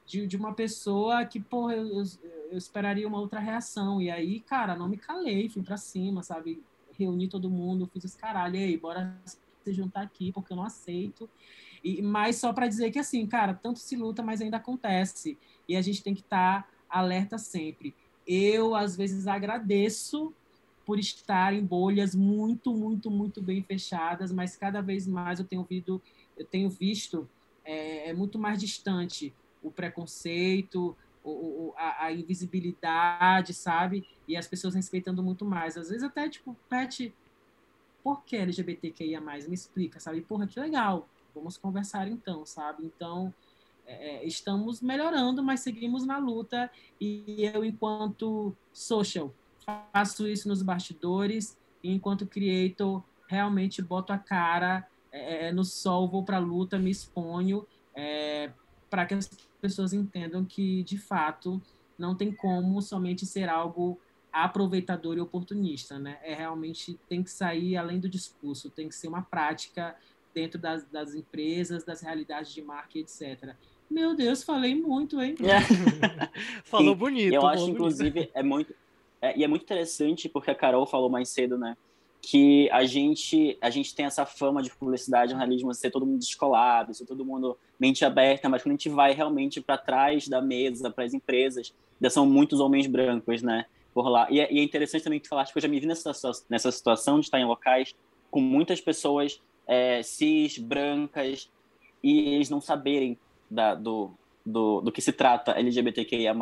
[0.07, 2.05] de, de uma pessoa que, porra, eu, eu,
[2.51, 4.01] eu, esperaria uma outra reação.
[4.01, 6.63] E aí, cara, não me calei, fui pra cima, sabe?
[6.93, 11.29] Reuni todo mundo, fiz os caralho, aí, bora se juntar aqui, porque eu não aceito.
[11.83, 15.37] E, mas só para dizer que, assim, cara, tanto se luta, mas ainda acontece.
[15.69, 17.94] E a gente tem que estar tá alerta sempre.
[18.27, 20.32] Eu, às vezes, agradeço
[20.85, 25.62] por estar em bolhas muito, muito, muito bem fechadas, mas cada vez mais eu tenho
[25.62, 26.01] ouvido,
[26.36, 27.28] eu tenho visto
[27.64, 34.06] é, é muito mais distante o preconceito, o, a, a, invisibilidade, sabe?
[34.28, 35.77] E as pessoas respeitando muito mais.
[35.77, 37.12] Às vezes até, tipo, Pet,
[38.05, 40.20] por que LGBTQIA+, me explica, sabe?
[40.20, 42.85] Porra, que legal, vamos conversar então, sabe?
[42.86, 43.35] Então,
[43.87, 46.71] é, é, estamos melhorando, mas seguimos na luta.
[47.01, 49.33] E eu, enquanto social,
[49.93, 51.57] faço isso nos bastidores.
[51.83, 56.79] E enquanto creator, realmente boto a cara é, é no sol, vou para a luta,
[56.79, 58.51] me exponho, é,
[58.91, 59.29] para que as
[59.61, 61.61] pessoas entendam que, de fato,
[61.99, 63.99] não tem como somente ser algo
[64.33, 66.19] aproveitador e oportunista, né?
[66.23, 69.97] É realmente tem que sair além do discurso, tem que ser uma prática
[70.35, 73.57] dentro das, das empresas, das realidades de marca, etc.
[73.91, 75.37] Meu Deus, falei muito, hein?
[76.65, 77.33] falou bonito.
[77.33, 77.75] Eu acho, bonito.
[77.75, 78.75] inclusive, é muito.
[79.21, 81.77] É, e é muito interessante porque a Carol falou mais cedo, né?
[82.21, 86.93] Que a gente, a gente tem essa fama de publicidade, jornalismo, ser todo mundo descolado,
[86.93, 90.91] ser todo mundo mente aberta, mas quando a gente vai realmente para trás da mesa,
[90.91, 93.67] para as empresas, ainda são muitos homens brancos, né?
[93.95, 94.27] Por lá.
[94.31, 96.13] E é, e é interessante também que tu falaste que eu já me vi nessa,
[96.51, 97.95] nessa situação de estar em locais
[98.31, 101.51] com muitas pessoas é, cis, brancas,
[102.03, 103.19] e eles não saberem
[103.51, 104.10] da, do,
[104.44, 106.35] do, do que se trata LGBTQIA+.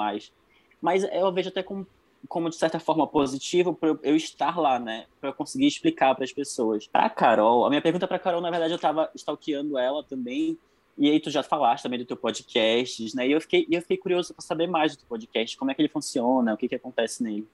[0.81, 1.87] Mas eu vejo até como,
[2.29, 5.07] como de certa forma, positivo para eu estar lá, né?
[5.21, 6.87] Para eu conseguir explicar para as pessoas.
[6.87, 10.59] Para Carol, a minha pergunta para Carol, na verdade, eu estava stalkeando ela também,
[10.97, 13.27] e aí tu já falaste também do teu podcast, né?
[13.27, 15.83] E eu fiquei, eu fiquei curioso para saber mais do teu podcast, como é que
[15.83, 17.47] ele funciona, o que que acontece nele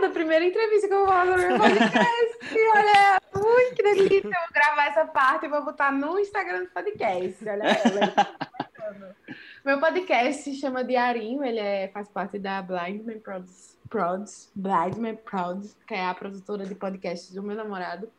[0.00, 2.38] da primeira entrevista que eu vou falar no meu podcast.
[2.74, 4.16] Olha, ui, que delícia.
[4.16, 7.48] Eu vou gravar essa parte e vou botar no Instagram do podcast.
[7.48, 8.38] Olha ela.
[9.64, 15.76] meu podcast se chama Diarinho, ele é, faz parte da Blindman Prods, Prods, Blindman Prods,
[15.86, 18.10] que é a produtora de podcasts do meu namorado.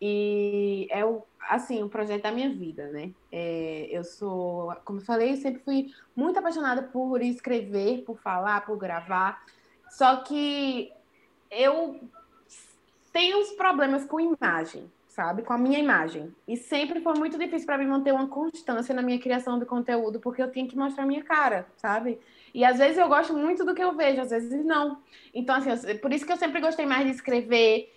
[0.00, 3.10] E é o, assim, o projeto da minha vida, né?
[3.32, 8.76] É, eu sou, como eu falei, sempre fui muito apaixonada por escrever, por falar, por
[8.76, 9.42] gravar.
[9.90, 10.92] Só que
[11.50, 12.00] eu
[13.12, 15.42] tenho uns problemas com imagem, sabe?
[15.42, 16.34] Com a minha imagem.
[16.46, 20.20] E sempre foi muito difícil para mim manter uma constância na minha criação de conteúdo,
[20.20, 22.20] porque eu tinha que mostrar minha cara, sabe?
[22.52, 25.00] E às vezes eu gosto muito do que eu vejo, às vezes não.
[25.34, 27.92] Então, assim, por isso que eu sempre gostei mais de escrever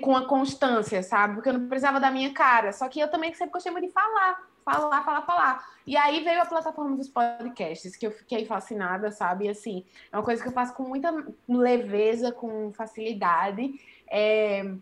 [0.00, 1.34] com a constância, sabe?
[1.34, 2.72] Porque eu não precisava da minha cara.
[2.72, 5.68] Só que eu também sempre gostei muito de falar falar, falar, falar.
[5.86, 9.46] E aí veio a plataforma dos podcasts, que eu fiquei fascinada, sabe?
[9.46, 11.10] E, assim, é uma coisa que eu faço com muita
[11.48, 13.72] leveza, com facilidade.
[14.10, 14.74] É...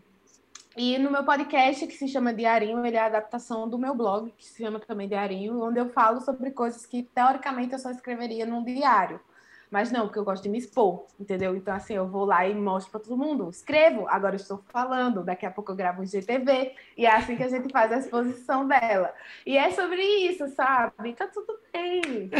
[0.75, 4.31] E no meu podcast, que se chama Diarinho, ele é a adaptação do meu blog,
[4.37, 8.45] que se chama também Diarinho, onde eu falo sobre coisas que, teoricamente, eu só escreveria
[8.45, 9.19] num diário.
[9.69, 11.55] Mas não, porque eu gosto de me expor, entendeu?
[11.55, 13.49] Então, assim, eu vou lá e mostro para todo mundo.
[13.49, 17.43] Escrevo, agora estou falando, daqui a pouco eu gravo um GTV, e é assim que
[17.43, 19.13] a gente faz a exposição dela.
[19.45, 21.13] E é sobre isso, sabe?
[21.13, 22.31] Tá tudo bem.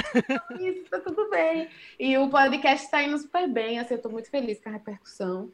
[0.59, 1.69] Isso, tá tudo bem.
[1.99, 5.51] E o podcast está indo super bem, assim, eu estou muito feliz com a repercussão.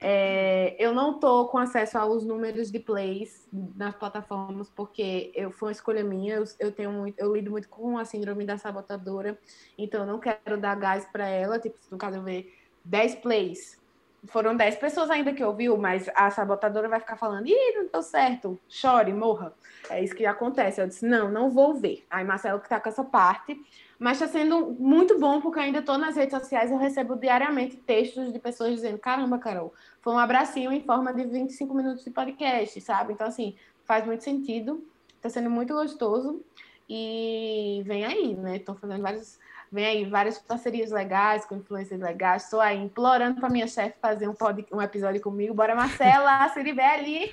[0.00, 5.68] É, eu não estou com acesso aos números de plays nas plataformas, porque eu, foi
[5.68, 6.34] uma escolha minha.
[6.34, 9.38] Eu, eu, tenho muito, eu lido muito com a síndrome da sabotadora,
[9.78, 11.60] então eu não quero dar gás para ela.
[11.60, 12.52] Tipo, no caso eu ver
[12.84, 13.80] 10 plays,
[14.26, 18.02] foram 10 pessoas ainda que ouviu, mas a sabotadora vai ficar falando, ih, não deu
[18.02, 19.54] certo, chore, morra.
[19.88, 20.80] É isso que acontece.
[20.80, 22.04] Eu disse, não, não vou ver.
[22.10, 23.60] Aí Marcelo que tá com essa parte,
[23.98, 28.32] mas está sendo muito bom, porque ainda estou nas redes sociais, eu recebo diariamente textos
[28.32, 32.80] de pessoas dizendo, caramba, Carol, foi um abracinho em forma de 25 minutos de podcast,
[32.80, 33.12] sabe?
[33.12, 33.54] Então, assim,
[33.84, 34.84] faz muito sentido,
[35.16, 36.42] está sendo muito gostoso.
[36.88, 38.56] E vem aí, né?
[38.56, 39.38] Estou fazendo vários
[39.74, 42.44] Vem aí várias parcerias legais, com influências legais.
[42.44, 45.52] Estou aí implorando para minha chefe fazer um, pod, um episódio comigo.
[45.52, 47.32] Bora, Marcela, Ciribelli,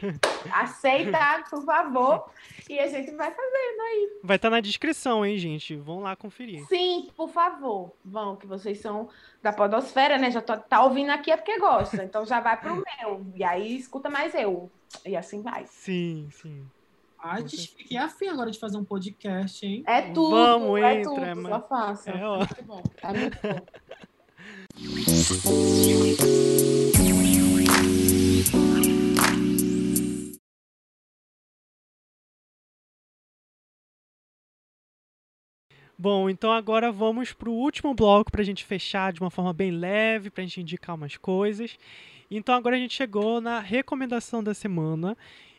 [0.51, 2.31] aceita, por favor.
[2.67, 4.19] E a gente vai fazendo aí.
[4.23, 5.75] Vai estar tá na descrição, hein, gente?
[5.75, 6.65] Vão lá conferir.
[6.65, 7.93] Sim, por favor.
[8.03, 9.07] Vão, que vocês são
[9.43, 10.31] da podosfera, né?
[10.31, 12.03] Já tô, tá ouvindo aqui é porque gosta.
[12.03, 13.23] Então já vai pro meu.
[13.35, 14.67] E aí escuta mais eu.
[15.05, 15.67] E assim vai.
[15.67, 16.65] Sim, sim.
[17.23, 19.83] Ai, fiquei afim agora de fazer um podcast, hein?
[19.85, 22.09] É tudo, Vamos, é entra, tudo, é, só faça.
[22.09, 22.37] É, ó.
[22.37, 23.61] Muito bom, é muito bom.
[35.95, 39.53] Bom, então agora vamos para o último bloco para a gente fechar de uma forma
[39.53, 41.77] bem leve, para a gente indicar umas coisas.
[42.31, 45.15] Então agora a gente chegou na recomendação da semana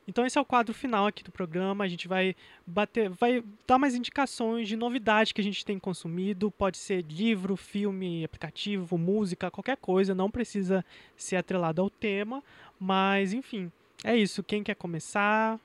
[0.07, 1.85] então esse é o quadro final aqui do programa.
[1.85, 2.35] A gente vai
[2.67, 6.51] bater, vai dar mais indicações de novidades que a gente tem consumido.
[6.51, 10.15] Pode ser livro, filme, aplicativo, música, qualquer coisa.
[10.15, 10.85] Não precisa
[11.17, 12.43] ser atrelado ao tema,
[12.79, 13.71] mas enfim,
[14.05, 14.43] é isso.
[14.43, 15.59] Quem quer começar?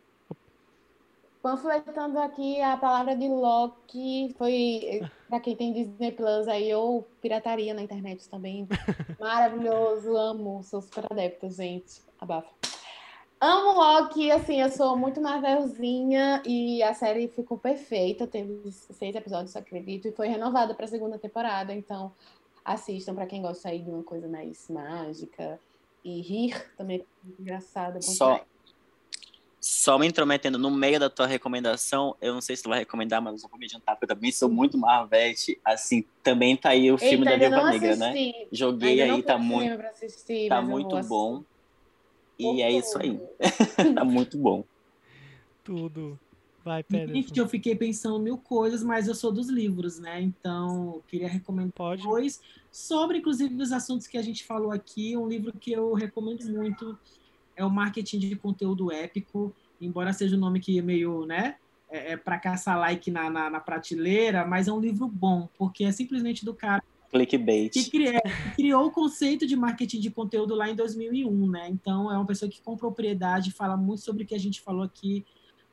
[1.42, 7.74] Panfletando aqui a palavra de Loki, foi para quem tem Disney Plus aí ou pirataria
[7.74, 8.68] na internet também.
[9.20, 12.02] Maravilhoso, amo, sou super adepto, gente.
[12.20, 12.67] Abafa.
[13.40, 19.56] Amo Loki, assim, eu sou muito Marvelzinha e a série ficou perfeita, teve seis episódios,
[19.56, 22.12] acredito, e foi renovada para a segunda temporada, então
[22.66, 25.60] assistam para quem gosta aí de uma coisa mais mágica
[26.04, 27.06] e rir também é
[27.40, 28.02] engraçada.
[28.02, 28.44] Só,
[29.62, 33.22] só me intrometendo no meio da tua recomendação, eu não sei se tu vai recomendar,
[33.22, 36.92] mas eu vou me adiantar, porque eu também sou muito Marvete, assim, também tá aí
[36.92, 38.16] o filme Eita, da Viúva Negra, né?
[38.52, 41.44] Joguei ainda aí, tá muito, assistir, tá muito bom.
[42.38, 43.20] E é isso aí.
[43.96, 44.64] tá muito bom.
[45.64, 46.20] Tudo.
[46.64, 47.16] Vai, Pedro.
[47.16, 50.22] Gente, eu fiquei pensando mil coisas, mas eu sou dos livros, né?
[50.22, 52.04] Então, queria recomendar Pode.
[52.04, 55.16] dois sobre, inclusive, os assuntos que a gente falou aqui.
[55.16, 56.98] Um livro que eu recomendo muito
[57.56, 61.56] é o Marketing de Conteúdo Épico, embora seja um nome que é meio, né?
[61.90, 65.86] É, é para caçar like na, na, na prateleira, mas é um livro bom, porque
[65.86, 67.72] é simplesmente do cara Clickbait.
[67.90, 71.70] Criou, que criou o conceito de marketing de conteúdo lá em 2001, né?
[71.70, 74.84] Então, é uma pessoa que, com propriedade, fala muito sobre o que a gente falou
[74.84, 75.26] aqui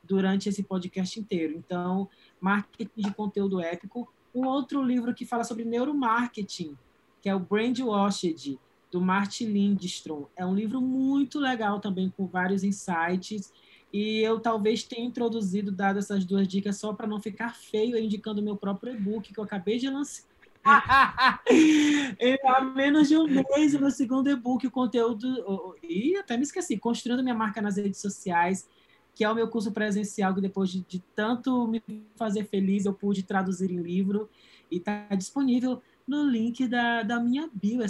[0.03, 1.55] durante esse podcast inteiro.
[1.57, 2.09] Então,
[2.39, 4.11] marketing de conteúdo épico.
[4.33, 6.77] Um outro livro que fala sobre neuromarketing,
[7.21, 8.57] que é o Brand Washed,
[8.91, 10.25] do Martin Lindstrom.
[10.35, 13.51] É um livro muito legal também, com vários insights.
[13.91, 18.41] E eu talvez tenha introduzido, dado essas duas dicas, só para não ficar feio, indicando
[18.41, 20.23] o meu próprio e-book, que eu acabei de lançar
[20.65, 25.75] há menos de um mês, no segundo e-book, o conteúdo.
[25.83, 28.67] E até me esqueci, construindo minha marca nas redes sociais,
[29.13, 31.81] que é o meu curso presencial, que depois de, de tanto me
[32.15, 34.29] fazer feliz, eu pude traduzir em livro.
[34.71, 37.81] E está disponível no link da, da minha bio.
[37.81, 37.87] É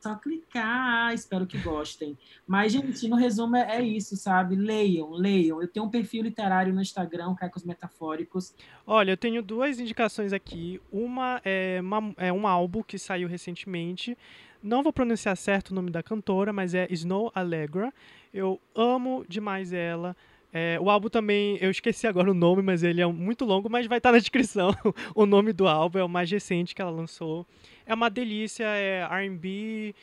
[0.00, 2.16] só clicar, espero que gostem.
[2.46, 4.54] Mas, gente, no resumo é, é, isso, sabe?
[4.54, 5.60] Leiam, leiam.
[5.60, 8.54] Eu tenho um perfil literário no Instagram, Caicos Metafóricos.
[8.86, 10.80] Olha, eu tenho duas indicações aqui.
[10.92, 14.16] Uma é, uma, é um álbum que saiu recentemente.
[14.62, 17.92] Não vou pronunciar certo o nome da cantora, mas é Snow Allegra.
[18.32, 20.16] Eu amo demais ela.
[20.52, 23.86] É, o álbum também, eu esqueci agora o nome, mas ele é muito longo, mas
[23.86, 24.74] vai estar na descrição.
[25.14, 27.46] o nome do álbum é o mais recente que ela lançou.
[27.88, 29.94] É uma delícia, é R&B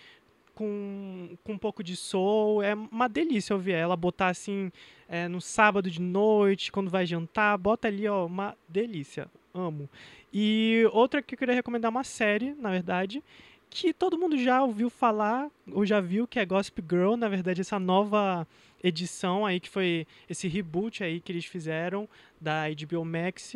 [0.56, 2.64] com, com um pouco de soul.
[2.64, 4.72] É uma delícia ouvir ela, botar assim
[5.08, 9.28] é, no sábado de noite, quando vai jantar, bota ali, ó, uma delícia.
[9.54, 9.88] Amo.
[10.34, 13.24] E outra que eu queria recomendar uma série, na verdade,
[13.70, 17.62] que todo mundo já ouviu falar, ou já viu, que é Gossip Girl, na verdade,
[17.62, 18.48] essa nova
[18.84, 22.08] edição aí, que foi esse reboot aí que eles fizeram
[22.40, 23.56] da HBO Max.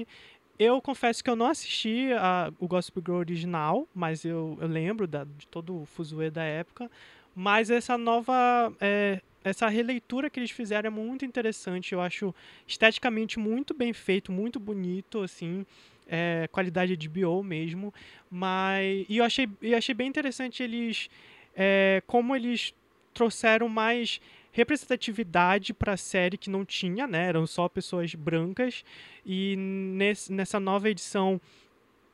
[0.60, 5.08] Eu confesso que eu não assisti a, o Gossip Girl original, mas eu, eu lembro
[5.08, 6.92] da, de todo o fuzuê da época.
[7.34, 8.74] Mas essa nova.
[8.82, 11.94] É, essa releitura que eles fizeram é muito interessante.
[11.94, 12.36] Eu acho
[12.68, 15.66] esteticamente muito bem feito, muito bonito, assim.
[16.06, 17.94] É, qualidade de bio mesmo.
[18.30, 19.06] Mas.
[19.08, 21.10] E eu achei, eu achei bem interessante eles.
[21.56, 22.74] É, como eles
[23.14, 24.20] trouxeram mais
[24.60, 27.28] representatividade para a série que não tinha, né?
[27.28, 28.84] Eram só pessoas brancas.
[29.26, 31.40] E nesse, nessa nova edição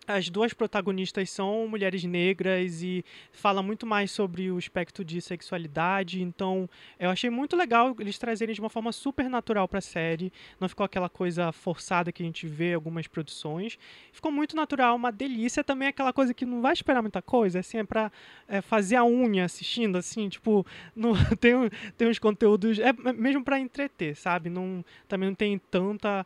[0.07, 6.21] as duas protagonistas são mulheres negras e fala muito mais sobre o espectro de sexualidade.
[6.21, 6.69] Então,
[6.99, 10.31] eu achei muito legal eles trazerem de uma forma super natural para a série.
[10.59, 13.77] Não ficou aquela coisa forçada que a gente vê em algumas produções.
[14.11, 17.77] Ficou muito natural, uma delícia também aquela coisa que não vai esperar muita coisa, assim,
[17.77, 18.11] é para
[18.47, 20.65] é, fazer a unha assistindo assim, tipo,
[20.95, 21.53] no, tem
[21.97, 24.49] tem uns conteúdos é mesmo para entreter, sabe?
[24.49, 26.25] Não também não tem tanta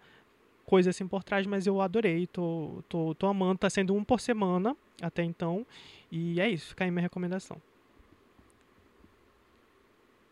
[0.70, 4.20] coisa assim por trás, mas eu adorei, tô, tô, tô amando, tá sendo um por
[4.20, 5.66] semana até então,
[6.12, 7.58] e é isso, fica aí minha recomendação.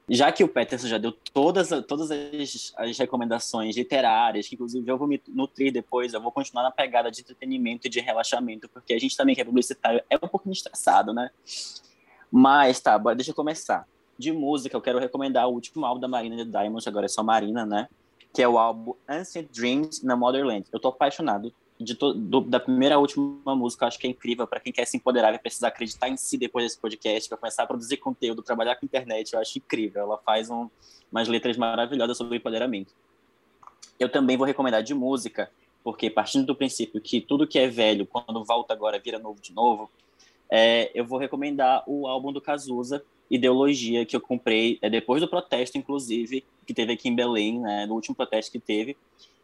[0.07, 4.95] Já que o Peterson já deu todas, todas as, as recomendações literárias, que inclusive eu
[4.95, 8.93] vou me nutrir depois, eu vou continuar na pegada de entretenimento e de relaxamento, porque
[8.93, 11.31] a gente também que é publicitário é um pouquinho estressado, né?
[12.31, 13.87] Mas tá, deixa eu começar.
[14.17, 17.23] De música, eu quero recomendar o último álbum da Marina de Diamonds, agora é só
[17.23, 17.89] Marina, né?
[18.37, 20.63] Que é o álbum Ancient Dreams na Motherland.
[20.71, 24.59] Eu tô apaixonado de do, da primeira à última música, acho que é incrível para
[24.59, 27.65] quem quer se empoderar e precisar acreditar em si depois desse podcast, para começar a
[27.65, 30.03] produzir conteúdo, trabalhar com internet, eu acho incrível.
[30.03, 30.69] Ela faz um,
[31.11, 32.93] umas letras maravilhosas sobre empoderamento.
[33.99, 35.49] Eu também vou recomendar de música,
[35.83, 39.51] porque partindo do princípio que tudo que é velho, quando volta agora, vira novo de
[39.51, 39.89] novo,
[40.47, 45.27] é, eu vou recomendar o álbum do Cazuza, Ideologia, que eu comprei é, depois do
[45.27, 48.95] protesto, inclusive, que teve aqui em Belém, né, no último protesto que teve.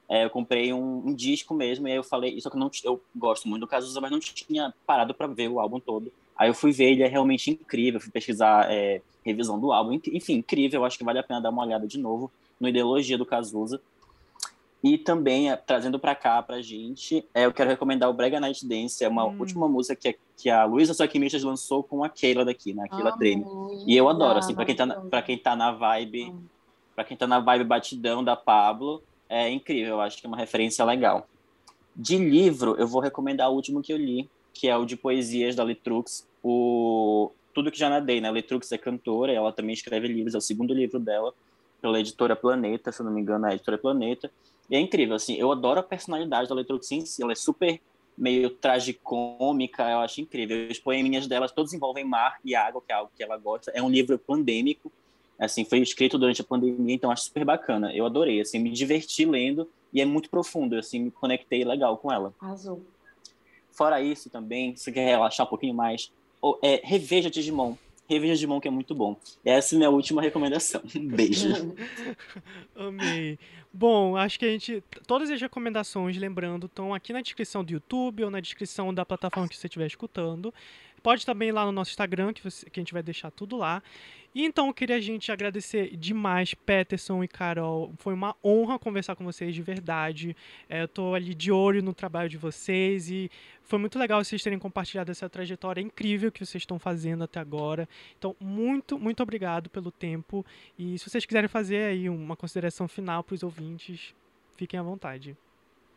[0.10, 2.70] É, eu comprei um, um, disco mesmo, e aí eu falei, só que eu, não,
[2.84, 6.12] eu gosto muito do Cazuza, mas não tinha parado para ver o álbum todo.
[6.38, 10.34] Aí eu fui ver, ele é realmente incrível, fui pesquisar é, revisão do álbum, enfim,
[10.36, 12.30] incrível, eu acho que vale a pena dar uma olhada de novo
[12.60, 13.82] no Ideologia do Cazuza.
[14.84, 18.68] E também, é, trazendo para cá pra gente, é, eu quero recomendar o Brega Night
[18.68, 19.38] Dance, é uma hum.
[19.40, 22.84] última música que, que a Luísa Soquimistas lançou com a Keila daqui, né?
[22.84, 23.46] A Keila Treme.
[23.88, 26.36] E eu adoro, assim, para quem, tá quem tá na vibe,
[26.96, 30.38] para quem tá na vibe batidão da Pablo, é incrível, eu acho que é uma
[30.38, 31.28] referência legal.
[31.96, 35.56] De livro, eu vou recomendar o último que eu li, que é o de poesias
[35.56, 38.30] da Letrux, o Tudo que já nadei, né?
[38.30, 41.34] A Letrux é cantora, ela também escreve livros, é o segundo livro dela,
[41.82, 44.32] pela editora Planeta, se não me engano, é a editora Planeta.
[44.70, 47.80] E é incrível, assim, eu adoro a personalidade da Letrux em si, ela é super
[48.18, 50.68] meio tragicômica, eu acho incrível.
[50.70, 53.72] Os poeminhas dela todos envolvem mar e água, que é algo que ela gosta.
[53.74, 54.92] É um livro pandêmico,
[55.40, 57.94] assim, foi escrito durante a pandemia, então acho super bacana.
[57.94, 62.12] Eu adorei, assim, me diverti lendo e é muito profundo, assim, me conectei legal com
[62.12, 62.34] ela.
[62.40, 62.86] Azul.
[63.72, 66.12] Fora isso também, se quer relaxar um pouquinho mais,
[66.62, 67.76] é, reveja Digimon.
[68.08, 69.18] Reveja Digimon que é muito bom.
[69.44, 70.82] Essa é a minha última recomendação.
[70.96, 71.76] Um beijo.
[72.76, 73.40] Amei.
[73.72, 74.84] Bom, acho que a gente.
[75.08, 79.50] Todas as recomendações, lembrando, estão aqui na descrição do YouTube ou na descrição da plataforma
[79.50, 80.54] que você estiver escutando.
[81.04, 83.58] Pode também ir lá no nosso Instagram, que, você, que a gente vai deixar tudo
[83.58, 83.84] lá.
[84.34, 87.94] E então eu queria a gente agradecer demais, Peterson e Carol.
[87.98, 90.36] Foi uma honra conversar com vocês de verdade.
[90.68, 93.30] É, eu tô ali de olho no trabalho de vocês e
[93.62, 97.88] foi muito legal vocês terem compartilhado essa trajetória incrível que vocês estão fazendo até agora.
[98.18, 100.44] Então, muito, muito obrigado pelo tempo.
[100.80, 104.16] E se vocês quiserem fazer aí uma consideração final para os ouvintes,
[104.56, 105.38] fiquem à vontade.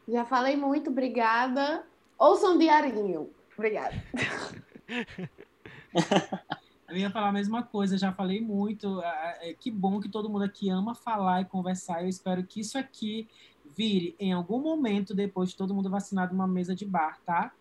[0.07, 1.87] Já falei muito, obrigada.
[2.19, 3.31] Ouçam um diarinho.
[3.57, 3.95] Obrigada.
[6.89, 9.03] Eu ia falar a mesma coisa, já falei muito.
[9.03, 12.03] É, que bom que todo mundo aqui ama falar e conversar.
[12.03, 13.29] Eu espero que isso aqui
[13.77, 17.53] vire em algum momento, depois de todo mundo vacinado, uma mesa de bar, tá?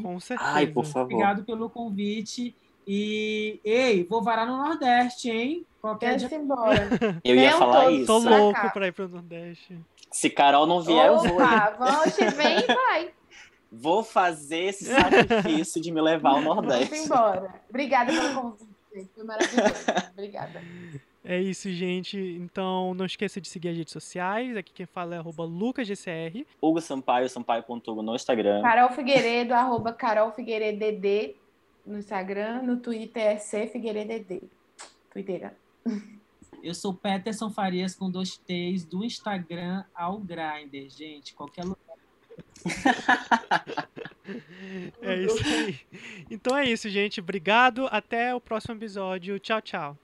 [0.00, 0.50] Com certeza.
[0.50, 1.04] Ai, por favor.
[1.14, 2.54] Obrigado pelo convite.
[2.86, 5.66] E, ei, vou varar no Nordeste, hein?
[5.80, 6.34] Qualquer dia.
[6.34, 6.88] embora.
[7.24, 8.06] Eu ia falar isso.
[8.06, 9.78] Tô louco pra ir pro Nordeste.
[10.10, 11.88] Se Carol não vier, Opa, eu vou.
[11.88, 13.10] Volte, vem e vai.
[13.76, 16.90] Vou fazer esse sacrifício de me levar ao Nordeste.
[16.90, 17.54] Vamos embora.
[17.68, 19.10] Obrigada pelo convite.
[19.14, 19.84] Foi maravilhoso.
[20.12, 20.62] Obrigada.
[21.24, 22.18] É isso, gente.
[22.18, 24.56] Então, não esqueça de seguir as redes sociais.
[24.56, 26.44] Aqui quem fala é arroba lucasgcr.
[26.60, 28.60] Hugo Sampaio, sampaio.hugo no Instagram.
[28.60, 31.34] Carol Figueiredo, arroba Carol Figueiredo
[31.86, 32.62] no Instagram.
[32.62, 34.48] No Twitter é C Figueiredo
[35.10, 35.54] Twitter.
[36.62, 41.34] Eu sou Peterson Farias com dois T's do Instagram ao Grindr, gente.
[41.34, 41.78] Qualquer lugar
[45.02, 45.80] é isso aí.
[46.30, 47.20] Então é isso, gente.
[47.20, 47.86] Obrigado.
[47.90, 49.38] Até o próximo episódio.
[49.38, 50.03] Tchau, tchau.